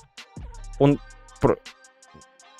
он... 0.78 0.98
про- 1.40 1.56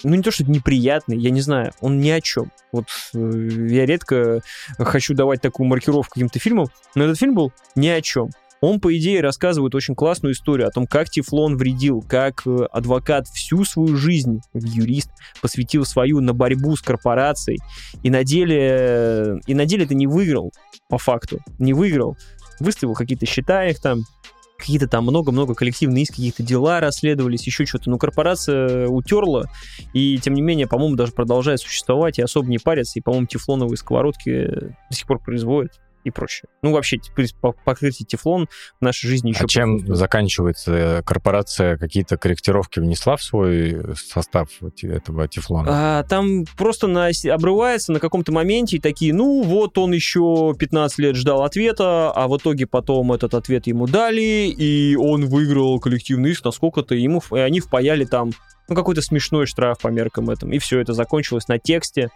Ну, 0.03 0.15
не 0.17 0.23
то, 0.23 0.31
что 0.31 0.45
неприятный, 0.45 1.17
я 1.17 1.31
не 1.31 1.41
знаю. 1.41 1.73
Он 1.81 1.99
ни 1.99 2.11
о 2.11 2.21
чем. 2.21 2.51
Вот 2.73 2.87
э, 3.15 3.49
я 3.71 3.87
редко 3.87 4.43
хочу 4.79 5.15
давать 5.15 5.41
такую 5.41 5.69
маркировку 5.69 6.15
каким-то 6.15 6.39
фильмам, 6.41 6.67
но 6.97 7.05
этот 7.05 7.19
фильм 7.19 7.35
был 7.35 7.53
ни 7.77 7.87
о 7.89 8.01
чем. 8.03 8.31
Он, 8.65 8.81
по 8.81 8.97
идее, 8.97 9.21
рассказывает 9.21 9.75
очень 9.75 9.95
классную 9.95 10.33
историю 10.33 10.67
о 10.67 10.71
том, 10.71 10.87
как 10.87 11.11
Тефлон 11.11 11.59
вредил, 11.59 12.01
как 12.01 12.47
э, 12.47 12.67
адвокат 12.73 13.27
всю 13.29 13.63
свою 13.65 13.95
жизнь, 13.95 14.41
юрист, 14.55 15.11
посвятил 15.43 15.85
свою 15.85 16.21
на 16.21 16.33
борьбу 16.33 16.75
с 16.75 16.81
корпорацией, 16.81 17.59
и 18.03 18.09
на 18.09 18.25
деле, 18.25 19.39
и 19.47 19.55
на 19.55 19.67
деле 19.67 19.85
это 19.85 19.95
не 19.95 20.07
выиграл, 20.07 20.51
по 20.89 20.97
факту, 20.97 21.41
не 21.59 21.75
выиграл. 21.75 22.17
Выставил 22.59 22.95
какие-то 22.95 23.27
счета 23.27 23.67
их 23.67 23.83
там, 23.83 24.01
какие-то 24.57 24.89
там 24.89 25.05
много-много 25.05 25.55
коллективные 25.55 26.05
иски, 26.05 26.15
какие-то 26.15 26.43
дела 26.43 26.81
расследовались, 26.81 27.47
еще 27.47 27.67
что-то. 27.67 27.91
Но 27.91 27.99
корпорация 27.99 28.89
утерла, 28.89 29.45
и 29.93 30.19
тем 30.19 30.33
не 30.33 30.41
менее, 30.41 30.67
по-моему, 30.67 30.97
даже 30.97 31.13
продолжает 31.13 31.61
существовать 31.61 32.19
и 32.19 32.23
особо 32.23 32.49
не 32.49 32.59
парится, 32.59 32.99
и, 32.99 33.03
по-моему, 33.03 33.27
тефлоновые 33.27 33.77
сковородки 33.77 34.49
до 34.89 34.97
сих 34.97 35.07
пор 35.07 35.19
производят. 35.19 35.73
И 36.05 36.11
прочее. 36.11 36.49
Ну, 36.63 36.73
вообще, 36.73 36.99
по- 37.41 37.53
покрытие 37.53 38.07
тефлон 38.07 38.49
в 38.81 38.85
нашей 38.85 39.09
жизни 39.09 39.31
еще... 39.31 39.45
А 39.45 39.49
чем 39.49 39.71
присутствует. 39.79 39.99
заканчивается 39.99 41.03
корпорация? 41.05 41.77
Какие-то 41.79 42.17
корректировки 42.17 42.79
внесла 42.81 43.17
в 43.17 43.23
свой 43.23 43.83
состав 43.97 44.49
те- 44.77 44.89
этого 44.89 45.27
тефлона? 45.29 45.67
А, 45.71 46.03
там 46.05 46.45
просто 46.57 46.87
на, 46.87 47.11
обрывается 47.31 47.93
на 47.93 48.01
каком-то 48.01 48.33
моменте 48.33 48.77
и 48.77 48.81
такие, 48.81 49.13
ну 49.15 49.43
вот 49.43 49.79
он 49.79 49.93
еще 49.93 50.55
15 50.59 50.99
лет 50.99 51.17
ждал 51.17 51.43
ответа, 51.43 52.11
а 52.11 52.29
в 52.29 52.37
итоге 52.37 52.67
потом 52.67 53.13
этот 53.13 53.35
ответ 53.35 53.67
ему 53.67 53.87
дали, 53.87 54.49
и 54.49 54.97
он 54.97 55.27
выиграл 55.27 55.81
коллективный 55.81 56.31
иск 56.31 56.45
на 56.45 56.51
сколько-то, 56.51 56.95
ему, 56.95 57.23
и 57.33 57.39
они 57.39 57.61
впаяли 57.61 58.05
там 58.05 58.31
ну, 58.69 58.75
какой-то 58.75 59.03
смешной 59.03 59.47
штраф 59.47 59.79
по 59.81 59.89
меркам 59.89 60.31
этом. 60.31 60.53
И 60.53 60.59
все 60.59 60.81
это 60.81 60.93
закончилось 60.93 61.49
на 61.49 61.59
тексте. 61.59 62.09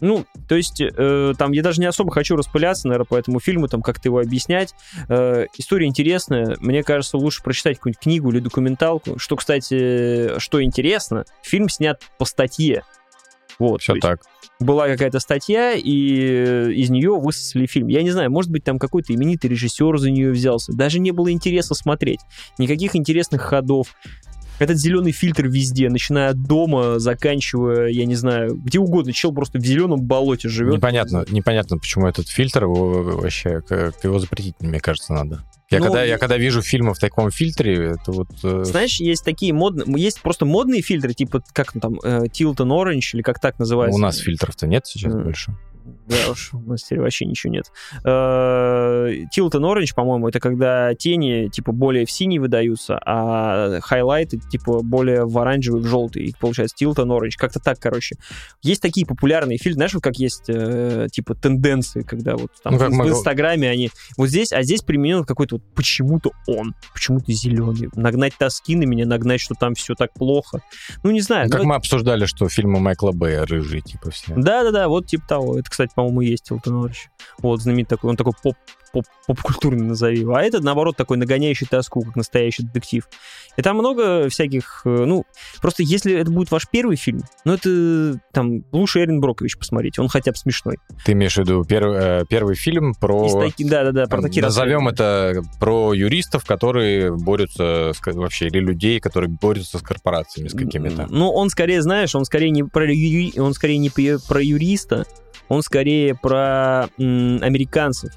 Ну, 0.00 0.26
то 0.48 0.54
есть, 0.54 0.80
э, 0.80 1.34
там 1.38 1.52
я 1.52 1.62
даже 1.62 1.80
не 1.80 1.86
особо 1.86 2.12
хочу 2.12 2.36
распыляться, 2.36 2.88
наверное, 2.88 3.06
по 3.06 3.16
этому 3.16 3.40
фильму, 3.40 3.68
там 3.68 3.82
как-то 3.82 4.08
его 4.08 4.18
объяснять. 4.18 4.74
Э, 5.08 5.46
история 5.56 5.86
интересная. 5.86 6.56
Мне 6.60 6.82
кажется, 6.82 7.16
лучше 7.16 7.42
прочитать 7.42 7.76
какую-нибудь 7.76 8.02
книгу 8.02 8.30
или 8.30 8.40
документалку. 8.40 9.18
Что, 9.18 9.36
кстати, 9.36 10.38
что 10.38 10.62
интересно, 10.62 11.24
фильм 11.42 11.68
снят 11.68 12.02
по 12.18 12.24
статье. 12.24 12.82
Вот, 13.58 13.82
Все 13.82 13.94
так. 13.94 14.20
была 14.58 14.88
какая-то 14.88 15.20
статья, 15.20 15.72
и 15.72 16.72
из 16.72 16.90
нее 16.90 17.16
высосали 17.18 17.66
фильм. 17.66 17.88
Я 17.88 18.02
не 18.02 18.10
знаю, 18.10 18.30
может 18.30 18.50
быть, 18.50 18.64
там 18.64 18.78
какой-то 18.78 19.14
именитый 19.14 19.50
режиссер 19.50 19.96
за 19.98 20.10
нее 20.10 20.30
взялся. 20.30 20.72
Даже 20.72 20.98
не 20.98 21.12
было 21.12 21.30
интереса 21.30 21.74
смотреть. 21.74 22.20
Никаких 22.58 22.96
интересных 22.96 23.42
ходов. 23.42 23.94
Этот 24.58 24.78
зеленый 24.78 25.12
фильтр 25.12 25.46
везде, 25.48 25.88
начиная 25.88 26.30
от 26.30 26.42
дома, 26.42 26.98
заканчивая, 26.98 27.88
я 27.88 28.06
не 28.06 28.14
знаю, 28.14 28.54
где 28.54 28.78
угодно. 28.78 29.12
Чел 29.12 29.32
просто 29.32 29.58
в 29.58 29.64
зеленом 29.64 30.00
болоте 30.02 30.48
живет. 30.48 30.74
Непонятно, 30.74 31.24
непонятно, 31.28 31.78
почему 31.78 32.06
этот 32.06 32.28
фильтр 32.28 32.64
его 32.64 33.02
вообще, 33.02 33.60
как 33.62 34.02
его 34.04 34.18
запретить, 34.18 34.54
мне 34.60 34.80
кажется, 34.80 35.12
надо. 35.12 35.44
Я, 35.70 35.78
Ну, 35.78 35.86
когда, 35.86 36.04
я 36.04 36.18
когда 36.18 36.36
вижу 36.36 36.62
фильмы 36.62 36.94
в 36.94 36.98
таком 36.98 37.30
фильтре, 37.30 37.94
это 37.96 38.12
вот... 38.12 38.28
э, 38.44 38.64
Знаешь, 38.64 39.00
есть 39.00 39.24
такие 39.24 39.52
модные, 39.52 39.86
есть 40.00 40.20
просто 40.20 40.44
модные 40.44 40.82
фильтры, 40.82 41.14
типа, 41.14 41.42
как 41.52 41.72
там, 41.72 41.98
э, 42.04 42.26
Tilton 42.26 42.68
Orange, 42.68 43.14
или 43.14 43.22
как 43.22 43.40
так 43.40 43.58
называется. 43.58 43.96
у 43.96 44.00
нас 44.00 44.18
фильтров-то 44.18 44.66
нет 44.66 44.86
сейчас 44.86 45.14
М. 45.14 45.24
больше. 45.24 45.56
Да 46.08 46.30
уж, 46.30 46.54
у 46.54 46.60
нас 46.60 46.82
теперь 46.82 47.00
вообще 47.00 47.24
ничего 47.26 47.52
нет. 47.52 47.70
Tilton 48.04 49.60
Orange, 49.60 49.94
по-моему, 49.94 50.28
это 50.28 50.40
когда 50.40 50.94
тени, 50.94 51.48
типа, 51.48 51.72
более 51.72 52.06
в 52.06 52.10
синий 52.10 52.38
выдаются, 52.38 52.98
а 53.04 53.80
хайлайты, 53.80 54.38
типа, 54.38 54.82
более 54.82 55.24
в 55.26 55.36
оранжевый, 55.38 55.82
в 55.82 55.86
желтый. 55.86 56.24
И 56.24 56.34
получается 56.38 56.76
Tilton 56.82 57.06
Orange. 57.08 57.32
Как-то 57.36 57.60
так, 57.60 57.78
короче. 57.78 58.16
Есть 58.62 58.82
такие 58.82 59.06
популярные 59.06 59.58
фильмы, 59.58 59.74
знаешь, 59.74 59.94
вот 59.94 60.02
как 60.02 60.16
есть, 60.16 60.44
э, 60.48 61.08
типа, 61.10 61.34
тенденции, 61.34 62.02
когда 62.02 62.36
вот 62.36 62.50
там 62.62 62.74
Ну, 62.74 62.78
как 62.78 62.90
в 62.90 62.92
мы- 62.94 63.08
Инстаграме 63.08 63.68
они... 63.70 63.90
Вот 64.16 64.28
здесь, 64.28 64.52
а 64.52 64.62
здесь 64.62 64.82
применен 64.82 65.24
какой-то 65.24 65.56
вот 65.56 65.64
почему-то 65.74 66.32
он, 66.46 66.74
почему-то 66.92 67.32
зеленый. 67.32 67.88
Нагнать 67.94 68.34
тоски 68.38 68.76
на 68.76 68.84
меня, 68.84 69.06
нагнать, 69.06 69.40
что 69.40 69.54
там 69.54 69.74
все 69.74 69.94
так 69.94 70.12
плохо. 70.14 70.60
Ну, 71.02 71.10
не 71.10 71.20
знаю. 71.20 71.50
Как 71.50 71.60
ну, 71.62 71.68
мы 71.68 71.74
обсуждали, 71.76 72.26
что 72.26 72.48
фильмы 72.48 72.80
Майкла 72.80 73.12
Бэя 73.12 73.44
рыжие, 73.46 73.80
типа 73.82 74.10
все. 74.10 74.34
да-да-да, 74.34 74.88
вот 74.88 75.06
типа 75.06 75.26
того. 75.26 75.58
Это, 75.58 75.70
кстати, 75.74 75.92
по-моему, 75.94 76.20
есть 76.20 76.44
Тилтон 76.44 76.84
Оранж. 76.84 77.08
Вот, 77.38 77.60
знаменитый 77.60 77.96
такой, 77.96 78.10
он 78.10 78.16
такой 78.16 78.32
поп 78.42 78.54
поп- 78.92 79.06
поп-культурный 79.26 79.84
назови 79.84 80.20
его. 80.20 80.36
А 80.36 80.42
этот, 80.42 80.62
наоборот, 80.62 80.96
такой 80.96 81.16
нагоняющий 81.16 81.66
тоску, 81.66 82.02
как 82.02 82.14
настоящий 82.14 82.62
детектив. 82.62 83.08
И 83.56 83.62
там 83.62 83.76
много 83.76 84.28
всяких, 84.28 84.82
э, 84.84 85.04
ну, 85.04 85.24
просто 85.60 85.82
если 85.82 86.14
это 86.14 86.30
будет 86.30 86.52
ваш 86.52 86.68
первый 86.70 86.94
фильм, 86.96 87.22
ну, 87.44 87.54
это 87.54 88.20
там 88.32 88.62
лучше 88.70 89.00
Эрин 89.00 89.20
Брокович 89.20 89.58
посмотрите, 89.58 90.00
он 90.00 90.06
хотя 90.06 90.30
бы 90.30 90.36
смешной. 90.36 90.76
Ты 91.04 91.10
имеешь 91.12 91.34
в 91.34 91.38
виду 91.38 91.64
первый, 91.64 91.98
э, 91.98 92.24
первый 92.28 92.54
фильм 92.54 92.94
про... 92.94 93.26
Из 93.26 93.32
таки- 93.52 93.64
Да-да-да, 93.68 94.06
про 94.06 94.22
такие 94.22 94.42
Назовем 94.42 94.86
это 94.86 95.42
про 95.58 95.92
юристов, 95.92 96.44
которые 96.44 97.10
борются 97.16 97.92
с, 97.94 98.00
вообще, 98.06 98.46
или 98.46 98.60
людей, 98.60 99.00
которые 99.00 99.28
борются 99.28 99.78
с 99.78 99.82
корпорациями, 99.82 100.46
с 100.46 100.52
какими-то. 100.52 101.08
Ну, 101.10 101.30
он 101.32 101.50
скорее, 101.50 101.82
знаешь, 101.82 102.14
он 102.14 102.24
скорее 102.24 102.50
не 102.50 102.62
про, 102.62 102.84
юри- 102.86 103.40
он 103.40 103.54
скорее 103.54 103.78
не 103.78 103.90
про 103.90 104.40
юриста, 104.40 105.04
он 105.48 105.62
скорее 105.62 106.14
про 106.14 106.88
м, 106.98 107.38
американцев. 107.42 108.12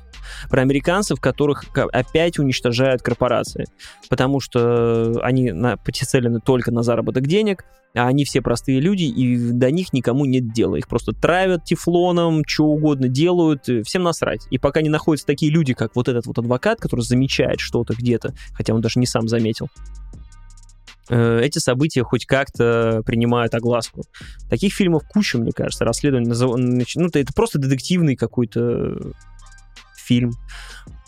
Про 0.49 0.61
американцев, 0.61 1.19
которых 1.21 1.65
опять 1.75 2.37
уничтожают 2.37 3.01
корпорации. 3.01 3.65
Потому 4.09 4.39
что 4.39 5.19
они 5.21 5.51
на, 5.51 5.77
нацелены 5.85 6.39
только 6.39 6.71
на 6.71 6.83
заработок 6.83 7.25
денег, 7.27 7.63
а 7.95 8.07
они 8.07 8.25
все 8.25 8.41
простые 8.41 8.79
люди, 8.79 9.03
и 9.03 9.51
до 9.51 9.71
них 9.71 9.93
никому 9.93 10.25
нет 10.25 10.51
дела. 10.51 10.75
Их 10.75 10.87
просто 10.87 11.13
травят 11.13 11.63
тефлоном, 11.63 12.43
что 12.45 12.65
угодно 12.65 13.07
делают, 13.07 13.69
всем 13.85 14.03
насрать. 14.03 14.41
И 14.51 14.57
пока 14.57 14.81
не 14.81 14.89
находятся 14.89 15.25
такие 15.25 15.51
люди, 15.51 15.73
как 15.73 15.95
вот 15.95 16.07
этот 16.07 16.25
вот 16.25 16.37
адвокат, 16.37 16.79
который 16.79 17.01
замечает 17.01 17.59
что-то 17.59 17.93
где-то, 17.93 18.33
хотя 18.53 18.73
он 18.73 18.81
даже 18.81 18.99
не 18.99 19.05
сам 19.07 19.27
заметил, 19.27 19.67
эти 21.09 21.59
события 21.59 22.03
хоть 22.03 22.25
как-то 22.25 23.01
принимают 23.05 23.53
огласку. 23.55 24.03
Таких 24.49 24.73
фильмов 24.73 25.03
куча, 25.07 25.37
мне 25.37 25.51
кажется, 25.51 25.85
расследование. 25.85 26.33
Ну, 26.95 27.07
это 27.13 27.33
просто 27.33 27.59
детективный 27.59 28.15
какой-то 28.15 29.13
фильм. 29.95 30.31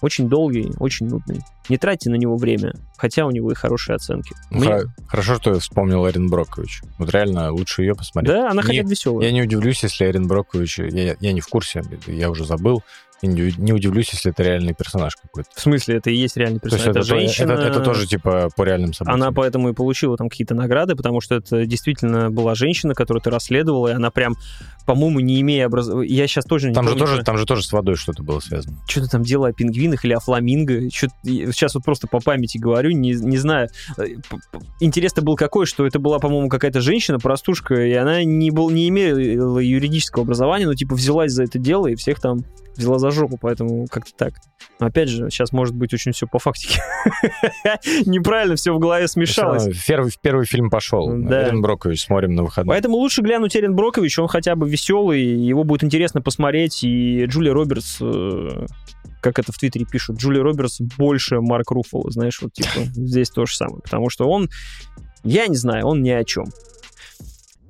Очень 0.02 0.30
долгий, 0.30 0.72
очень 0.80 1.08
нудный. 1.08 1.41
Не 1.68 1.78
тратьте 1.78 2.10
на 2.10 2.16
него 2.16 2.38
время, 2.38 2.74
хотя 2.97 3.26
у 3.26 3.32
него 3.32 3.52
и 3.52 3.56
хорошие 3.56 3.95
оценки. 3.97 4.34
Хо- 4.50 4.84
Хорошо, 5.08 5.36
что 5.36 5.54
я 5.54 5.60
вспомнил 5.60 6.08
Эрин 6.10 6.30
Брокович. 6.30 6.82
Вот 6.97 7.10
реально 7.12 7.52
лучше 7.52 7.82
ее 7.84 7.95
посмотреть. 7.95 8.34
Да, 8.34 8.50
она 8.50 8.62
Не- 8.62 8.68
хотя 8.68 8.84
бы 8.84 8.89
веселая. 8.89 9.26
Я 9.28 9.34
не 9.34 9.41
удивлюсь, 9.41 9.84
если 9.84 10.06
Эрин 10.06 10.28
Брокович... 10.28 10.80
Я, 10.80 11.18
я 11.20 11.34
не 11.34 11.41
в 11.41 11.47
курсе, 11.47 11.84
я 12.08 12.30
уже 12.30 12.45
забыл. 12.45 12.82
Я 13.22 13.30
не, 13.30 13.74
удивлюсь, 13.74 14.10
если 14.14 14.32
это 14.32 14.44
реальный 14.44 14.74
персонаж 14.74 15.16
какой-то. 15.16 15.50
В 15.54 15.60
смысле, 15.60 15.98
это 15.98 16.10
и 16.10 16.16
есть 16.16 16.38
реальный 16.38 16.60
То 16.60 16.68
есть 16.68 16.78
персонаж. 16.78 16.96
это, 16.96 17.00
Это, 17.00 17.10
то- 17.10 17.20
женщина. 17.20 17.52
это, 17.54 17.62
это 17.64 17.80
тоже 17.82 18.08
типа 18.08 18.50
по 18.56 18.64
реальным 18.64 18.94
событиям. 18.94 19.22
Она 19.22 19.32
поэтому 19.32 19.70
и 19.70 19.74
получила 19.74 20.16
там 20.18 20.30
какие-то 20.30 20.56
награды, 20.56 20.96
потому 20.96 21.20
что 21.22 21.36
это 21.36 21.66
действительно 21.66 22.32
была 22.32 22.56
женщина, 22.56 22.94
которую 22.96 23.22
ты 23.22 23.30
расследовала, 23.30 23.90
и 23.90 23.94
она 23.94 24.10
прям, 24.12 24.36
по-моему, 24.90 25.20
не 25.20 25.40
имея 25.42 25.68
образования... 25.68 26.12
Я 26.12 26.26
сейчас 26.26 26.46
тоже 26.46 26.70
не 26.70 26.74
Там 26.74 26.86
же, 26.86 26.96
помню, 26.96 27.06
тоже, 27.06 27.24
там 27.24 27.38
же 27.38 27.46
тоже 27.46 27.62
с 27.62 27.72
водой 27.72 27.94
что-то 27.94 28.24
было 28.24 28.40
связано. 28.40 28.76
что-то 28.88 29.08
там 29.08 29.22
дело 29.22 29.50
о 29.50 29.54
пингвинах 29.54 30.04
или 30.04 30.14
о 30.14 30.20
фламинго. 30.20 30.80
И 30.80 30.90
Сейчас 30.90 31.76
вот 31.76 31.84
просто 31.84 32.08
по 32.08 32.20
памяти 32.20 32.58
говорю, 32.58 32.90
не, 32.90 33.12
не 33.12 33.38
знаю. 33.38 33.70
Э, 34.00 34.08
Интерес-то 34.80 35.22
был 35.22 35.36
какой, 35.36 35.68
что 35.68 35.86
это 35.86 36.00
была, 36.00 36.18
по-моему, 36.18 36.50
какая-то 36.50 36.82
женщина, 36.82 37.20
простушка, 37.20 37.76
и 37.86 37.94
она 37.94 38.24
не, 38.24 38.50
был, 38.50 38.72
не 38.72 38.90
имела 38.90 39.60
юридического 39.60 40.24
образования, 40.24 40.66
но 40.66 40.74
типа 40.74 40.96
взялась 40.96 41.34
за 41.34 41.44
это 41.44 41.60
дело 41.60 41.86
и 41.86 41.94
всех 41.94 42.20
там 42.20 42.40
взяла 42.80 42.98
за 42.98 43.12
жопу, 43.12 43.38
поэтому 43.40 43.86
как-то 43.88 44.12
так. 44.18 44.34
Но 44.80 44.88
опять 44.88 45.10
же, 45.10 45.30
сейчас 45.30 45.52
может 45.52 45.76
быть 45.76 45.94
очень 45.94 46.14
все 46.14 46.28
по 46.28 46.40
фактике. 46.40 46.82
Неправильно 48.06 48.56
все 48.56 48.74
в 48.74 48.80
голове 48.80 49.08
смешалось. 49.08 49.68
Первый, 49.86 50.12
первый 50.22 50.46
фильм 50.46 50.70
пошел. 50.70 51.10
Да. 51.14 51.48
Эрин 51.48 51.62
Брокович, 51.62 52.06
смотрим 52.06 52.34
на 52.36 52.44
выходные. 52.44 52.74
Поэтому 52.74 52.96
лучше 52.96 53.22
глянуть 53.22 53.56
Эрин 53.56 53.76
Брокович, 53.76 54.20
он 54.20 54.28
хотя 54.28 54.56
бы 54.56 54.68
веселый, 54.80 55.22
его 55.24 55.64
будет 55.64 55.84
интересно 55.84 56.22
посмотреть, 56.22 56.84
и 56.84 57.26
Джулия 57.26 57.54
Робертс, 57.54 57.98
э, 58.02 58.66
как 59.22 59.40
это 59.40 59.52
в 59.52 59.58
Твиттере 59.58 59.86
пишут, 59.86 60.18
Джулия 60.18 60.42
Робертс 60.42 60.80
больше 60.98 61.42
Марк 61.42 61.72
Руффало, 61.72 62.10
знаешь, 62.12 62.42
вот 62.42 62.54
типа 62.54 62.70
здесь 62.94 63.30
то 63.30 63.46
же 63.46 63.56
самое, 63.56 63.82
потому 63.82 64.10
что 64.10 64.30
он, 64.30 64.50
я 65.24 65.48
не 65.48 65.56
знаю, 65.58 65.86
он 65.88 66.02
ни 66.02 66.10
о 66.10 66.24
чем. 66.24 66.46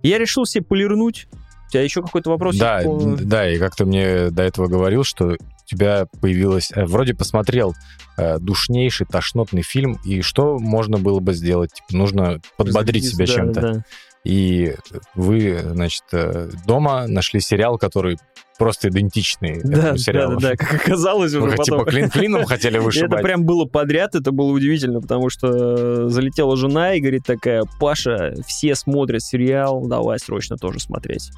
Я 0.03 0.17
решил 0.17 0.45
себе 0.45 0.63
полирнуть. 0.63 1.27
У 1.67 1.71
тебя 1.71 1.83
еще 1.83 2.01
какой-то 2.01 2.29
вопрос? 2.31 2.57
Да, 2.57 2.81
по- 2.83 3.15
да, 3.21 3.47
и 3.51 3.59
как 3.59 3.75
ты 3.75 3.85
мне 3.85 4.31
до 4.31 4.41
этого 4.43 4.67
говорил, 4.67 5.03
что 5.03 5.33
у 5.33 5.37
тебя 5.65 6.07
появилось... 6.21 6.71
э, 6.73 6.85
Вроде 6.85 7.13
посмотрел 7.13 7.75
э, 8.17 8.39
душнейший, 8.39 9.05
тошнотный 9.05 9.61
фильм, 9.61 9.99
и 10.03 10.21
что 10.21 10.57
можно 10.57 10.97
было 10.97 11.19
бы 11.19 11.33
сделать? 11.33 11.71
Типа, 11.73 11.95
нужно 11.95 12.41
подбодрить 12.57 13.05
себя 13.05 13.27
Да, 13.27 13.33
чем-то. 13.33 13.61
да. 13.61 13.83
И 14.25 14.75
вы, 15.15 15.59
значит, 15.63 16.03
э, 16.11 16.49
дома 16.67 17.07
нашли 17.07 17.39
сериал, 17.39 17.77
который 17.77 18.17
просто 18.57 18.89
идентичный 18.89 19.61
Да, 19.63 19.77
этому 19.77 19.91
да, 19.93 19.97
сериалу. 19.97 20.39
да, 20.39 20.49
да, 20.49 20.55
как 20.57 20.73
оказалось 20.73 21.31
Вы 21.31 21.47
уже 21.47 21.51
типа 21.57 21.77
потом. 21.77 21.85
клин 21.85 22.09
клином 22.09 22.43
хотели 22.45 22.73
И 22.73 22.75
это 22.75 22.83
вышибать. 22.85 23.21
прям 23.23 23.45
было 23.45 23.63
подряд, 23.63 24.15
это 24.15 24.33
было 24.33 24.51
удивительно, 24.51 24.99
потому 24.99 25.29
что 25.29 25.47
э, 25.47 26.09
залетела 26.09 26.57
жена 26.57 26.95
и 26.95 26.99
говорит 26.99 27.23
такая, 27.25 27.63
Паша, 27.79 28.33
все 28.45 28.75
смотрят 28.75 29.23
сериал, 29.23 29.87
давай 29.87 30.19
срочно 30.19 30.57
тоже 30.57 30.81
смотреть. 30.81 31.31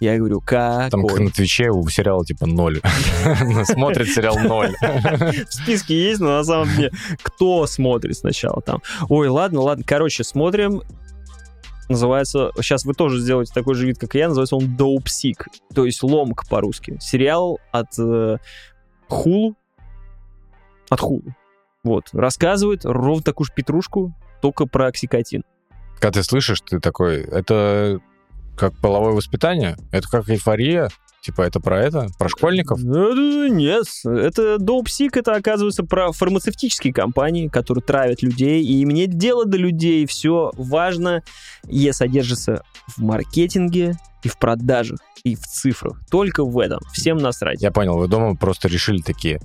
Я 0.00 0.16
говорю, 0.18 0.40
как? 0.42 0.90
Там 0.90 1.06
как 1.06 1.18
на 1.18 1.30
Твиче 1.30 1.70
у 1.70 1.88
сериала 1.88 2.24
типа 2.24 2.44
ноль. 2.46 2.80
Смотрит 3.64 4.08
сериал 4.10 4.38
ноль. 4.38 4.74
В 4.80 5.52
списке 5.54 5.94
есть, 6.10 6.20
но 6.20 6.36
на 6.36 6.44
самом 6.44 6.68
деле 6.76 6.92
кто 7.22 7.66
смотрит 7.66 8.16
сначала 8.16 8.60
там? 8.60 8.82
Ой, 9.08 9.28
ладно, 9.28 9.62
ладно, 9.62 9.84
короче, 9.86 10.22
смотрим. 10.22 10.82
Называется, 11.88 12.50
сейчас 12.56 12.84
вы 12.84 12.94
тоже 12.94 13.18
сделаете 13.18 13.52
такой 13.54 13.74
же 13.74 13.86
вид, 13.86 13.98
как 13.98 14.14
и 14.14 14.18
я, 14.18 14.28
называется 14.28 14.56
он 14.56 14.76
Sick, 15.06 15.46
то 15.74 15.86
есть 15.86 16.02
ломка 16.02 16.44
по-русски. 16.48 16.98
Сериал 17.00 17.58
от 17.72 17.98
э, 17.98 18.36
от 20.90 21.00
Hulu. 21.00 21.32
Вот, 21.84 22.04
рассказывает 22.12 22.84
ровно 22.84 23.22
такую 23.22 23.46
же 23.46 23.52
петрушку, 23.54 24.14
только 24.42 24.66
про 24.66 24.88
оксикотин. 24.88 25.44
Когда 25.98 26.20
ты 26.20 26.22
слышишь, 26.22 26.60
ты 26.60 26.80
такой, 26.80 27.22
это 27.22 28.00
как 28.56 28.76
половое 28.78 29.12
воспитание? 29.12 29.76
Это 29.92 30.08
как 30.08 30.28
эйфория? 30.28 30.88
Типа 31.22 31.42
это 31.42 31.60
про 31.60 31.82
это? 31.82 32.08
Про 32.18 32.28
школьников? 32.28 32.80
Ну, 32.82 33.48
Нет, 33.48 33.84
это 34.04 34.56
Sick, 34.58 35.10
это 35.14 35.34
оказывается 35.34 35.82
про 35.82 36.12
фармацевтические 36.12 36.92
компании, 36.92 37.48
которые 37.48 37.82
травят 37.82 38.22
людей, 38.22 38.62
и 38.62 38.80
им 38.80 38.90
нет 38.90 39.10
дела 39.10 39.44
до 39.44 39.56
людей, 39.58 40.06
все 40.06 40.52
важно, 40.54 41.22
и 41.66 41.90
содержится 41.92 42.62
в 42.96 42.98
маркетинге, 43.02 43.96
и 44.22 44.28
в 44.28 44.38
продажах, 44.38 45.00
и 45.24 45.34
в 45.34 45.40
цифрах. 45.40 46.00
Только 46.10 46.44
в 46.44 46.58
этом. 46.58 46.80
Всем 46.92 47.18
насрать. 47.18 47.60
Я 47.60 47.72
понял, 47.72 47.98
вы 47.98 48.08
дома 48.08 48.36
просто 48.36 48.68
решили 48.68 49.00
такие. 49.00 49.40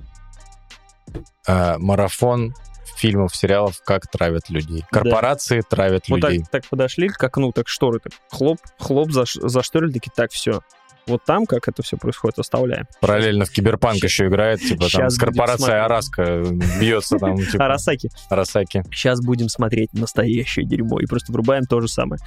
э, 1.48 1.78
марафон 1.78 2.54
фильмов, 2.96 3.36
сериалов, 3.36 3.82
как 3.86 4.08
травят 4.08 4.50
людей. 4.50 4.82
Да. 4.92 5.00
Корпорации 5.00 5.62
травят 5.62 6.08
Вот 6.10 6.22
так, 6.22 6.32
людей. 6.32 6.46
так 6.52 6.66
подошли 6.68 7.10
к 7.10 7.22
окну, 7.24 7.52
так 7.52 7.68
шторы, 7.68 8.00
так 8.00 8.14
хлоп, 8.30 8.60
хлоп, 8.80 9.12
заш, 9.12 9.34
зашторили, 9.36 9.92
такие, 9.94 10.12
так, 10.16 10.32
все. 10.32 10.62
Вот 11.08 11.22
там, 11.26 11.46
как 11.46 11.68
это 11.68 11.84
все 11.84 11.98
происходит, 11.98 12.40
оставляем. 12.40 12.86
Параллельно 13.02 13.46
в 13.46 13.52
Киберпанк 13.52 13.96
Щас- 13.98 14.04
еще 14.12 14.28
играет, 14.28 14.62
типа 14.62 14.86
там 14.92 15.10
с 15.10 15.18
корпорацией. 15.18 15.80
Араска 15.80 16.44
бьется 16.80 17.18
там, 17.18 17.38
типа 17.52 17.66
Арасаки. 17.66 18.10
Арасаки. 18.30 18.84
Сейчас 18.92 19.20
будем 19.22 19.50
смотреть 19.50 19.92
настоящее 19.94 20.66
дерьмо 20.66 21.00
и 21.00 21.06
просто 21.06 21.32
врубаем 21.34 21.64
то 21.66 21.82
же 21.82 21.88
самое. 21.90 22.22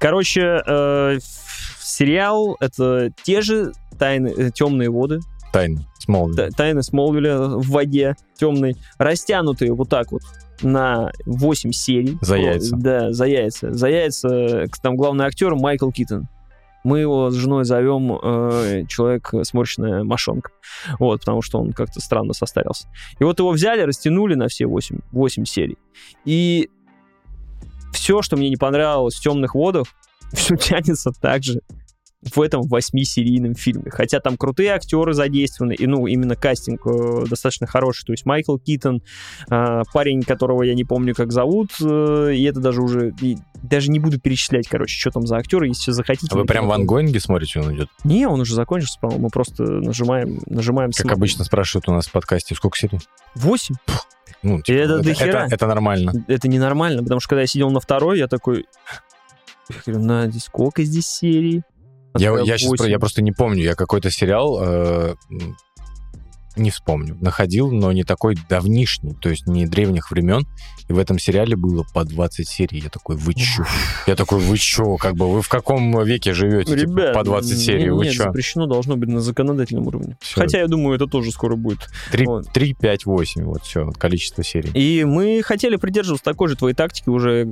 Короче, 0.00 0.62
э, 0.66 1.18
сериал 1.80 2.56
это 2.60 3.10
те 3.22 3.40
же 3.42 3.72
тайны, 3.98 4.28
э, 4.36 4.50
темные 4.50 4.90
воды, 4.90 5.18
Тайны. 5.52 5.84
Смолвиль. 5.98 6.34
Т- 6.36 6.48
тайны 6.50 6.82
Смолвиля 6.82 7.38
в 7.38 7.68
воде 7.68 8.16
темной, 8.38 8.74
растянутые 8.96 9.74
вот 9.74 9.90
так 9.90 10.10
вот 10.10 10.22
на 10.62 11.12
8 11.26 11.72
серий. 11.72 12.16
За 12.22 12.36
яйца. 12.36 12.74
Да, 12.76 13.12
за 13.12 13.26
яйца. 13.26 13.70
За 13.74 13.88
яйца. 13.88 14.28
э, 14.28 14.66
Там 14.82 14.96
главный 14.96 15.26
актер 15.26 15.54
Майкл 15.54 15.90
Китон. 15.90 16.28
Мы 16.84 17.00
его 17.00 17.30
с 17.30 17.34
женой 17.34 17.64
зовем 17.64 18.18
э, 18.22 18.84
человек 18.88 19.32
сморщенная 19.42 20.04
мошонка. 20.04 20.50
Вот, 20.98 21.20
потому 21.20 21.42
что 21.42 21.60
он 21.60 21.72
как-то 21.72 22.00
странно 22.00 22.32
состарился. 22.32 22.88
И 23.18 23.24
вот 23.24 23.38
его 23.38 23.50
взяли, 23.50 23.82
растянули 23.82 24.34
на 24.34 24.48
все 24.48 24.66
8, 24.66 24.98
8 25.12 25.44
серий. 25.44 25.78
И 26.24 26.68
все, 27.92 28.22
что 28.22 28.36
мне 28.36 28.48
не 28.48 28.56
понравилось 28.56 29.14
в 29.16 29.20
темных 29.20 29.54
водах, 29.54 29.86
все 30.32 30.56
тянется 30.56 31.12
также 31.12 31.60
в 32.22 32.40
этом 32.40 32.62
восьмисерийном 32.62 33.54
фильме. 33.54 33.90
Хотя 33.90 34.20
там 34.20 34.36
крутые 34.36 34.70
актеры 34.70 35.12
задействованы, 35.12 35.74
и, 35.74 35.86
ну, 35.86 36.06
именно 36.06 36.36
кастинг 36.36 36.86
э, 36.86 37.24
достаточно 37.28 37.66
хороший. 37.66 38.04
То 38.04 38.12
есть 38.12 38.24
Майкл 38.26 38.58
Китон, 38.58 39.02
э, 39.50 39.82
парень, 39.92 40.22
которого 40.22 40.62
я 40.62 40.74
не 40.74 40.84
помню, 40.84 41.14
как 41.14 41.32
зовут, 41.32 41.70
э, 41.82 42.34
и 42.34 42.44
это 42.44 42.60
даже 42.60 42.80
уже... 42.80 43.12
и 43.20 43.38
даже 43.62 43.90
не 43.90 43.98
буду 43.98 44.20
перечислять, 44.20 44.68
короче, 44.68 44.98
что 44.98 45.10
там 45.10 45.26
за 45.26 45.36
актеры, 45.36 45.68
если 45.68 45.92
захотите. 45.92 46.28
А 46.30 46.36
вы 46.36 46.44
прям 46.44 46.66
в 46.66 46.72
ангоинге 46.72 47.20
смотрите, 47.20 47.60
он 47.60 47.74
идет? 47.74 47.88
Не, 48.04 48.26
он 48.26 48.40
уже 48.40 48.54
закончился, 48.54 48.98
по-моему. 49.00 49.24
Мы 49.24 49.30
просто 49.30 49.64
нажимаем, 49.64 50.40
нажимаем... 50.46 50.90
Как 50.92 51.12
обычно 51.12 51.44
спрашивают 51.44 51.88
у 51.88 51.92
нас 51.92 52.06
в 52.06 52.12
подкасте, 52.12 52.54
сколько 52.54 52.76
серий? 52.76 53.00
Восемь. 53.34 53.76
Ну, 54.42 54.60
типа, 54.62 54.76
это 54.78 54.94
это, 54.98 55.24
это- 55.24 55.46
это 55.50 55.66
нормально. 55.66 56.12
Это 56.26 56.48
ненормально, 56.48 57.02
потому 57.02 57.20
что 57.20 57.30
когда 57.30 57.42
я 57.42 57.46
сидел 57.46 57.70
на 57.70 57.80
второй, 57.80 58.18
я 58.18 58.26
такой... 58.28 58.66
Я 59.68 59.76
говорю, 59.86 60.04
Надя, 60.04 60.40
сколько 60.40 60.82
здесь 60.82 61.06
серий? 61.06 61.62
Я, 62.18 62.38
я, 62.40 62.58
щас 62.58 62.70
про- 62.76 62.86
я 62.88 62.98
просто 62.98 63.22
не 63.22 63.32
помню, 63.32 63.62
я 63.62 63.74
какой-то 63.74 64.10
сериал 64.10 64.58
э, 64.62 65.14
не 66.56 66.70
вспомню. 66.70 67.16
Находил, 67.20 67.70
но 67.70 67.92
не 67.92 68.04
такой 68.04 68.36
давнишний, 68.50 69.14
то 69.14 69.30
есть 69.30 69.46
не 69.46 69.66
древних 69.66 70.10
времен. 70.10 70.46
И 70.88 70.92
в 70.92 70.98
этом 70.98 71.18
сериале 71.18 71.56
было 71.56 71.84
по 71.94 72.04
20 72.04 72.46
серий. 72.46 72.80
Я 72.80 72.90
такой, 72.90 73.16
вы 73.16 73.32
чё? 73.34 73.64
Я 74.06 74.16
такой, 74.16 74.38
вы 74.38 74.58
чё? 74.58 74.96
Как 74.96 75.14
бы 75.14 75.32
вы 75.32 75.40
в 75.40 75.48
каком 75.48 76.04
веке 76.04 76.34
живете? 76.34 76.76
типа, 76.76 76.90
Ребят, 76.90 77.14
по 77.14 77.24
20 77.24 77.58
серий, 77.58 77.84
нет, 77.84 77.92
вы 77.94 78.06
чё? 78.10 78.24
запрещено 78.24 78.66
должно 78.66 78.96
быть 78.96 79.08
на 79.08 79.20
законодательном 79.20 79.86
уровне. 79.86 80.18
Всё. 80.20 80.40
Хотя, 80.42 80.58
я 80.58 80.66
думаю, 80.66 80.96
это 80.96 81.06
тоже 81.06 81.30
скоро 81.32 81.56
будет. 81.56 81.88
3, 82.10 82.26
вот. 82.26 82.52
3, 82.52 82.74
5, 82.74 83.06
8, 83.06 83.44
вот 83.44 83.62
все, 83.62 83.90
количество 83.92 84.44
серий. 84.44 84.70
И 84.74 85.04
мы 85.04 85.40
хотели 85.42 85.76
придерживаться 85.76 86.24
такой 86.24 86.48
же 86.48 86.56
твоей 86.56 86.74
тактики 86.74 87.08
уже, 87.08 87.46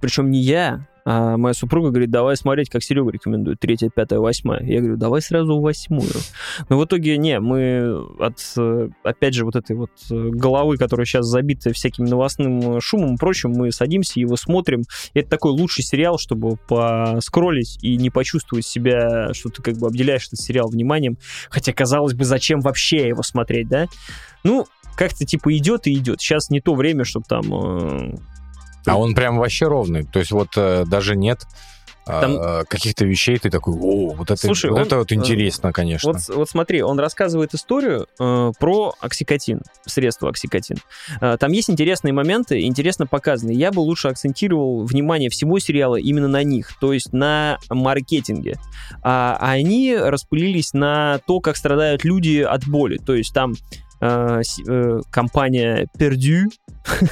причем 0.00 0.30
не 0.32 0.40
я, 0.40 0.86
а 1.10 1.38
моя 1.38 1.54
супруга 1.54 1.88
говорит, 1.88 2.10
давай 2.10 2.36
смотреть, 2.36 2.68
как 2.68 2.82
Серега 2.82 3.10
рекомендует, 3.10 3.58
третья, 3.58 3.88
пятая, 3.88 4.18
восьмая. 4.18 4.62
Я 4.62 4.80
говорю, 4.80 4.98
давай 4.98 5.22
сразу 5.22 5.58
восьмую. 5.58 6.10
Но 6.68 6.78
в 6.78 6.84
итоге, 6.84 7.16
не, 7.16 7.40
мы 7.40 8.04
от, 8.18 8.38
э, 8.58 8.90
опять 9.04 9.32
же, 9.32 9.46
вот 9.46 9.56
этой 9.56 9.74
вот 9.74 9.88
э, 10.10 10.14
головы, 10.14 10.76
которая 10.76 11.06
сейчас 11.06 11.24
забита 11.24 11.72
всяким 11.72 12.04
новостным 12.04 12.76
э, 12.76 12.80
шумом 12.82 13.14
и 13.14 13.16
прочим, 13.16 13.52
мы 13.52 13.72
садимся, 13.72 14.20
его 14.20 14.36
смотрим. 14.36 14.82
И 15.14 15.20
это 15.20 15.30
такой 15.30 15.52
лучший 15.52 15.82
сериал, 15.82 16.18
чтобы 16.18 16.56
поскролить 16.68 17.78
и 17.80 17.96
не 17.96 18.10
почувствовать 18.10 18.66
себя, 18.66 19.32
что 19.32 19.48
ты 19.48 19.62
как 19.62 19.78
бы 19.78 19.86
обделяешь 19.86 20.26
этот 20.26 20.40
сериал 20.40 20.68
вниманием. 20.68 21.16
Хотя, 21.48 21.72
казалось 21.72 22.12
бы, 22.12 22.26
зачем 22.26 22.60
вообще 22.60 23.08
его 23.08 23.22
смотреть, 23.22 23.68
да? 23.68 23.86
Ну, 24.44 24.66
как-то 24.94 25.24
типа 25.24 25.56
идет 25.56 25.86
и 25.86 25.94
идет. 25.94 26.20
Сейчас 26.20 26.50
не 26.50 26.60
то 26.60 26.74
время, 26.74 27.04
чтобы 27.04 27.24
там... 27.26 28.18
э, 28.88 28.92
А 28.92 28.96
он 28.96 29.14
прям 29.14 29.38
вообще 29.38 29.66
ровный. 29.66 30.04
То 30.04 30.18
есть 30.18 30.30
вот 30.30 30.48
э, 30.56 30.84
даже 30.86 31.16
нет 31.16 31.40
а, 32.10 32.20
Там- 32.22 32.36
э, 32.40 32.64
каких-то 32.64 33.04
вещей, 33.04 33.36
ты 33.36 33.50
такой, 33.50 33.74
о, 33.74 34.14
вот 34.14 34.30
это, 34.30 34.40
Слушай, 34.40 34.70
вот 34.70 34.78
он, 34.80 34.86
это 34.86 34.96
вот 34.96 35.12
э, 35.12 35.14
интересно, 35.14 35.74
конечно. 35.74 36.10
Вот, 36.10 36.22
вот 36.34 36.48
смотри, 36.48 36.80
он 36.80 36.98
рассказывает 36.98 37.52
историю 37.52 38.06
э, 38.18 38.52
про 38.58 38.94
оксикотин, 38.98 39.60
средство 39.84 40.30
оксикотин. 40.30 40.78
Э, 41.20 41.36
там 41.38 41.52
есть 41.52 41.68
интересные 41.68 42.14
моменты, 42.14 42.62
интересно 42.62 43.06
показаны. 43.06 43.50
Я 43.50 43.72
бы 43.72 43.80
лучше 43.80 44.08
акцентировал 44.08 44.84
внимание 44.86 45.28
всего 45.28 45.58
сериала 45.58 45.96
именно 45.96 46.28
на 46.28 46.42
них, 46.44 46.72
то 46.80 46.94
есть 46.94 47.12
на 47.12 47.58
маркетинге. 47.68 48.56
А, 49.02 49.36
а 49.38 49.50
они 49.50 49.94
распылились 49.94 50.72
на 50.72 51.20
то, 51.26 51.40
как 51.40 51.58
страдают 51.58 52.04
люди 52.04 52.40
от 52.40 52.66
боли. 52.66 52.96
То 52.96 53.14
есть 53.14 53.34
там 53.34 53.52
э, 54.00 54.40
э, 54.66 55.00
компания 55.10 55.88
Perdu, 55.98 56.16
Дю- 56.16 56.50
снова- 56.86 57.10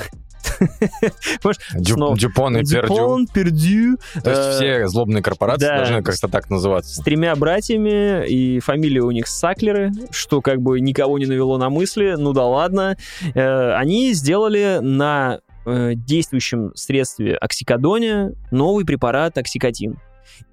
Дюпон 2.16 2.56
и 2.56 2.64
Пердю. 2.64 2.94
Dupont, 2.94 3.26
Perdu, 3.34 3.96
То 4.22 4.30
есть 4.30 4.42
э, 4.42 4.52
все 4.52 4.88
злобные 4.88 5.22
корпорации 5.22 5.66
должны 5.66 6.02
как-то 6.02 6.28
так 6.28 6.46
с 6.46 6.50
называться. 6.50 7.02
тремя 7.02 7.34
братьями, 7.36 8.26
и 8.26 8.60
фамилия 8.60 9.02
у 9.02 9.10
них 9.10 9.26
Саклеры, 9.26 9.92
что 10.10 10.40
как 10.40 10.60
бы 10.60 10.80
никого 10.80 11.18
не 11.18 11.26
навело 11.26 11.58
на 11.58 11.70
мысли, 11.70 12.14
ну 12.18 12.32
да 12.32 12.44
ладно. 12.44 12.96
Э, 13.34 13.74
они 13.74 14.12
сделали 14.12 14.78
на 14.80 15.40
э, 15.64 15.92
действующем 15.94 16.72
средстве 16.74 17.36
оксикодоне 17.36 18.32
новый 18.50 18.84
препарат 18.84 19.38
оксикотин. 19.38 19.98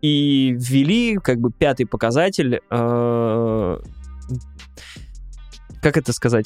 И 0.02 0.56
ввели 0.58 1.18
как 1.18 1.40
бы 1.40 1.52
пятый 1.52 1.86
показатель, 1.86 2.62
э, 2.70 3.78
как 5.82 5.98
это 5.98 6.14
сказать, 6.14 6.46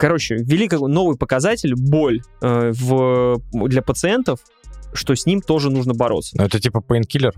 Короче, 0.00 0.36
ввели 0.36 0.66
новый 0.70 1.18
показатель, 1.18 1.74
боль 1.76 2.22
э, 2.40 2.72
в, 2.74 3.42
для 3.52 3.82
пациентов, 3.82 4.40
что 4.94 5.14
с 5.14 5.26
ним 5.26 5.42
тоже 5.42 5.70
нужно 5.70 5.92
бороться. 5.92 6.36
Ну, 6.38 6.44
это 6.44 6.58
типа 6.58 6.80
пейнкиллер. 6.80 7.34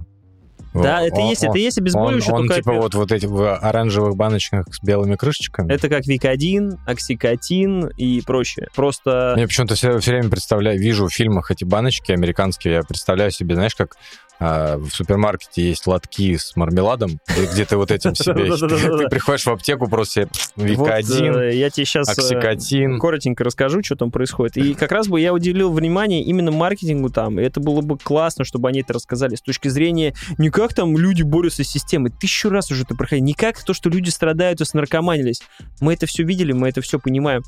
Да, 0.73 1.03
это 1.03 1.17
Он- 1.17 1.29
есть, 1.29 1.43
он- 1.43 1.51
это 1.51 1.59
есть 1.59 1.79
Он, 1.79 1.83
обезболивающее, 1.83 2.33
он 2.35 2.47
только 2.47 2.55
типа 2.55 2.73
вот, 2.75 2.95
вот 2.95 3.13
эти 3.13 3.27
в 3.27 3.57
оранжевых 3.57 4.17
баночках 4.17 4.73
с 4.73 4.81
белыми 4.83 5.17
крышечками. 5.17 5.71
Это 5.73 5.89
как 5.89 6.07
Викодин, 6.07 6.79
Оксикотин 6.87 7.89
и 7.97 8.23
прочее. 8.23 8.69
Просто... 8.75 9.35
Я 9.37 9.47
почему-то 9.47 9.75
все, 9.75 9.99
время 9.99 10.31
представляю, 10.31 10.79
вижу 10.79 11.09
в 11.09 11.13
фильмах 11.13 11.51
эти 11.51 11.65
баночки 11.65 12.13
американские, 12.13 12.75
я 12.75 12.83
представляю 12.85 13.33
себе, 13.33 13.57
знаешь, 13.57 13.75
как 13.75 13.97
а, 14.45 14.77
в 14.77 14.91
супермаркете 14.91 15.69
есть 15.69 15.87
лотки 15.87 16.37
с 16.37 16.57
мармеладом, 16.57 17.21
где, 17.29 17.47
где 17.47 17.65
ты 17.65 17.77
вот 17.77 17.93
этим 17.93 18.15
себе... 18.17 18.51
Ты 19.03 19.09
приходишь 19.09 19.45
в 19.47 19.51
аптеку, 19.51 19.89
просто 19.89 20.29
Вот, 20.57 20.67
Викодин, 20.67 21.37
э, 21.37 21.55
я 21.55 21.71
тебе 21.71 21.87
сейчас 21.87 22.09
оксикотин. 22.09 22.99
коротенько 22.99 23.45
расскажу, 23.45 23.83
что 23.83 23.95
там 23.95 24.11
происходит. 24.11 24.57
И 24.57 24.75
как 24.75 24.91
раз 24.91 25.07
бы 25.07 25.21
я 25.21 25.33
уделил 25.33 25.73
внимание 25.73 26.23
именно 26.23 26.51
маркетингу 26.51 27.11
там, 27.11 27.39
и 27.39 27.43
это 27.45 27.61
было 27.61 27.81
бы 27.83 27.99
классно, 27.99 28.45
чтобы 28.45 28.69
они 28.69 28.81
это 28.81 28.93
рассказали 28.93 29.37
с 29.37 29.43
точки 29.43 29.69
зрения 29.69 30.15
не 30.39 30.51
как 30.51 30.75
там 30.75 30.97
люди 30.97 31.23
борются 31.23 31.63
с 31.63 31.69
системой, 31.69 32.11
тысячу 32.11 32.49
раз 32.49 32.71
уже 32.71 32.83
это 32.83 32.95
проходили, 32.95 33.27
не 33.27 33.35
как 33.35 33.63
то, 33.63 33.75
что 33.75 33.91
люди 33.91 34.11
страдают 34.11 34.61
и 34.61 34.65
снаркоманились. 34.65 35.43
Мы 35.81 35.95
это 35.95 36.07
все 36.07 36.25
видели, 36.25 36.53
мы 36.53 36.69
это 36.69 36.81
все 36.81 36.99
понимаем. 36.99 37.43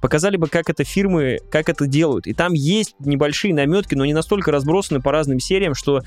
Показали 0.00 0.36
бы, 0.36 0.48
как 0.48 0.70
это 0.70 0.84
фирмы, 0.84 1.38
как 1.50 1.68
это 1.68 1.86
делают. 1.86 2.26
И 2.26 2.34
там 2.34 2.52
есть 2.52 2.94
небольшие 3.00 3.54
наметки, 3.54 3.94
но 3.94 4.04
не 4.04 4.12
настолько 4.12 4.50
разбросаны 4.50 5.00
по 5.00 5.12
разным 5.12 5.40
сериям, 5.40 5.74
что, 5.74 6.02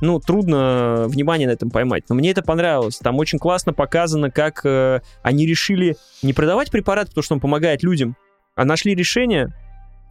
ну, 0.00 0.20
трудно 0.20 1.04
внимание 1.08 1.48
на 1.48 1.52
этом 1.52 1.70
поймать. 1.70 2.04
Но 2.08 2.14
мне 2.14 2.30
это 2.30 2.42
понравилось. 2.42 2.98
Там 2.98 3.16
очень 3.18 3.38
классно 3.38 3.72
показано, 3.72 4.30
как 4.30 4.64
э, 4.64 5.00
они 5.22 5.46
решили 5.46 5.96
не 6.22 6.32
продавать 6.32 6.70
препарат, 6.70 7.08
потому 7.08 7.22
что 7.22 7.34
он 7.34 7.40
помогает 7.40 7.82
людям, 7.82 8.16
а 8.54 8.64
нашли 8.64 8.94
решение, 8.94 9.54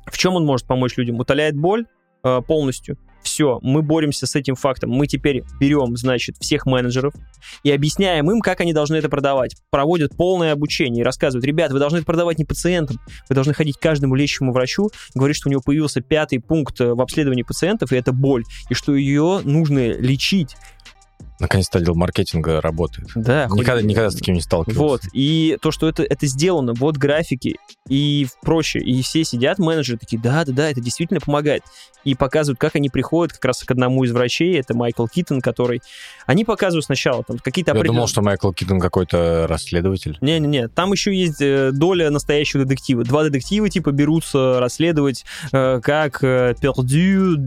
в 0.05 0.17
чем 0.17 0.35
он 0.35 0.45
может 0.45 0.67
помочь 0.67 0.97
людям. 0.97 1.19
Утоляет 1.19 1.55
боль 1.57 1.85
э, 2.23 2.41
полностью. 2.47 2.97
Все, 3.27 3.59
мы 3.61 3.81
боремся 3.81 4.25
с 4.25 4.35
этим 4.35 4.55
фактом. 4.55 4.89
Мы 4.89 5.05
теперь 5.05 5.43
берем, 5.59 5.97
значит, 5.97 6.37
всех 6.39 6.65
менеджеров 6.65 7.13
и 7.61 7.71
объясняем 7.71 8.31
им, 8.31 8.39
как 8.39 8.61
они 8.61 8.71
должны 8.71 8.95
это 8.95 9.09
продавать. 9.09 9.57
Проводят 9.69 10.15
полное 10.15 10.53
обучение 10.53 11.01
и 11.01 11.03
рассказывают, 11.03 11.45
ребят, 11.45 11.73
вы 11.73 11.79
должны 11.79 11.97
это 11.97 12.05
продавать 12.05 12.39
не 12.39 12.45
пациентам, 12.45 12.99
вы 13.27 13.35
должны 13.35 13.53
ходить 13.53 13.75
к 13.75 13.81
каждому 13.81 14.15
лечащему 14.15 14.53
врачу, 14.53 14.91
говорить, 15.13 15.35
что 15.35 15.49
у 15.49 15.51
него 15.51 15.61
появился 15.61 15.99
пятый 15.99 16.39
пункт 16.39 16.79
э, 16.79 16.93
в 16.93 17.01
обследовании 17.01 17.43
пациентов, 17.43 17.91
и 17.91 17.97
это 17.97 18.13
боль, 18.13 18.45
и 18.69 18.73
что 18.73 18.95
ее 18.95 19.41
нужно 19.43 19.91
лечить. 19.99 20.55
Наконец-то 21.39 21.77
отдел 21.79 21.95
маркетинга 21.95 22.61
работает. 22.61 23.09
Да, 23.15 23.47
хоть- 23.47 23.59
Никогда, 23.59 23.81
никогда 23.81 24.09
с 24.09 24.15
таким 24.15 24.35
не 24.35 24.41
сталкивался. 24.41 24.79
Вот, 24.81 25.01
и 25.13 25.57
то, 25.61 25.71
что 25.71 25.87
это, 25.87 26.03
это 26.03 26.25
сделано, 26.25 26.73
вот 26.73 26.97
графики 26.97 27.57
и 27.87 28.27
прочее, 28.41 28.83
и 28.83 29.01
все 29.01 29.23
сидят, 29.23 29.59
менеджеры 29.59 29.99
такие, 29.99 30.21
да-да-да, 30.21 30.69
это 30.69 30.81
действительно 30.81 31.19
помогает. 31.19 31.63
И 32.03 32.15
показывают, 32.15 32.57
как 32.59 32.75
они 32.75 32.89
приходят 32.89 33.33
как 33.33 33.43
раз 33.45 33.63
к 33.63 33.69
одному 33.69 34.03
из 34.05 34.11
врачей, 34.13 34.57
это 34.57 34.75
Майкл 34.75 35.05
Киттон, 35.07 35.41
который... 35.41 35.81
Они 36.25 36.45
показывают 36.45 36.85
сначала 36.85 37.23
там 37.23 37.37
какие-то 37.37 37.71
Я 37.71 37.73
определенные... 37.73 37.97
думал, 37.97 38.07
что 38.07 38.21
Майкл 38.21 38.51
Китон 38.51 38.79
какой-то 38.79 39.45
расследователь. 39.47 40.17
Не-не-не, 40.21 40.69
там 40.69 40.93
еще 40.93 41.13
есть 41.13 41.41
э, 41.41 41.71
доля 41.73 42.09
настоящего 42.09 42.63
детектива. 42.63 43.03
Два 43.03 43.23
детектива, 43.23 43.69
типа, 43.69 43.91
берутся 43.91 44.59
расследовать, 44.59 45.25
э, 45.51 45.81
как 45.83 46.23
э, 46.23 46.55
Пердю, 46.61 47.37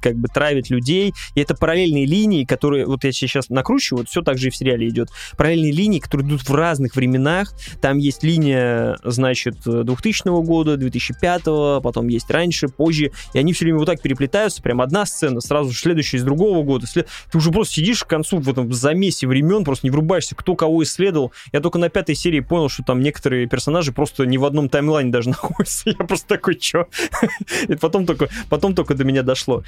как 0.00 0.16
бы, 0.16 0.26
травит 0.28 0.70
людей. 0.70 1.14
И 1.36 1.40
это 1.40 1.54
параллельные 1.54 2.06
линии, 2.06 2.44
которые, 2.44 2.86
вот 2.86 3.04
я 3.04 3.12
сейчас 3.12 3.29
накручиваю, 3.48 4.00
вот 4.02 4.08
все 4.08 4.22
так 4.22 4.38
же 4.38 4.48
и 4.48 4.50
в 4.50 4.56
сериале 4.56 4.88
идет. 4.88 5.08
Параллельные 5.36 5.72
линии, 5.72 5.98
которые 5.98 6.26
идут 6.28 6.48
в 6.48 6.54
разных 6.54 6.96
временах. 6.96 7.52
Там 7.80 7.98
есть 7.98 8.22
линия, 8.22 8.98
значит, 9.04 9.56
э, 9.66 9.82
2000 9.84 10.42
года, 10.42 10.76
2005, 10.76 11.80
потом 11.82 12.08
есть 12.08 12.30
раньше, 12.30 12.68
позже. 12.68 13.12
И 13.34 13.38
они 13.38 13.52
все 13.52 13.64
время 13.64 13.78
вот 13.78 13.86
так 13.86 14.00
переплетаются. 14.02 14.62
Прям 14.62 14.80
одна 14.80 15.06
сцена, 15.06 15.40
сразу 15.40 15.72
следующая 15.72 16.18
из 16.18 16.24
другого 16.24 16.62
года. 16.62 16.86
след- 16.86 17.08
Ты 17.30 17.38
уже 17.38 17.50
просто 17.50 17.74
сидишь 17.74 18.04
к 18.04 18.06
концу 18.08 18.38
в 18.38 18.48
этом 18.48 18.72
замесе 18.72 19.26
времен, 19.26 19.64
просто 19.64 19.86
не 19.86 19.90
врубаешься, 19.90 20.34
кто 20.34 20.54
кого 20.56 20.82
исследовал. 20.82 21.32
Я 21.52 21.60
только 21.60 21.78
на 21.78 21.88
пятой 21.88 22.14
серии 22.14 22.40
понял, 22.40 22.68
что 22.68 22.82
там 22.82 23.00
некоторые 23.00 23.46
персонажи 23.46 23.92
просто 23.92 24.24
не 24.26 24.38
в 24.38 24.44
одном 24.44 24.68
таймлайне 24.68 25.10
даже 25.10 25.28
находятся. 25.30 25.90
Я 25.90 26.04
просто 26.06 26.26
такой, 26.28 26.56
чё? 26.56 26.86
И 27.68 27.74
потом 27.74 28.06
только, 28.06 28.28
потом 28.48 28.74
только 28.74 28.94
до 28.94 29.04
меня 29.04 29.22
дошло. 29.22 29.62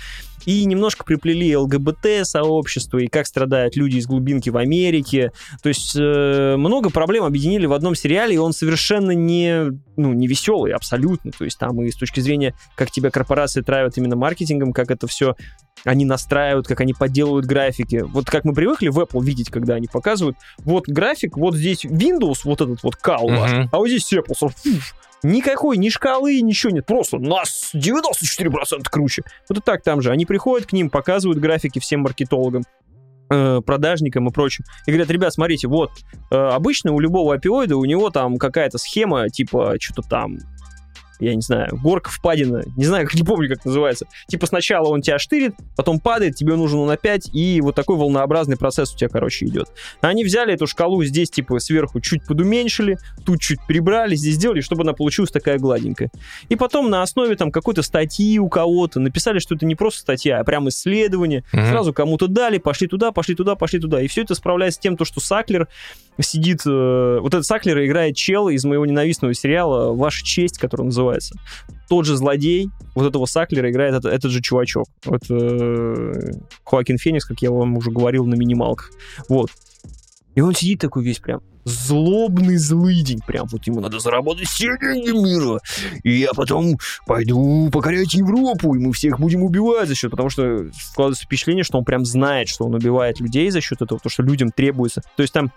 И 0.47 0.65
немножко 0.65 1.05
приплели 1.05 1.55
ЛГБТ-сообщество, 1.57 2.99
и 2.99 3.07
как 3.09 3.27
страдают 3.27 3.52
люди 3.75 3.97
из 3.97 4.07
глубинки 4.07 4.51
в 4.51 4.57
Америке. 4.57 5.33
То 5.63 5.69
есть 5.69 5.95
э, 5.97 6.57
много 6.57 6.91
проблем 6.91 7.25
объединили 7.25 7.67
в 7.67 7.73
одном 7.73 7.95
сериале, 7.95 8.35
и 8.35 8.39
он 8.39 8.53
совершенно 8.53 9.13
не, 9.13 9.73
ну, 9.97 10.13
не 10.13 10.27
веселый, 10.27 10.73
абсолютно. 10.73 11.33
То 11.33 11.45
есть 11.45 11.59
там 11.59 11.81
и 11.83 11.91
с 11.91 11.97
точки 11.97 12.21
зрения, 12.21 12.55
как 12.77 12.91
тебя 12.91 13.11
корпорации 13.11 13.61
травят 13.63 13.97
именно 13.97 14.17
маркетингом, 14.17 14.73
как 14.73 14.91
это 14.91 15.07
все 15.07 15.35
они 15.85 16.05
настраивают, 16.05 16.67
как 16.67 16.81
они 16.81 16.95
подделывают 16.95 17.47
графики. 17.47 18.05
Вот 18.07 18.27
как 18.27 18.45
мы 18.45 18.55
привыкли 18.55 18.89
в 18.89 18.99
Apple 19.01 19.25
видеть, 19.25 19.51
когда 19.51 19.75
они 19.75 19.89
показывают, 19.89 20.37
вот 20.59 20.87
график, 20.87 21.37
вот 21.37 21.55
здесь 21.57 21.85
Windows, 21.85 22.41
вот 22.45 22.61
этот 22.61 22.83
вот 22.83 22.95
у 23.05 23.29
вас, 23.29 23.53
Мгм. 23.53 23.69
а 23.73 23.79
вот 23.79 23.89
здесь 23.89 24.13
Apple. 24.13 24.35
Фу, 24.39 24.51
Никакой 25.25 25.77
ни 25.77 25.89
шкалы, 25.89 26.41
ничего 26.41 26.73
нет. 26.73 26.85
Просто 26.85 27.19
нас 27.19 27.71
94% 27.75 28.89
круче. 28.91 29.23
Вот 29.49 29.59
и 29.59 29.61
так 29.61 29.83
там 29.83 30.03
же. 30.03 30.11
Они 30.11 30.27
приходят 30.27 30.69
к 30.69 30.73
ним, 30.73 30.91
показывают 30.91 31.39
графики 31.39 31.79
всем 31.79 32.01
маркетологам 32.01 32.65
продажникам 33.65 34.29
и 34.29 34.33
прочим. 34.33 34.65
И 34.87 34.91
говорят, 34.91 35.11
ребят, 35.11 35.33
смотрите, 35.33 35.69
вот, 35.69 35.91
э, 36.31 36.37
обычно 36.37 36.93
у 36.93 37.01
любого 37.01 37.35
опиоида 37.35 37.77
у 37.77 37.85
него 37.85 38.11
там 38.11 38.37
какая-то 38.37 38.79
схема, 38.79 39.29
типа, 39.29 39.77
что-то 39.81 40.09
там, 40.09 40.39
я 41.21 41.35
не 41.35 41.43
знаю, 41.43 41.79
горка 41.83 42.11
впадина, 42.11 42.63
не 42.77 42.85
знаю, 42.85 43.09
не 43.15 43.23
помню, 43.23 43.49
как 43.49 43.65
называется. 43.65 44.07
Типа 44.29 44.47
сначала 44.47 44.89
он 44.89 45.03
тебя 45.03 45.19
штырит, 45.19 45.55
потом 45.77 46.01
падает, 46.01 46.37
тебе 46.37 46.57
нужен 46.57 46.81
он 46.81 46.91
опять, 46.91 47.29
и 47.33 47.61
вот 47.61 47.75
такой 47.75 47.97
волнообразный 47.97 48.57
процесс 48.57 48.95
у 48.95 48.97
тебя, 48.97 49.09
короче, 49.09 49.47
идет. 49.47 49.69
Они 50.01 50.25
взяли 50.25 50.55
эту 50.55 50.67
шкалу 50.67 51.03
здесь, 51.05 51.31
типа, 51.31 51.59
сверху 51.59 52.01
чуть 52.01 52.25
подуменьшили, 52.27 52.99
тут 53.25 53.41
чуть 53.41 53.61
прибрали, 53.67 54.15
здесь 54.15 54.35
сделали, 54.35 54.61
чтобы 54.61 54.83
она 54.83 54.93
получилась 54.93 55.31
такая 55.31 55.59
гладенькая. 55.59 56.11
И 56.49 56.57
потом 56.57 56.91
на 56.91 57.03
основе 57.03 57.37
там 57.37 57.51
какой-то 57.51 57.83
статьи 57.83 58.39
у 58.39 58.49
кого-то 58.49 59.01
написали, 59.01 59.39
что 59.39 59.55
это 59.55 59.67
не 59.67 59.75
просто 59.75 60.01
статья, 60.01 60.41
а 60.41 60.45
прям 60.45 60.69
исследование. 60.69 61.45
Мгм. 61.53 61.67
Сразу 61.67 61.93
кому-то 61.93 62.29
дали, 62.29 62.59
пошли 62.59 62.87
туда, 62.87 63.13
пошли 63.13 63.35
туда, 63.35 63.55
пошли 63.55 63.81
туда. 63.81 64.01
И 64.01 64.09
все 64.09 64.23
это 64.23 64.35
справляется 64.35 64.79
с 64.79 64.83
тем, 64.83 64.97
то, 64.97 65.05
что 65.05 65.21
Саклер 65.21 65.69
сидит... 66.21 66.61
э, 66.67 67.19
вот 67.21 67.33
этот 67.35 67.47
Саклер 67.47 67.85
играет 67.85 68.17
чел 68.17 68.49
из 68.49 68.65
моего 68.65 68.87
ненавистного 68.87 69.35
сериала 69.35 69.93
«Ваша 69.93 70.25
честь», 70.25 70.59
который 70.59 70.87
называется. 70.87 71.12
Тот 71.89 72.07
же 72.07 72.17
злодей 72.17 72.71
вот 72.95 73.07
этого 73.07 73.27
Саклера 73.27 73.71
играет 73.71 73.95
это- 73.95 74.09
этот 74.09 74.31
же 74.31 74.41
чувачок. 74.41 74.87
Вот 75.05 75.23
э, 75.31 76.33
Хоакин 76.65 76.99
Феникс, 76.99 77.25
как 77.25 77.43
я 77.43 77.51
вам 77.51 77.77
уже 77.77 77.91
говорил, 77.91 78.25
на 78.27 78.35
минималках. 78.35 78.91
Вот. 79.29 79.51
И 80.35 80.41
он 80.41 80.55
сидит 80.55 80.81
такой 80.81 81.05
весь 81.05 81.19
прям 81.19 81.41
злобный 81.65 82.57
злыдень. 82.57 83.21
Прям 83.27 83.47
вот 83.51 83.67
ему 83.67 83.81
надо 83.81 83.99
заработать 84.01 84.49
все 84.49 84.77
деньги 84.81 85.11
мира. 85.11 85.61
И 86.03 86.13
я 86.13 86.31
потом 86.35 86.77
пойду 87.07 87.71
покорять 87.71 88.15
Европу, 88.15 88.75
и 88.75 88.79
мы 88.79 88.93
всех 88.93 89.21
будем 89.21 89.43
убивать 89.43 89.89
за 89.89 89.95
счет, 89.95 90.11
потому 90.11 90.29
что 90.31 90.71
складывается 90.73 91.25
впечатление, 91.25 91.65
что 91.65 91.79
он 91.79 91.85
прям 91.85 92.05
знает, 92.05 92.49
что 92.49 92.65
он 92.65 92.75
убивает 92.75 93.21
людей 93.21 93.51
за 93.51 93.61
счет 93.61 93.81
этого, 93.81 93.99
потому 93.99 94.11
что 94.11 94.23
людям 94.23 94.51
требуется. 94.51 95.03
То 95.17 95.23
есть 95.23 95.33
там 95.33 95.53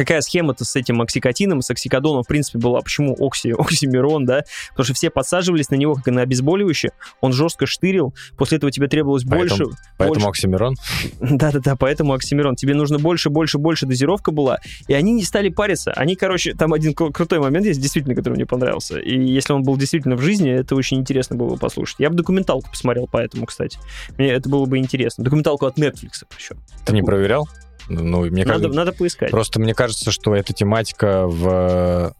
Какая 0.00 0.22
схема-то 0.22 0.64
с 0.64 0.76
этим 0.76 1.02
оксикотином, 1.02 1.60
с 1.60 1.70
оксикодоном, 1.70 2.22
в 2.22 2.26
принципе, 2.26 2.58
была? 2.58 2.80
Почему 2.80 3.14
окси, 3.18 3.52
оксимирон, 3.58 4.24
да? 4.24 4.44
Потому 4.70 4.84
что 4.84 4.94
все 4.94 5.10
подсаживались 5.10 5.68
на 5.68 5.74
него 5.74 5.94
как 5.94 6.06
на 6.06 6.22
обезболивающее, 6.22 6.92
он 7.20 7.34
жестко 7.34 7.66
штырил, 7.66 8.14
после 8.38 8.56
этого 8.56 8.72
тебе 8.72 8.88
требовалось 8.88 9.24
больше... 9.24 9.50
Поэтому- 9.58 9.70
Поэтому 9.98 10.14
больше- 10.24 10.28
Оксимирон. 10.28 10.76
да-да-да, 11.20 11.76
поэтому 11.76 12.14
оксимирон. 12.14 12.56
Тебе 12.56 12.72
нужно 12.72 12.98
больше, 12.98 13.28
больше, 13.28 13.58
больше 13.58 13.84
дозировка 13.84 14.30
была. 14.30 14.60
И 14.88 14.94
они 14.94 15.12
не 15.12 15.22
стали 15.22 15.50
париться. 15.50 15.92
Они, 15.92 16.16
короче, 16.16 16.54
там 16.54 16.72
один 16.72 16.92
кру- 16.92 17.12
крутой 17.12 17.40
момент 17.40 17.66
есть, 17.66 17.78
действительно, 17.82 18.14
который 18.14 18.36
мне 18.36 18.46
понравился. 18.46 18.98
И 18.98 19.22
если 19.22 19.52
он 19.52 19.64
был 19.64 19.76
действительно 19.76 20.16
в 20.16 20.22
жизни, 20.22 20.50
это 20.50 20.76
очень 20.76 20.96
интересно 20.96 21.36
было 21.36 21.56
послушать. 21.56 21.96
Я 21.98 22.08
бы 22.08 22.16
документалку 22.16 22.70
посмотрел 22.70 23.06
по 23.06 23.18
этому, 23.18 23.44
кстати. 23.44 23.78
Мне 24.16 24.28
это 24.30 24.48
было 24.48 24.64
бы 24.64 24.78
интересно. 24.78 25.24
Документалку 25.24 25.66
от 25.66 25.76
Netflix 25.76 26.22
причем. 26.26 26.56
Ты 26.86 26.94
не 26.94 27.02
проверял? 27.02 27.46
Ну, 27.90 28.20
мне 28.26 28.44
Надо, 28.44 28.60
кажется, 28.60 28.76
надо 28.76 28.92
поискать. 28.92 29.30
просто 29.30 29.60
мне 29.60 29.74
кажется, 29.74 30.12
что 30.12 30.34
эта 30.34 30.52
тематика 30.52 31.26
в... 31.26 32.14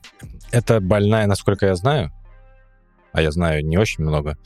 Это 0.51 0.81
больная, 0.81 1.27
насколько 1.27 1.67
я 1.67 1.77
знаю, 1.77 2.11
а 3.13 3.23
я 3.23 3.31
знаю 3.31 3.65
не 3.65 3.79
очень 3.79 4.03
много, 4.03 4.37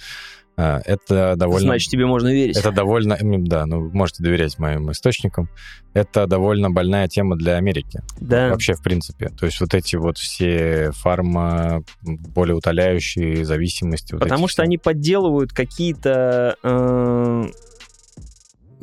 а, 0.56 0.80
это 0.84 1.34
довольно... 1.36 1.68
Значит, 1.68 1.90
тебе 1.90 2.06
можно 2.06 2.28
верить. 2.28 2.56
Это 2.56 2.70
довольно... 2.70 3.18
Да, 3.20 3.66
ну, 3.66 3.90
можете 3.92 4.22
доверять 4.22 4.58
моим 4.58 4.90
источникам. 4.92 5.48
Это 5.94 6.26
довольно 6.26 6.70
больная 6.70 7.08
тема 7.08 7.36
для 7.36 7.56
Америки. 7.56 8.02
Да. 8.20 8.50
Вообще, 8.50 8.74
в 8.74 8.82
принципе. 8.82 9.30
То 9.30 9.46
есть 9.46 9.60
вот 9.60 9.74
эти 9.74 9.96
вот 9.96 10.18
все 10.18 10.92
фарма, 10.92 11.82
более 12.02 12.54
утоляющие 12.54 13.44
зависимости. 13.44 14.12
вот 14.12 14.20
Потому 14.20 14.46
что 14.46 14.62
все. 14.62 14.66
они 14.66 14.78
подделывают 14.78 15.52
какие-то 15.52 16.56
э, 16.62 17.44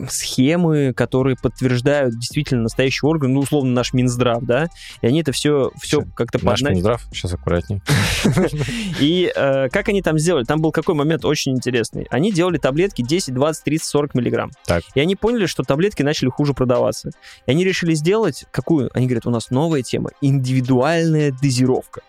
схемы, 0.09 0.93
которые 0.93 1.35
подтверждают 1.41 2.17
действительно 2.17 2.63
настоящий 2.63 3.05
орган, 3.05 3.33
ну, 3.33 3.41
условно, 3.41 3.71
наш 3.71 3.93
Минздрав, 3.93 4.43
да, 4.43 4.67
и 5.01 5.07
они 5.07 5.21
это 5.21 5.31
все, 5.31 5.71
все 5.81 6.03
как-то 6.15 6.43
Наш 6.43 6.61
подна- 6.61 6.71
Минздрав, 6.71 7.01
сейчас 7.11 7.33
аккуратней. 7.33 7.81
И 8.99 9.31
э, 9.35 9.69
как 9.69 9.89
они 9.89 10.01
там 10.01 10.17
сделали? 10.17 10.43
Там 10.43 10.61
был 10.61 10.71
какой 10.71 10.95
момент 10.95 11.25
очень 11.25 11.53
интересный. 11.53 12.07
Они 12.09 12.31
делали 12.31 12.57
таблетки 12.57 13.01
10, 13.01 13.33
20, 13.33 13.63
30, 13.63 13.87
40 13.87 14.15
миллиграмм. 14.15 14.51
Так. 14.65 14.83
И 14.95 14.99
они 14.99 15.15
поняли, 15.15 15.45
что 15.45 15.63
таблетки 15.63 16.01
начали 16.01 16.29
хуже 16.29 16.53
продаваться. 16.53 17.11
И 17.45 17.51
они 17.51 17.63
решили 17.63 17.93
сделать 17.93 18.45
какую? 18.51 18.89
Они 18.93 19.07
говорят, 19.07 19.25
у 19.25 19.31
нас 19.31 19.49
новая 19.49 19.81
тема— 19.81 20.11
индивидуальная 20.21 21.31
дозировка. 21.31 22.01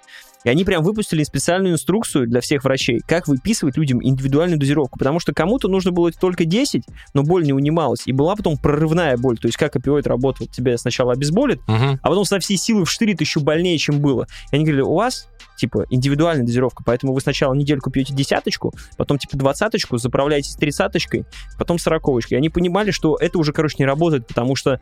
И 0.44 0.48
они 0.48 0.64
прям 0.64 0.82
выпустили 0.82 1.22
специальную 1.22 1.74
инструкцию 1.74 2.26
для 2.26 2.40
всех 2.40 2.64
врачей, 2.64 3.00
как 3.06 3.28
выписывать 3.28 3.76
людям 3.76 4.02
индивидуальную 4.02 4.58
дозировку. 4.58 4.98
Потому 4.98 5.20
что 5.20 5.32
кому-то 5.32 5.68
нужно 5.68 5.92
было 5.92 6.10
только 6.10 6.44
10, 6.44 6.82
но 7.14 7.22
боль 7.22 7.44
не 7.44 7.52
унималась. 7.52 8.02
И 8.06 8.12
была 8.12 8.34
потом 8.34 8.56
прорывная 8.56 9.16
боль. 9.16 9.38
То 9.38 9.46
есть 9.46 9.56
как 9.56 9.76
опиоид 9.76 10.06
работал. 10.06 10.46
Тебя 10.48 10.76
сначала 10.78 11.12
обезболит, 11.12 11.60
Мгм. 11.68 12.00
а 12.02 12.08
потом 12.08 12.24
со 12.24 12.38
всей 12.40 12.56
силы 12.56 12.84
вштырит 12.84 13.20
еще 13.20 13.40
больнее, 13.40 13.78
чем 13.78 14.00
было. 14.00 14.26
И 14.50 14.56
они 14.56 14.64
говорили, 14.64 14.82
у 14.82 14.94
вас, 14.94 15.28
типа, 15.56 15.86
индивидуальная 15.90 16.44
дозировка, 16.44 16.82
поэтому 16.84 17.12
вы 17.12 17.20
сначала 17.20 17.54
недельку 17.54 17.90
пьете 17.90 18.12
десяточку, 18.14 18.74
потом, 18.96 19.18
типа, 19.18 19.36
двадцаточку, 19.36 19.96
заправляетесь 19.98 20.56
тридцаточкой, 20.56 21.24
потом 21.58 21.78
сороковочкой. 21.78 22.36
И 22.36 22.38
они 22.38 22.48
понимали, 22.48 22.90
что 22.90 23.16
это 23.20 23.38
уже, 23.38 23.52
короче, 23.52 23.76
не 23.78 23.86
работает, 23.86 24.26
потому 24.26 24.56
что 24.56 24.80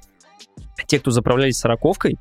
те, 0.86 0.98
кто 0.98 1.10
заправлялись 1.10 1.58
сороковкой, 1.58 2.16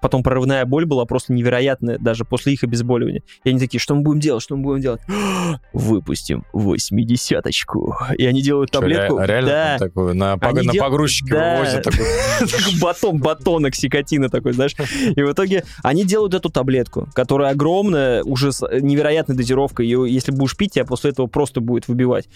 потом 0.00 0.22
прорывная 0.22 0.64
боль 0.64 0.84
была 0.86 1.04
просто 1.04 1.32
невероятная, 1.32 1.98
даже 1.98 2.24
после 2.24 2.52
их 2.54 2.64
обезболивания. 2.64 3.22
И 3.44 3.50
они 3.50 3.58
такие, 3.58 3.80
что 3.80 3.94
мы 3.94 4.02
будем 4.02 4.20
делать, 4.20 4.42
что 4.42 4.56
мы 4.56 4.62
будем 4.62 4.82
делать? 4.82 5.00
Выпустим 5.72 6.44
восьмидесяточку. 6.52 7.96
И 8.16 8.26
они 8.26 8.42
делают 8.42 8.70
Что, 8.70 8.80
таблетку. 8.80 9.18
ре- 9.18 9.26
Реально 9.26 9.48
да. 9.48 9.76
такую 9.78 10.14
на, 10.14 10.34
пог- 10.36 10.62
на 10.62 10.72
дел- 10.72 10.84
погрузчике 10.84 11.30
Да. 11.34 11.58
вывозят. 11.58 11.84
Такой 11.84 12.06
батон, 12.80 13.18
батон 13.20 13.64
оксикотина 13.66 14.28
такой, 14.28 14.52
знаешь. 14.52 14.74
И 15.16 15.22
в 15.22 15.32
итоге 15.32 15.64
они 15.82 16.04
делают 16.04 16.34
эту 16.34 16.50
таблетку, 16.50 17.08
которая 17.14 17.52
огромная, 17.52 18.22
уже 18.24 18.52
с 18.52 18.66
невероятной 18.80 19.36
дозировкой. 19.36 19.86
Ее, 19.86 20.06
если 20.08 20.32
будешь 20.32 20.56
пить, 20.56 20.72
тебя 20.74 20.84
после 20.84 21.10
этого 21.10 21.26
просто 21.26 21.60
будет 21.60 21.88
выбивать. 21.88 22.28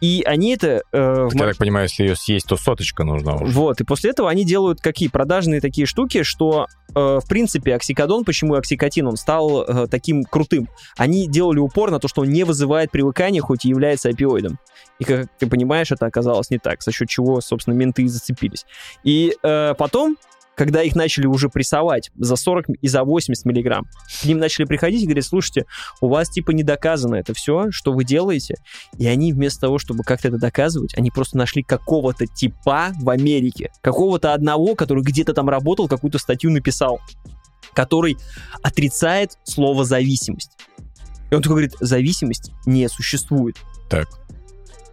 И 0.00 0.22
они 0.26 0.54
это... 0.54 0.82
э, 0.92 1.28
Я 1.32 1.38
так 1.46 1.56
понимаю, 1.56 1.84
если 1.86 2.04
ее 2.04 2.16
съесть, 2.16 2.46
то 2.46 2.56
соточка 2.56 3.04
нужна 3.04 3.34
уже. 3.36 3.52
Вот, 3.52 3.80
и 3.80 3.84
после 3.84 4.10
этого 4.10 4.30
они 4.30 4.44
делают 4.44 4.80
какие? 4.80 5.08
Продажные 5.08 5.60
такие 5.60 5.86
штуки, 5.86 6.22
что 6.22 6.66
э, 6.94 7.05
в 7.20 7.28
принципе, 7.28 7.74
оксикодон, 7.74 8.24
почему 8.24 8.54
оксикотин, 8.54 9.06
он 9.06 9.16
стал 9.16 9.62
э, 9.62 9.86
таким 9.88 10.24
крутым. 10.24 10.68
Они 10.96 11.26
делали 11.26 11.58
упор 11.58 11.90
на 11.90 11.98
то, 11.98 12.08
что 12.08 12.22
он 12.22 12.28
не 12.28 12.44
вызывает 12.44 12.90
привыкания, 12.90 13.40
хоть 13.40 13.64
и 13.64 13.68
является 13.68 14.08
опиоидом. 14.08 14.58
И, 14.98 15.04
как 15.04 15.26
ты 15.38 15.46
понимаешь, 15.46 15.92
это 15.92 16.06
оказалось 16.06 16.50
не 16.50 16.58
так, 16.58 16.82
за 16.82 16.92
счет 16.92 17.08
чего, 17.08 17.40
собственно, 17.40 17.74
менты 17.74 18.02
и 18.02 18.08
зацепились. 18.08 18.66
И 19.04 19.36
э, 19.42 19.74
потом 19.76 20.16
когда 20.56 20.82
их 20.82 20.96
начали 20.96 21.26
уже 21.26 21.48
прессовать 21.48 22.10
за 22.16 22.34
40 22.34 22.66
и 22.80 22.88
за 22.88 23.04
80 23.04 23.44
миллиграмм, 23.44 23.86
к 24.22 24.24
ним 24.24 24.38
начали 24.38 24.64
приходить 24.64 25.02
и 25.02 25.04
говорить, 25.04 25.26
слушайте, 25.26 25.66
у 26.00 26.08
вас 26.08 26.30
типа 26.30 26.50
не 26.50 26.62
доказано 26.62 27.16
это 27.16 27.34
все, 27.34 27.70
что 27.70 27.92
вы 27.92 28.04
делаете. 28.04 28.56
И 28.98 29.06
они 29.06 29.32
вместо 29.32 29.60
того, 29.60 29.78
чтобы 29.78 30.02
как-то 30.02 30.28
это 30.28 30.38
доказывать, 30.38 30.96
они 30.96 31.10
просто 31.10 31.36
нашли 31.36 31.62
какого-то 31.62 32.26
типа 32.26 32.92
в 32.98 33.10
Америке, 33.10 33.70
какого-то 33.82 34.32
одного, 34.32 34.74
который 34.74 35.02
где-то 35.02 35.34
там 35.34 35.48
работал, 35.50 35.88
какую-то 35.88 36.18
статью 36.18 36.50
написал, 36.50 37.00
который 37.74 38.16
отрицает 38.62 39.32
слово 39.44 39.84
зависимость. 39.84 40.52
И 41.30 41.34
он 41.34 41.42
такой 41.42 41.56
говорит, 41.56 41.74
зависимость 41.80 42.52
не 42.64 42.88
существует. 42.88 43.56
Так. 43.90 44.08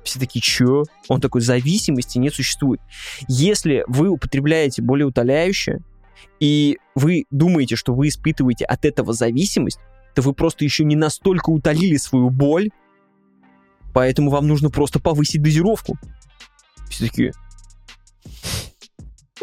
Все 0.03 0.19
такие, 0.19 0.41
чё? 0.41 0.83
Он 1.07 1.21
такой, 1.21 1.41
зависимости 1.41 2.17
не 2.17 2.29
существует. 2.29 2.81
Если 3.27 3.83
вы 3.87 4.09
употребляете 4.09 4.81
более 4.81 5.07
утоляющее, 5.07 5.79
и 6.39 6.77
вы 6.95 7.25
думаете, 7.31 7.75
что 7.75 7.93
вы 7.93 8.09
испытываете 8.09 8.65
от 8.65 8.85
этого 8.85 9.13
зависимость, 9.13 9.79
то 10.13 10.21
вы 10.21 10.33
просто 10.33 10.63
еще 10.63 10.83
не 10.83 10.95
настолько 10.95 11.49
утолили 11.49 11.97
свою 11.97 12.29
боль, 12.29 12.69
поэтому 13.93 14.29
вам 14.29 14.47
нужно 14.47 14.69
просто 14.69 14.99
повысить 14.99 15.41
дозировку. 15.41 15.97
Все 16.89 17.07
такие, 17.07 17.31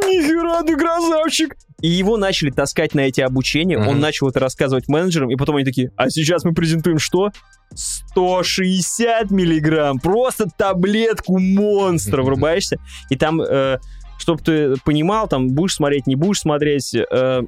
нихера 0.07 0.63
ты 0.65 0.77
красавчик! 0.77 1.57
И 1.81 1.89
его 1.89 2.19
начали 2.19 2.51
таскать 2.51 2.95
на 2.95 3.01
эти 3.01 3.23
обучения, 3.23 3.79
он 3.79 3.85
Мгм. 3.95 4.01
начал 4.01 4.29
это 4.29 4.39
рассказывать 4.41 4.87
менеджерам, 4.89 5.31
и 5.31 5.37
потом 5.37 5.57
они 5.57 5.65
такие, 5.65 5.91
а 5.97 6.11
сейчас 6.11 6.45
мы 6.45 6.53
презентуем 6.53 6.99
что? 6.99 7.31
160 7.75 9.31
миллиграмм, 9.31 9.99
просто 9.99 10.47
таблетку 10.57 11.39
монстра 11.39 12.19
Мгм. 12.19 12.27
врубаешься, 12.27 12.77
и 13.09 13.17
там, 13.17 13.41
э, 13.41 13.79
чтобы 14.37 14.43
ты 14.43 14.81
понимал, 14.85 15.29
там 15.29 15.49
будешь 15.49 15.75
смотреть, 15.75 16.07
не 16.07 16.17
будешь 16.17 16.41
смотреть, 16.41 16.95
э, 16.95 17.43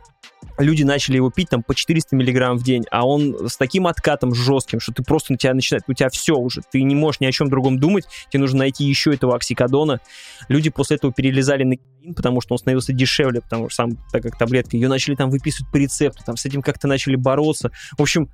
люди 0.58 0.82
начали 0.82 1.16
его 1.16 1.30
пить 1.30 1.48
там 1.50 1.62
по 1.62 1.74
400 1.74 2.16
миллиграмм 2.16 2.56
в 2.58 2.62
день, 2.62 2.84
а 2.90 3.06
он 3.06 3.48
с 3.48 3.56
таким 3.56 3.86
откатом 3.86 4.34
жестким, 4.34 4.80
что 4.80 4.92
ты 4.92 5.02
просто 5.02 5.32
на 5.32 5.38
тебя 5.38 5.54
начинает, 5.54 5.84
у 5.88 5.92
тебя 5.92 6.08
все 6.10 6.34
уже, 6.34 6.62
ты 6.70 6.82
не 6.82 6.94
можешь 6.94 7.20
ни 7.20 7.26
о 7.26 7.32
чем 7.32 7.48
другом 7.48 7.78
думать, 7.78 8.04
тебе 8.30 8.40
нужно 8.40 8.60
найти 8.60 8.84
еще 8.84 9.12
этого 9.12 9.36
оксикодона. 9.36 10.00
Люди 10.48 10.70
после 10.70 10.96
этого 10.96 11.12
перелезали 11.12 11.64
на 11.64 11.76
героин, 11.76 12.14
потому 12.14 12.40
что 12.40 12.54
он 12.54 12.58
становился 12.58 12.92
дешевле, 12.92 13.40
потому 13.40 13.68
что 13.68 13.76
сам, 13.76 13.90
так 14.10 14.22
как 14.22 14.38
таблетка, 14.38 14.76
ее 14.76 14.88
начали 14.88 15.14
там 15.14 15.30
выписывать 15.30 15.70
по 15.72 15.76
рецепту, 15.76 16.22
там 16.24 16.36
с 16.36 16.44
этим 16.44 16.62
как-то 16.62 16.88
начали 16.88 17.16
бороться. 17.16 17.70
В 17.96 18.02
общем, 18.02 18.28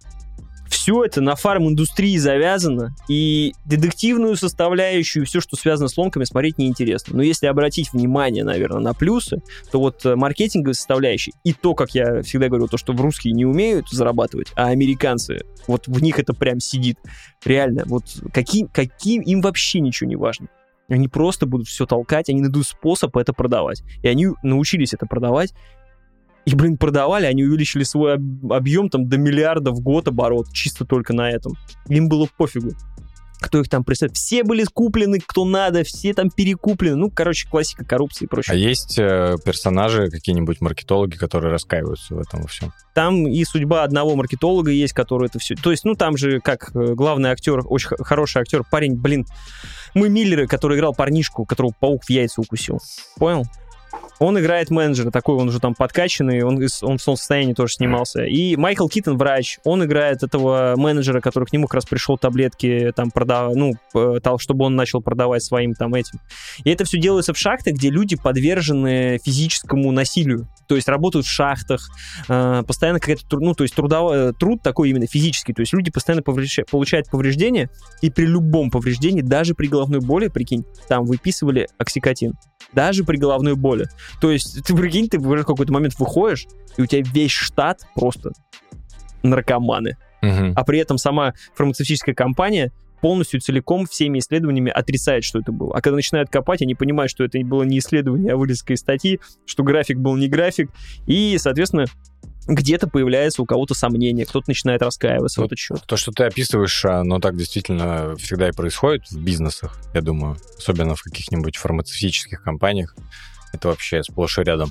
все 0.68 1.04
это 1.04 1.20
на 1.20 1.34
фарм-индустрии 1.34 2.16
завязано, 2.16 2.94
и 3.08 3.54
детективную 3.64 4.36
составляющую, 4.36 5.26
все, 5.26 5.40
что 5.40 5.56
связано 5.56 5.88
с 5.88 5.96
ломками, 5.96 6.24
смотреть 6.24 6.58
неинтересно. 6.58 7.16
Но 7.16 7.22
если 7.22 7.46
обратить 7.46 7.92
внимание, 7.92 8.44
наверное, 8.44 8.80
на 8.80 8.94
плюсы, 8.94 9.42
то 9.70 9.80
вот 9.80 10.04
э, 10.04 10.14
маркетинговая 10.14 10.74
составляющая 10.74 11.32
и 11.44 11.52
то, 11.52 11.74
как 11.74 11.94
я 11.94 12.22
всегда 12.22 12.48
говорю, 12.48 12.68
то, 12.68 12.76
что 12.76 12.92
в 12.92 13.00
русские 13.00 13.34
не 13.34 13.44
умеют 13.44 13.88
зарабатывать, 13.90 14.52
а 14.56 14.68
американцы, 14.68 15.40
вот 15.66 15.86
в 15.86 16.02
них 16.02 16.18
это 16.18 16.34
прям 16.34 16.60
сидит. 16.60 16.98
Реально, 17.44 17.84
вот 17.86 18.04
каким, 18.32 18.68
каким 18.68 19.22
им 19.22 19.40
вообще 19.40 19.80
ничего 19.80 20.08
не 20.08 20.16
важно. 20.16 20.48
Они 20.88 21.06
просто 21.06 21.44
будут 21.44 21.68
все 21.68 21.84
толкать, 21.84 22.30
они 22.30 22.40
найдут 22.40 22.66
способ 22.66 23.14
это 23.16 23.34
продавать. 23.34 23.82
И 24.02 24.08
они 24.08 24.28
научились 24.42 24.94
это 24.94 25.06
продавать, 25.06 25.52
и, 26.48 26.54
блин, 26.54 26.78
продавали, 26.78 27.26
они 27.26 27.44
увеличили 27.44 27.82
свой 27.82 28.14
об- 28.14 28.52
объем 28.52 28.88
там 28.88 29.06
до 29.08 29.18
миллиарда 29.18 29.70
в 29.70 29.80
год 29.80 30.08
оборот, 30.08 30.46
чисто 30.52 30.86
только 30.86 31.12
на 31.12 31.30
этом. 31.30 31.52
Им 31.88 32.08
было 32.08 32.26
пофигу. 32.38 32.70
Кто 33.40 33.60
их 33.60 33.68
там 33.68 33.84
представляет? 33.84 34.16
Все 34.16 34.42
были 34.42 34.64
куплены, 34.64 35.20
кто 35.24 35.44
надо, 35.44 35.84
все 35.84 36.12
там 36.14 36.28
перекуплены. 36.30 36.96
Ну, 36.96 37.10
короче, 37.10 37.48
классика 37.48 37.84
коррупции 37.84 38.24
и 38.24 38.26
А 38.26 38.30
прочее. 38.30 38.60
есть 38.60 38.98
э, 38.98 39.36
персонажи, 39.44 40.10
какие-нибудь 40.10 40.60
маркетологи, 40.60 41.16
которые 41.16 41.52
раскаиваются 41.52 42.14
в 42.14 42.18
этом 42.18 42.40
во 42.42 42.48
всем? 42.48 42.72
Там 42.94 43.28
и 43.28 43.44
судьба 43.44 43.84
одного 43.84 44.16
маркетолога 44.16 44.70
есть, 44.72 44.92
который 44.92 45.26
это 45.26 45.38
все... 45.38 45.54
То 45.54 45.70
есть, 45.70 45.84
ну, 45.84 45.94
там 45.94 46.16
же, 46.16 46.40
как 46.40 46.70
э, 46.74 46.94
главный 46.94 47.30
актер, 47.30 47.60
очень 47.64 47.90
хороший 48.00 48.42
актер, 48.42 48.64
парень, 48.68 48.96
блин, 48.96 49.24
мы 49.94 50.08
Миллеры, 50.08 50.48
который 50.48 50.76
играл 50.76 50.94
парнишку, 50.94 51.44
которого 51.44 51.72
паук 51.78 52.04
в 52.04 52.10
яйца 52.10 52.40
укусил. 52.40 52.80
Понял? 53.18 53.44
Он 54.18 54.38
играет 54.38 54.70
менеджера, 54.70 55.10
такой 55.10 55.36
он 55.36 55.48
уже 55.48 55.60
там 55.60 55.74
подкачанный, 55.74 56.42
он, 56.42 56.60
он 56.82 56.98
в 56.98 57.02
состоянии 57.02 57.54
тоже 57.54 57.74
снимался. 57.74 58.24
И 58.24 58.56
Майкл 58.56 58.88
Киттон, 58.88 59.16
врач, 59.16 59.58
он 59.64 59.84
играет 59.84 60.22
этого 60.22 60.74
менеджера, 60.76 61.20
который 61.20 61.44
к 61.44 61.52
нему 61.52 61.66
как 61.66 61.74
раз 61.74 61.86
пришел 61.86 62.18
таблетки, 62.18 62.92
там, 62.96 63.10
продав... 63.10 63.54
ну, 63.54 63.74
чтобы 64.38 64.64
он 64.64 64.76
начал 64.76 65.00
продавать 65.00 65.42
своим 65.42 65.74
там 65.74 65.94
этим. 65.94 66.20
И 66.64 66.70
это 66.70 66.84
все 66.84 66.98
делается 66.98 67.32
в 67.32 67.38
шахтах, 67.38 67.74
где 67.74 67.90
люди 67.90 68.16
подвержены 68.16 69.18
физическому 69.24 69.92
насилию. 69.92 70.48
То 70.66 70.76
есть 70.76 70.88
работают 70.88 71.24
в 71.24 71.30
шахтах, 71.30 71.88
э, 72.28 72.62
постоянно 72.66 73.00
какая-то, 73.00 73.38
ну, 73.38 73.54
то 73.54 73.64
есть 73.64 73.74
трудово- 73.74 74.30
э, 74.30 74.32
труд 74.38 74.62
такой 74.62 74.90
именно 74.90 75.06
физический, 75.06 75.54
то 75.54 75.60
есть 75.60 75.72
люди 75.72 75.90
постоянно 75.90 76.22
поврежда- 76.22 76.66
получают 76.70 77.10
повреждения, 77.10 77.70
и 78.02 78.10
при 78.10 78.26
любом 78.26 78.70
повреждении, 78.70 79.22
даже 79.22 79.54
при 79.54 79.66
головной 79.66 80.00
боли, 80.00 80.28
прикинь, 80.28 80.64
там 80.86 81.06
выписывали 81.06 81.68
оксикотин, 81.78 82.34
даже 82.74 83.04
при 83.04 83.16
головной 83.16 83.54
боли. 83.54 83.86
То 84.20 84.30
есть 84.30 84.64
ты 84.64 84.74
прикинь, 84.74 85.08
ты 85.08 85.18
в 85.18 85.44
какой-то 85.44 85.72
момент 85.72 85.98
выходишь, 85.98 86.46
и 86.76 86.82
у 86.82 86.86
тебя 86.86 87.02
весь 87.12 87.32
штат 87.32 87.82
просто 87.94 88.32
наркоманы, 89.22 89.96
Мгм. 90.22 90.52
а 90.56 90.64
при 90.64 90.78
этом 90.78 90.98
сама 90.98 91.34
фармацевтическая 91.54 92.14
компания 92.14 92.72
полностью 93.00 93.40
целиком 93.40 93.86
всеми 93.86 94.18
исследованиями 94.18 94.70
отрицает, 94.70 95.22
что 95.24 95.38
это 95.38 95.52
было. 95.52 95.72
А 95.76 95.80
когда 95.80 95.96
начинают 95.96 96.30
копать, 96.30 96.62
они 96.62 96.74
понимают, 96.74 97.10
что 97.10 97.24
это 97.24 97.38
было 97.40 97.62
не 97.62 97.78
исследование, 97.78 98.32
а 98.32 98.36
вырезка 98.36 98.72
из 98.72 98.80
статьи, 98.80 99.20
что 99.46 99.62
график 99.62 99.98
был 99.98 100.16
не 100.16 100.28
график, 100.28 100.70
и, 101.06 101.36
соответственно, 101.38 101.84
где-то 102.48 102.88
появляется 102.88 103.42
у 103.42 103.44
кого-то 103.44 103.74
сомнение, 103.74 104.24
кто-то 104.24 104.48
начинает 104.48 104.82
раскаиваться 104.82 105.40
в 105.40 105.42
Вот 105.42 105.48
этот 105.48 105.58
счет. 105.58 105.82
То, 105.86 105.96
что 105.96 106.12
ты 106.12 106.24
описываешь, 106.24 106.84
оно 106.86 107.20
так 107.20 107.36
действительно 107.36 108.16
всегда 108.16 108.48
и 108.48 108.52
происходит 108.52 109.06
в 109.10 109.22
бизнесах, 109.22 109.78
я 109.94 110.00
думаю, 110.00 110.36
особенно 110.56 110.94
в 110.96 111.02
каких-нибудь 111.02 111.56
фармацевтических 111.56 112.42
компаниях. 112.42 112.96
Это 113.52 113.68
вообще 113.68 114.02
сплошь 114.02 114.38
и 114.38 114.42
рядом. 114.42 114.70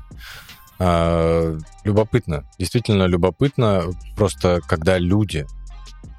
А, 0.80 1.58
любопытно, 1.84 2.46
действительно 2.60 3.04
любопытно, 3.06 3.86
просто 4.16 4.62
когда 4.68 4.98
люди, 5.00 5.46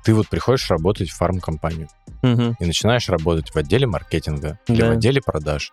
ты 0.05 0.15
вот 0.15 0.29
приходишь 0.29 0.69
работать 0.71 1.11
в 1.11 1.17
фармкомпанию 1.17 1.89
Мгм. 2.23 2.57
и 2.59 2.65
начинаешь 2.65 3.09
работать 3.09 3.51
в 3.55 3.57
отделе 3.57 3.87
маркетинга 3.87 4.59
или 4.67 4.81
Да. 4.81 4.89
в 4.89 4.91
отделе 4.93 5.21
продаж, 5.23 5.73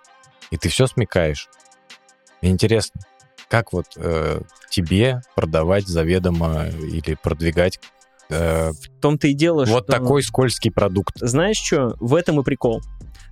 и 0.52 0.58
ты 0.58 0.70
все 0.70 0.86
смекаешь. 0.86 1.50
Мне 2.42 2.52
интересно, 2.52 3.02
как 3.50 3.74
вот 3.74 3.88
э, 3.96 4.42
тебе 4.70 5.22
продавать 5.36 5.88
заведомо 5.88 6.68
или 6.68 7.16
продвигать 7.16 7.80
э, 8.30 8.72
В 8.72 9.00
том-то 9.02 9.28
и 9.28 9.34
дело, 9.34 9.66
вот 9.66 9.84
что... 9.86 9.92
такой 9.94 10.22
скользкий 10.24 10.72
продукт. 10.72 11.16
Знаешь 11.20 11.58
что? 11.58 11.96
В 12.00 12.14
этом 12.16 12.40
и 12.40 12.44
прикол. 12.44 12.82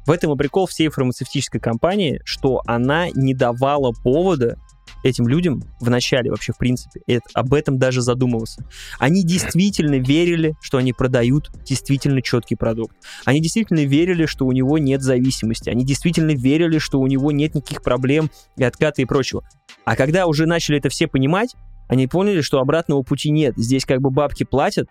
В 0.06 0.12
этом 0.12 0.34
и 0.34 0.38
прикол 0.38 0.66
всей 0.68 0.90
фармацевтической 0.90 1.62
компании, 1.62 2.22
что 2.26 2.62
она 2.66 3.10
не 3.10 3.34
давала 3.34 3.92
повода 3.92 4.58
этим 5.04 5.28
людям 5.28 5.62
в 5.80 5.90
начале 5.90 6.32
вообще, 6.32 6.54
в 6.54 6.58
принципе, 6.58 7.02
это- 7.08 7.28
об 7.34 7.54
этом 7.54 7.78
даже 7.78 8.02
задумываться. 8.02 8.66
Они 9.00 9.24
действительно 9.24 9.96
верили, 9.96 10.56
что 10.62 10.78
они 10.78 10.94
продают 10.94 11.52
действительно 11.66 12.22
четкий 12.22 12.56
продукт. 12.56 12.96
Они 13.26 13.42
действительно 13.42 13.86
верили, 13.86 14.26
что 14.26 14.46
у 14.46 14.52
него 14.52 14.78
нет 14.78 15.02
зависимости. 15.02 15.70
Они 15.70 15.86
действительно 15.86 16.32
верили, 16.32 16.78
что 16.78 17.00
у 17.00 17.08
него 17.08 17.32
нет 17.32 17.54
никаких 17.54 17.82
проблем 17.84 18.32
и 18.56 18.64
отката 18.64 19.02
и 19.02 19.06
прочего. 19.06 19.44
А 19.86 19.96
когда 19.96 20.26
уже 20.26 20.46
начали 20.46 20.78
это 20.78 20.90
все 20.90 21.08
понимать, 21.08 21.54
они 21.90 22.08
поняли, 22.08 22.42
что 22.42 22.60
обратного 22.60 23.04
пути 23.04 23.30
нет. 23.30 23.56
Здесь 23.58 23.84
как 23.86 24.02
бы 24.02 24.10
бабки 24.10 24.44
платят, 24.46 24.88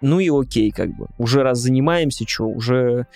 ну 0.00 0.18
и 0.18 0.28
окей, 0.30 0.70
как 0.72 0.96
бы. 0.96 1.06
Уже 1.16 1.42
раз 1.42 1.58
занимаемся, 1.58 2.24
что, 2.26 2.44
уже 2.46 3.06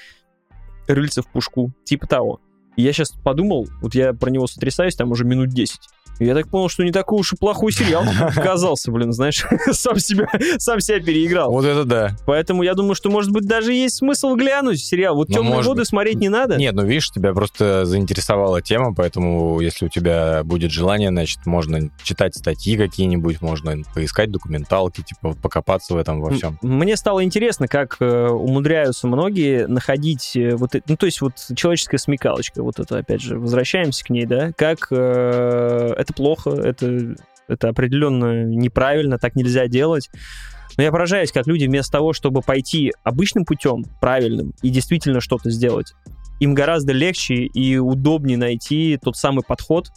рыльца 0.95 1.22
в 1.22 1.26
пушку, 1.28 1.72
типа 1.84 2.07
того. 2.07 2.40
И 2.76 2.82
я 2.82 2.93
сейчас 2.93 3.11
подумал, 3.11 3.68
вот 3.80 3.95
я 3.95 4.12
про 4.12 4.30
него 4.30 4.47
сотрясаюсь 4.47 4.97
там 4.97 5.11
уже 5.11 5.24
минут 5.24 5.51
10. 5.51 5.80
Я 6.19 6.35
так 6.35 6.49
понял, 6.49 6.69
что 6.69 6.85
не 6.85 6.93
такой 6.93 7.21
уж 7.21 7.33
и 7.33 7.37
плохой 7.37 7.73
сериал 7.73 8.05
оказался, 8.21 8.91
блин, 8.91 9.13
знаешь, 9.13 9.45
сам 9.73 9.99
себя, 9.99 10.29
сам 10.59 10.81
себя 10.81 11.01
переиграл. 11.01 11.51
Вот 11.51 11.65
это 11.65 11.85
да. 11.85 12.17
Поэтому 12.27 12.63
я 12.63 12.75
думаю, 12.75 12.95
что, 12.95 13.11
может 13.11 13.33
быть, 13.33 13.45
даже 13.45 13.73
есть 13.73 13.97
смысл 13.97 14.35
глянуть 14.35 14.81
сериал. 14.81 15.17
Вот 15.17 15.29
Ну, 15.29 15.35
«Темные 15.37 15.63
воды» 15.63 15.81
быть. 15.81 15.89
смотреть 15.89 16.17
не 16.17 16.29
надо. 16.29 16.57
Нет, 16.57 16.75
ну 16.75 16.85
видишь, 16.85 17.11
тебя 17.11 17.33
просто 17.33 17.85
заинтересовала 17.85 18.63
тема, 18.63 18.95
поэтому 18.95 19.61
если 19.61 19.87
у 19.87 19.89
тебя 19.89 20.43
будет 20.45 20.71
желание, 20.71 21.11
значит, 21.11 21.47
можно 21.47 21.91
читать 22.03 22.35
статьи 22.37 22.77
какие-нибудь, 22.77 23.41
можно 23.41 23.77
поискать 23.95 24.31
документалки, 24.31 25.03
типа 25.03 25.35
покопаться 25.35 25.95
в 25.95 25.97
этом 25.97 26.21
во 26.21 26.31
всем. 26.31 26.59
Мне 26.63 26.97
стало 26.97 27.25
интересно, 27.25 27.69
как 27.69 27.97
э, 28.01 28.29
умудряются 28.29 29.07
многие 29.07 29.67
находить 29.67 30.37
э, 30.37 30.55
вот 30.57 30.75
это, 30.75 30.85
ну 30.89 30.97
то 30.97 31.07
есть 31.07 31.21
вот 31.21 31.35
человеческая 31.55 31.99
смекалочка, 31.99 32.63
вот 32.63 32.79
это 32.79 32.99
опять 32.99 33.21
же 33.21 33.39
возвращаемся 33.39 34.05
к 34.05 34.11
ней, 34.11 34.27
да, 34.27 34.53
как 34.57 34.89
э, 34.91 35.95
это 36.03 36.12
плохо, 36.12 36.50
это 36.50 37.14
Это 37.48 37.68
определенно 37.68 38.44
неправильно, 38.44 39.18
так 39.18 39.34
нельзя 39.34 39.66
делать. 39.66 40.09
Но 40.76 40.84
я 40.84 40.90
поражаюсь, 40.90 41.32
как 41.32 41.46
люди 41.46 41.66
вместо 41.66 41.92
того, 41.92 42.12
чтобы 42.14 42.40
пойти 42.40 42.92
обычным 43.03 43.44
путем, 43.44 43.84
правильным, 44.00 44.55
и 44.62 44.70
действительно 44.70 45.20
что-то 45.20 45.50
сделать, 45.50 45.92
им 46.40 46.55
гораздо 46.55 46.92
легче 46.92 47.34
и 47.34 47.76
удобнее 47.76 48.38
найти 48.38 48.98
тот 49.03 49.16
самый 49.16 49.42
подход, 49.46 49.88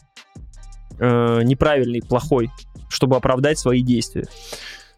э, 1.00 1.42
неправильный, 1.44 2.02
плохой, 2.02 2.50
чтобы 2.90 3.16
оправдать 3.16 3.58
свои 3.58 3.82
действия. 3.82 4.26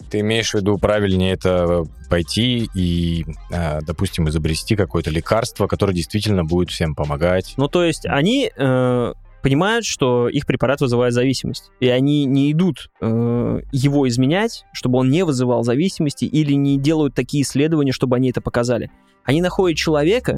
Ты 0.09 0.21
имеешь 0.21 0.51
в 0.51 0.55
виду 0.55 0.77
правильнее 0.77 1.33
это 1.33 1.83
пойти 2.09 2.69
и, 2.73 3.25
э, 3.51 3.79
допустим, 3.81 4.29
изобрести 4.29 4.75
какое-то 4.75 5.11
лекарство, 5.11 5.67
которое 5.67 5.93
действительно 5.93 6.43
будет 6.43 6.69
всем 6.69 6.95
помогать. 6.95 7.53
Ну, 7.57 7.67
то 7.67 7.83
есть 7.83 8.05
они 8.05 8.51
э, 8.55 9.13
понимают, 9.41 9.85
что 9.85 10.27
их 10.29 10.45
препарат 10.45 10.81
вызывает 10.81 11.13
зависимость, 11.13 11.71
и 11.79 11.87
они 11.87 12.25
не 12.25 12.51
идут 12.51 12.89
э, 13.01 13.59
его 13.71 14.07
изменять, 14.07 14.65
чтобы 14.73 14.99
он 14.99 15.09
не 15.09 15.23
вызывал 15.23 15.63
зависимости, 15.63 16.25
или 16.25 16.53
не 16.53 16.77
делают 16.77 17.15
такие 17.15 17.43
исследования, 17.43 17.91
чтобы 17.91 18.15
они 18.15 18.29
это 18.29 18.41
показали. 18.41 18.91
Они 19.23 19.41
находят 19.41 19.77
человека, 19.77 20.35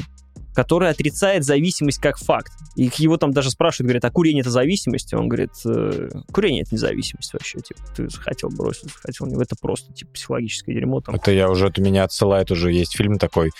который 0.55 0.89
отрицает 0.89 1.45
зависимость 1.45 1.99
как 1.99 2.17
факт. 2.17 2.51
И 2.75 2.89
его 2.97 3.17
там 3.17 3.31
даже 3.31 3.49
спрашивают, 3.51 3.87
говорят, 3.87 4.05
а 4.05 4.11
курение 4.11 4.41
это 4.41 4.49
зависимость? 4.49 5.13
Он 5.13 5.29
говорит, 5.29 5.51
«Э, 5.65 6.09
курение 6.33 6.63
это 6.63 6.71
не 6.73 6.77
зависимость 6.79 7.31
вообще. 7.33 7.59
Типа, 7.59 7.79
ты 7.95 8.09
захотел 8.09 8.49
бросить, 8.49 8.91
захотел 8.91 9.27
не. 9.27 9.41
Это 9.41 9.55
просто 9.61 9.93
типа 9.93 10.11
психологическое 10.11 10.73
дерьмо. 10.73 11.01
Там. 11.01 11.15
Это 11.15 11.31
я 11.31 11.49
уже, 11.49 11.67
это 11.67 11.81
меня 11.81 12.03
отсылает 12.03 12.51
уже, 12.51 12.73
есть 12.73 12.97
фильм 12.97 13.19
такой, 13.19 13.51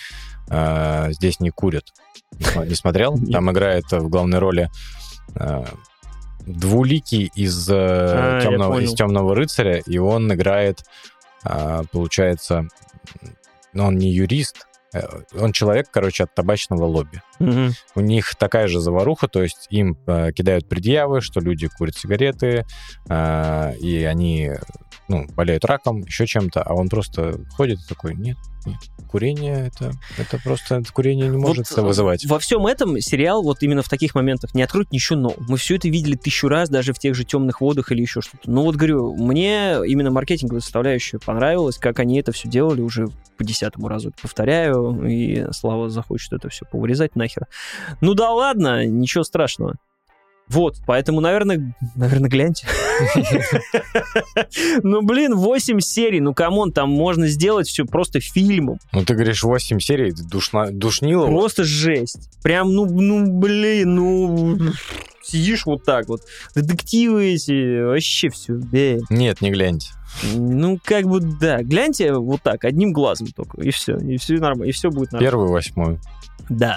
э, 0.50 1.12
«Здесь 1.12 1.40
не 1.40 1.50
курят». 1.50 1.84
Не 2.38 2.44
смо- 2.44 2.66
Не 2.68 2.74
смотрел? 2.74 3.16
Там 3.32 3.50
играет 3.50 3.84
в 3.90 4.08
главной 4.08 4.38
роли 4.38 4.68
двуликий 6.46 7.30
из, 7.34 7.68
э, 7.68 7.74
А, 7.76 8.40
темного, 8.40 8.78
из 8.80 8.94
«Темного 8.94 9.34
рыцаря», 9.34 9.78
и 9.78 9.98
он 9.98 10.32
играет, 10.32 10.84
э, 11.44 11.82
получается, 11.92 12.66
ну, 13.72 13.86
он 13.86 13.98
не 13.98 14.10
юрист, 14.10 14.66
э, 14.94 15.02
он 15.38 15.52
человек, 15.52 15.88
короче, 15.90 16.24
от 16.24 16.34
табачного 16.34 16.84
лобби. 16.84 17.22
Мгм. 17.38 17.72
У 17.94 18.00
них 18.00 18.34
такая 18.36 18.68
же 18.68 18.80
заваруха, 18.80 19.28
то 19.28 19.42
есть 19.42 19.66
им 19.70 19.96
э, 20.06 20.32
кидают 20.32 20.68
предъявы, 20.68 21.20
что 21.20 21.40
люди 21.40 21.68
курят 21.68 21.96
сигареты, 21.96 22.64
э, 23.08 23.74
и 23.76 24.04
они 24.04 24.52
ну, 25.10 25.26
болеют 25.34 25.64
раком, 25.64 26.02
еще 26.02 26.24
чем-то, 26.24 26.62
а 26.62 26.72
он 26.72 26.88
просто 26.88 27.40
ходит 27.56 27.80
и 27.80 27.88
такой, 27.88 28.14
нет, 28.14 28.36
нет, 28.64 28.78
курение 29.08 29.66
это, 29.66 29.90
это 30.16 30.38
просто 30.38 30.76
это 30.76 30.92
курение 30.92 31.28
не 31.28 31.36
может 31.36 31.68
Вот, 31.68 31.72
это 31.72 31.82
вызывать. 31.82 32.24
Во 32.26 32.38
всем 32.38 32.64
этом 32.64 33.00
сериал 33.00 33.42
вот 33.42 33.60
именно 33.62 33.82
в 33.82 33.88
таких 33.88 34.14
моментах 34.14 34.54
не 34.54 34.62
откроет 34.62 34.92
ничего 34.92 35.18
нового. 35.18 35.42
Мы 35.48 35.56
все 35.56 35.74
это 35.74 35.88
видели 35.88 36.14
тысячу 36.14 36.46
раз, 36.46 36.68
даже 36.68 36.92
в 36.92 37.00
тех 37.00 37.16
же 37.16 37.24
темных 37.24 37.60
водах 37.60 37.90
или 37.90 38.02
еще 38.02 38.20
что-то. 38.20 38.48
Ну 38.48 38.62
вот 38.62 38.76
говорю, 38.76 39.16
мне 39.16 39.78
именно 39.84 40.12
маркетинговая 40.12 40.60
составляющая 40.60 41.18
понравилась, 41.18 41.76
как 41.76 41.98
они 41.98 42.20
это 42.20 42.30
все 42.30 42.48
делали 42.48 42.80
уже 42.80 43.08
по 43.36 43.42
десятому 43.42 43.88
разу 43.88 44.12
повторяю, 44.22 45.04
и 45.04 45.46
Слава 45.50 45.90
захочет 45.90 46.34
это 46.34 46.50
все 46.50 46.66
повырезать 46.66 47.16
нахер. 47.16 47.46
Ну 48.00 48.14
да 48.14 48.30
ладно, 48.30 48.86
ничего 48.86 49.24
страшного. 49.24 49.74
Вот, 50.50 50.78
поэтому, 50.84 51.20
наверное, 51.20 51.74
наверное, 51.94 52.28
гляньте. 52.28 52.66
Ну, 54.82 55.02
блин, 55.02 55.34
8 55.34 55.80
серий, 55.80 56.20
ну, 56.20 56.34
come 56.34 56.56
on, 56.56 56.72
там 56.72 56.90
можно 56.90 57.28
сделать 57.28 57.68
все 57.68 57.84
просто 57.84 58.20
фильмом. 58.20 58.78
Ну, 58.92 59.04
ты 59.04 59.14
говоришь, 59.14 59.42
8 59.42 59.78
серий, 59.78 60.12
душнило. 60.72 61.26
Просто 61.26 61.64
жесть. 61.64 62.28
Прям, 62.42 62.74
ну, 62.74 62.84
ну, 62.84 63.26
блин, 63.38 63.94
ну, 63.94 64.58
сидишь 65.22 65.66
вот 65.66 65.84
так 65.84 66.08
вот. 66.08 66.22
Детективы 66.54 67.34
эти, 67.34 67.82
вообще 67.82 68.28
все. 68.28 68.54
Нет, 69.08 69.40
не 69.40 69.50
гляньте. 69.50 69.90
Ну, 70.34 70.78
как 70.82 71.06
бы, 71.06 71.20
да. 71.20 71.62
Гляньте 71.62 72.12
вот 72.12 72.42
так, 72.42 72.64
одним 72.64 72.92
глазом 72.92 73.28
только, 73.28 73.62
и 73.62 73.70
все. 73.70 73.96
И 73.96 74.16
все 74.16 74.34
нормально, 74.34 74.68
и 74.68 74.72
все 74.72 74.90
будет 74.90 75.12
нормально. 75.12 75.30
Первую 75.30 75.52
восьмую. 75.52 76.00
Да. 76.48 76.76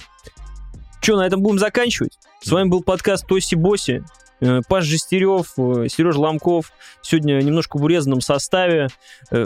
Че, 1.02 1.18
на 1.18 1.26
этом 1.26 1.42
будем 1.42 1.60
заканчивать? 1.60 2.18
С 2.44 2.52
вами 2.52 2.68
был 2.68 2.84
подкаст 2.84 3.26
Тоси 3.26 3.56
Боси. 3.56 4.04
Э, 4.42 4.60
Паш 4.68 4.84
Жестерев, 4.84 5.54
Сережа 5.90 6.20
Ломков. 6.20 6.74
Сегодня 7.02 7.42
немножко 7.42 7.78
в 7.78 7.84
урезанном 7.84 8.20
составе. 8.20 8.90
Э, 9.32 9.46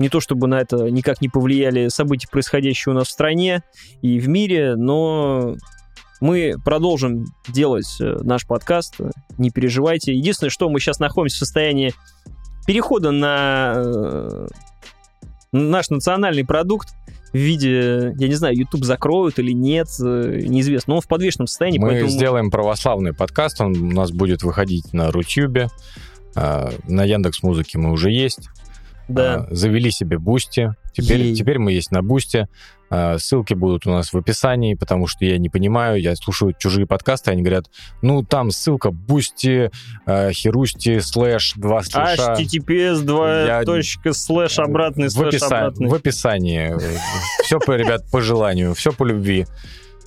Не 0.00 0.08
то 0.08 0.18
чтобы 0.20 0.48
на 0.48 0.60
это 0.60 0.90
никак 0.90 1.20
не 1.20 1.28
повлияли 1.28 1.86
события, 1.88 2.26
происходящие 2.28 2.92
у 2.92 2.96
нас 2.96 3.08
в 3.08 3.10
стране 3.10 3.62
и 4.02 4.18
в 4.18 4.28
мире, 4.28 4.74
но 4.74 5.54
мы 6.20 6.54
продолжим 6.64 7.26
делать 7.46 7.96
э, 8.00 8.16
наш 8.22 8.44
подкаст. 8.44 8.96
Не 9.38 9.50
переживайте. 9.50 10.12
Единственное, 10.12 10.50
что 10.50 10.68
мы 10.68 10.80
сейчас 10.80 10.98
находимся 10.98 11.36
в 11.36 11.38
состоянии 11.40 11.94
перехода 12.66 13.12
на 13.12 13.74
э, 13.76 14.46
наш 15.52 15.90
национальный 15.90 16.44
продукт 16.44 16.88
в 17.32 17.36
виде, 17.36 18.14
я 18.16 18.28
не 18.28 18.34
знаю, 18.34 18.56
YouTube 18.56 18.84
закроют 18.84 19.38
или 19.38 19.52
нет, 19.52 19.88
э, 20.00 20.42
неизвестно. 20.46 20.92
Но 20.92 20.96
он 20.96 21.02
в 21.02 21.08
подвешенном 21.08 21.46
состоянии, 21.46 21.78
Мы 21.78 21.88
поэтому... 21.88 22.10
сделаем 22.10 22.50
православный 22.50 23.12
подкаст, 23.12 23.60
он 23.60 23.76
у 23.76 23.92
нас 23.92 24.10
будет 24.10 24.42
выходить 24.42 24.92
на 24.92 25.10
Рутюбе, 25.12 25.68
а, 26.34 26.72
на 26.88 27.04
Яндекс 27.04 27.42
Музыке 27.42 27.78
мы 27.78 27.92
уже 27.92 28.10
есть. 28.10 28.48
Да. 29.10 29.46
А, 29.50 29.54
Завели 29.54 29.90
себе 29.90 30.18
Boosty. 30.18 30.74
Теперь, 30.92 31.20
Yay. 31.22 31.34
теперь 31.34 31.58
мы 31.58 31.72
есть 31.72 31.90
на 31.90 32.02
Boosty. 32.02 32.48
А, 32.90 33.18
Ссылки 33.18 33.54
будут 33.54 33.86
у 33.86 33.90
нас 33.90 34.12
в 34.12 34.16
описании, 34.18 34.74
потому 34.74 35.06
что 35.06 35.24
я 35.24 35.38
не 35.38 35.48
понимаю, 35.48 36.00
я 36.00 36.16
слушаю 36.16 36.54
чужие 36.58 36.86
подкасты, 36.86 37.30
они 37.30 37.42
говорят, 37.42 37.66
ну 38.02 38.24
там 38.24 38.50
ссылка 38.50 38.90
Boosty, 38.90 39.70
а, 40.06 40.32
Херусти, 40.32 40.98
слэш, 40.98 41.52
два 41.56 41.82
слэша. 41.82 42.34
HTTPS 42.38 43.02
2 43.02 43.42
Я- 43.44 43.62
точка 43.64 44.12
слэш 44.12 44.58
обратный 44.58 45.06
в, 45.06 45.12
слэш 45.12 45.34
описа- 45.34 45.46
обратный. 45.58 45.88
в 45.88 45.94
описании. 45.94 46.74
Все, 47.44 47.58
ребят, 47.58 48.10
по 48.10 48.20
желанию, 48.20 48.74
все 48.74 48.92
по 48.92 49.04
любви. 49.04 49.46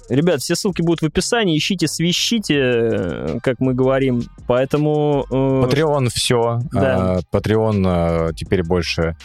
Ребят, 0.09 0.41
все 0.41 0.55
ссылки 0.55 0.81
будут 0.81 1.01
в 1.01 1.05
описании. 1.05 1.57
Ищите, 1.57 1.87
свищите, 1.87 2.55
э, 2.59 3.39
как 3.41 3.59
мы 3.59 3.73
говорим. 3.73 4.23
Поэтому... 4.47 5.25
э, 5.29 5.33
Patreon 5.33 6.09
все. 6.09 6.59
Да. 6.71 7.19
Patreon 7.31 8.29
э, 8.29 8.33
теперь 8.33 8.63
больше 8.63 9.15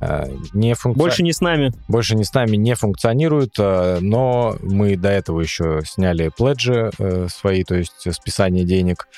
э, 0.00 0.26
не 0.52 0.74
функционирует. 0.74 0.96
больше 0.96 1.22
не 1.22 1.32
с 1.32 1.40
нами. 1.40 1.72
больше 1.88 2.16
не 2.16 2.24
с 2.24 2.34
нами 2.34 2.56
не 2.56 2.74
функционирует, 2.74 3.54
но 3.58 4.56
мы 4.60 4.96
до 4.96 5.08
этого 5.08 5.40
еще 5.40 5.82
сняли 5.84 6.30
пледжи 6.36 6.90
свои, 7.28 7.62
то 7.64 7.76
есть 7.76 8.12
списание 8.12 8.64
денег 8.64 9.08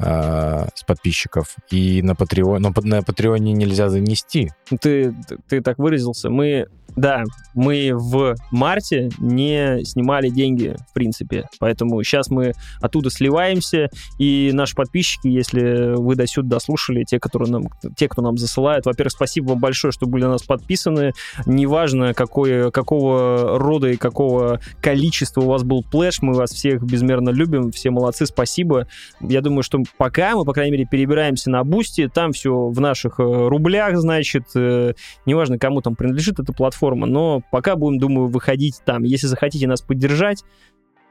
с 0.00 0.84
подписчиков. 0.86 1.56
И 1.70 2.02
на 2.02 2.12
Patreon, 2.12 2.58
но 2.58 2.72
на 2.82 3.02
Патреоне 3.02 3.52
нельзя 3.52 3.88
занести. 3.88 4.52
Ты, 4.80 5.12
ты 5.48 5.60
так 5.60 5.78
выразился. 5.78 6.30
Мы, 6.30 6.68
да, 6.96 7.24
мы 7.54 7.92
в 7.92 8.34
марте 8.50 9.10
не 9.18 9.84
снимали 9.84 10.28
деньги, 10.28 10.76
в 10.90 10.92
принципе. 10.92 11.44
Поэтому 11.58 12.02
сейчас 12.02 12.28
мы 12.28 12.52
оттуда 12.80 13.10
сливаемся. 13.10 13.88
И 14.18 14.50
наши 14.52 14.74
подписчики, 14.74 15.28
если 15.28 15.96
вы 15.96 16.16
до 16.16 16.26
сюда 16.26 16.56
дослушали, 16.56 17.04
те, 17.04 17.20
которые 17.20 17.50
нам, 17.50 17.68
те, 17.96 18.08
кто 18.08 18.22
нам 18.22 18.36
засылает, 18.36 18.86
во-первых, 18.86 19.12
спасибо 19.12 19.50
вам 19.50 19.60
большое, 19.60 19.92
что 19.92 20.06
были 20.06 20.24
на 20.24 20.30
нас 20.32 20.42
подписаны. 20.42 21.12
Неважно, 21.46 22.14
какое, 22.14 22.70
какого 22.70 23.58
рода 23.58 23.88
и 23.88 23.96
какого 23.96 24.60
количества 24.80 25.42
у 25.42 25.46
вас 25.46 25.62
был 25.62 25.82
плэш, 25.82 26.20
мы 26.22 26.34
вас 26.34 26.50
всех 26.50 26.82
безмерно 26.82 27.30
любим. 27.30 27.70
Все 27.70 27.90
молодцы, 27.90 28.26
спасибо. 28.26 28.88
Я 29.20 29.40
думаю, 29.40 29.62
что 29.62 29.80
пока 29.98 30.34
мы, 30.36 30.44
по 30.44 30.52
крайней 30.52 30.72
мере, 30.72 30.86
перебираемся 30.90 31.50
на 31.50 31.62
Boosty, 31.64 32.08
там 32.08 32.32
все 32.32 32.68
в 32.68 32.80
наших 32.80 33.20
э, 33.20 33.22
рублях, 33.22 33.96
значит, 33.98 34.44
э, 34.54 34.94
неважно, 35.26 35.58
кому 35.58 35.80
там 35.80 35.94
принадлежит 35.94 36.40
эта 36.40 36.52
платформа, 36.52 36.77
но 36.80 37.42
пока 37.50 37.76
будем, 37.76 37.98
думаю, 37.98 38.28
выходить 38.28 38.80
там. 38.84 39.02
Если 39.02 39.26
захотите 39.26 39.66
нас 39.66 39.80
поддержать, 39.82 40.44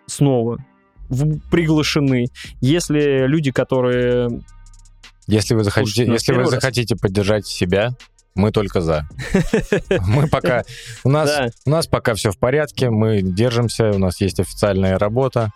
снова 0.05 0.57
в- 1.09 1.39
приглашены. 1.49 2.27
Если 2.61 3.27
люди, 3.27 3.51
которые... 3.51 4.41
Если 5.27 5.55
вы 5.55 5.63
захотите, 5.63 6.05
Слушайте, 6.05 6.13
если 6.13 6.33
вы 6.33 6.41
раз. 6.43 6.51
захотите 6.51 6.95
поддержать 6.95 7.45
себя, 7.45 7.91
мы 8.33 8.51
только 8.51 8.81
за. 8.81 9.09
Мы 10.07 10.27
пока... 10.27 10.63
У 11.03 11.09
нас, 11.09 11.27
Да, 11.29 11.49
у 11.65 11.69
нас 11.71 11.87
пока 11.87 12.13
все 12.13 12.31
в 12.31 12.37
порядке, 12.37 12.89
мы 12.91 13.21
держимся, 13.23 13.89
у 13.89 13.97
нас 13.97 14.21
есть 14.21 14.39
официальная 14.39 14.97
работа. 14.99 15.49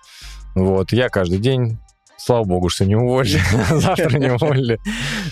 Вот, 0.56 0.92
я 0.92 1.10
каждый 1.10 1.38
день 1.38 1.78
Слава 2.24 2.44
богу, 2.44 2.70
что 2.70 2.86
не 2.86 2.96
уволили. 2.96 3.40
Завтра 3.72 4.20
не 4.20 4.32
уволили. 4.32 4.80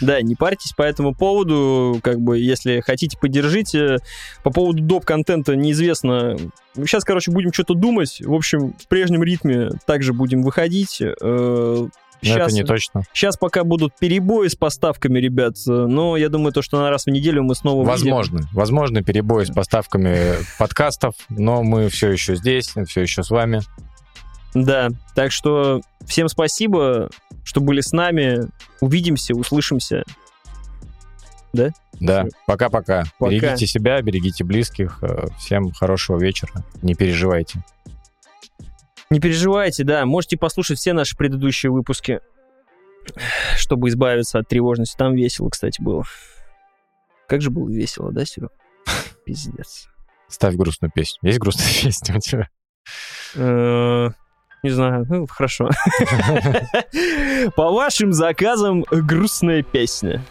да, 0.02 0.22
не 0.24 0.36
парьтесь 0.36 0.74
по 0.74 0.82
этому 0.82 1.14
поводу. 1.14 2.00
Как 2.02 2.20
бы, 2.20 2.40
если 2.40 2.80
хотите, 2.80 3.16
поддержите. 3.20 3.98
По 4.44 4.50
поводу 4.50 4.82
доп-контента 4.82 5.56
неизвестно. 5.56 6.36
Сейчас, 6.76 7.04
короче, 7.04 7.30
будем 7.32 7.54
что-то 7.54 7.76
думать. 7.76 8.22
В 8.26 8.34
общем, 8.34 8.74
в 8.80 8.88
прежнем 8.88 9.22
ритме 9.24 9.70
также 9.86 10.14
будем 10.14 10.42
выходить. 10.42 11.00
Э, 11.02 11.06
Но 11.22 11.86
это 11.86 11.92
Сейчас, 12.22 12.54
не 12.54 12.64
точно. 12.64 13.04
сейчас 13.14 13.38
пока 13.38 13.64
будут 13.64 13.94
перебои 14.00 14.48
с 14.48 14.56
поставками, 14.56 15.20
ребят, 15.20 15.56
э, 15.68 15.72
но 15.72 16.18
я 16.18 16.30
думаю, 16.30 16.52
то, 16.54 16.62
что 16.64 16.80
на 16.80 16.90
раз 16.90 17.06
в 17.06 17.10
неделю 17.12 17.44
мы 17.44 17.54
снова 17.54 17.80
выйдем. 17.84 18.14
Возможно. 18.16 18.42
Возможно, 18.52 19.04
перебои 19.04 19.44
с 19.46 19.52
поставками 19.52 20.38
подкастов, 20.58 21.14
но 21.30 21.62
мы 21.64 21.88
все 21.90 22.10
еще 22.10 22.36
здесь, 22.36 22.74
все 22.88 23.02
еще 23.02 23.22
с 23.24 23.30
вами. 23.30 23.62
Да, 24.54 24.89
так 25.16 25.32
что 25.32 25.82
всем 26.06 26.28
спасибо, 26.28 27.10
что 27.43 27.62
были 27.62 27.82
с 27.82 27.91
нами. 27.91 28.47
Увидимся, 28.82 29.36
услышимся. 29.36 30.04
Да, 31.54 31.72
Всё. 32.26 32.30
пока-пока. 32.45 33.04
Пока. 33.18 33.32
Берегите 33.32 33.68
себя, 33.68 34.02
берегите 34.02 34.43
близких. 34.43 35.00
Э, 35.02 35.28
Всем 35.39 35.72
хорошего 35.72 36.20
вечера. 36.20 36.64
Не 36.82 36.93
переживайте. 36.95 37.64
Не 39.10 39.20
переживайте, 39.20 39.84
да, 39.84 40.06
можете 40.06 40.38
послушать 40.38 40.78
все 40.78 40.93
наши 40.93 41.18
предыдущие 41.18 41.72
выпуски, 41.72 42.20
чтобы 43.58 43.89
избавиться 43.89 44.38
от 44.38 44.47
тревожности. 44.47 44.95
Там 44.95 45.16
весело, 45.16 45.50
кстати, 45.50 45.82
было. 45.82 46.04
Как 47.28 47.41
же 47.41 47.50
было 47.50 47.68
весело, 47.70 48.12
да, 48.12 48.24
Серег? 48.26 48.52
Пиздец. 49.26 49.88
Ставь 50.28 50.56
грустную 50.56 50.91
песню. 50.91 51.18
Есть 51.24 51.39
грустная 51.39 51.68
песня 51.84 52.16
у 52.16 52.20
тебя? 52.20 52.50
Не 54.62 54.72
знаю, 54.72 55.05
ну, 55.10 55.26
хорошо. 55.28 55.70
По 57.55 57.72
вашим 57.72 58.12
заказам 58.12 58.84
грустная 58.91 59.64
песня. 59.64 60.22